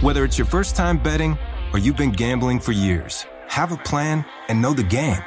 Whether 0.00 0.24
it's 0.24 0.38
your 0.38 0.46
first 0.46 0.76
time 0.76 0.98
betting 0.98 1.36
or 1.72 1.78
you've 1.78 1.96
been 1.96 2.12
gambling 2.12 2.60
for 2.60 2.72
years, 2.72 3.26
have 3.48 3.72
a 3.72 3.76
plan 3.78 4.24
and 4.48 4.60
know 4.60 4.72
the 4.72 4.82
game. 4.82 5.22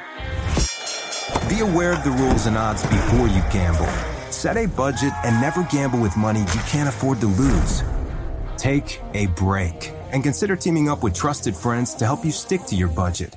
Be 1.48 1.60
aware 1.60 1.92
of 1.92 2.04
the 2.04 2.12
rules 2.12 2.46
and 2.46 2.56
odds 2.56 2.82
before 2.82 3.28
you 3.28 3.42
gamble. 3.52 3.88
Set 4.30 4.56
a 4.56 4.66
budget 4.66 5.12
and 5.24 5.40
never 5.40 5.64
gamble 5.64 5.98
with 5.98 6.16
money 6.16 6.40
you 6.40 6.60
can't 6.66 6.88
afford 6.88 7.20
to 7.20 7.26
lose. 7.26 7.82
Take 8.56 9.00
a 9.14 9.26
break 9.26 9.92
and 10.12 10.22
consider 10.22 10.56
teaming 10.56 10.88
up 10.88 11.02
with 11.02 11.14
trusted 11.14 11.56
friends 11.56 11.94
to 11.94 12.04
help 12.04 12.24
you 12.24 12.30
stick 12.30 12.62
to 12.66 12.76
your 12.76 12.88
budget. 12.88 13.36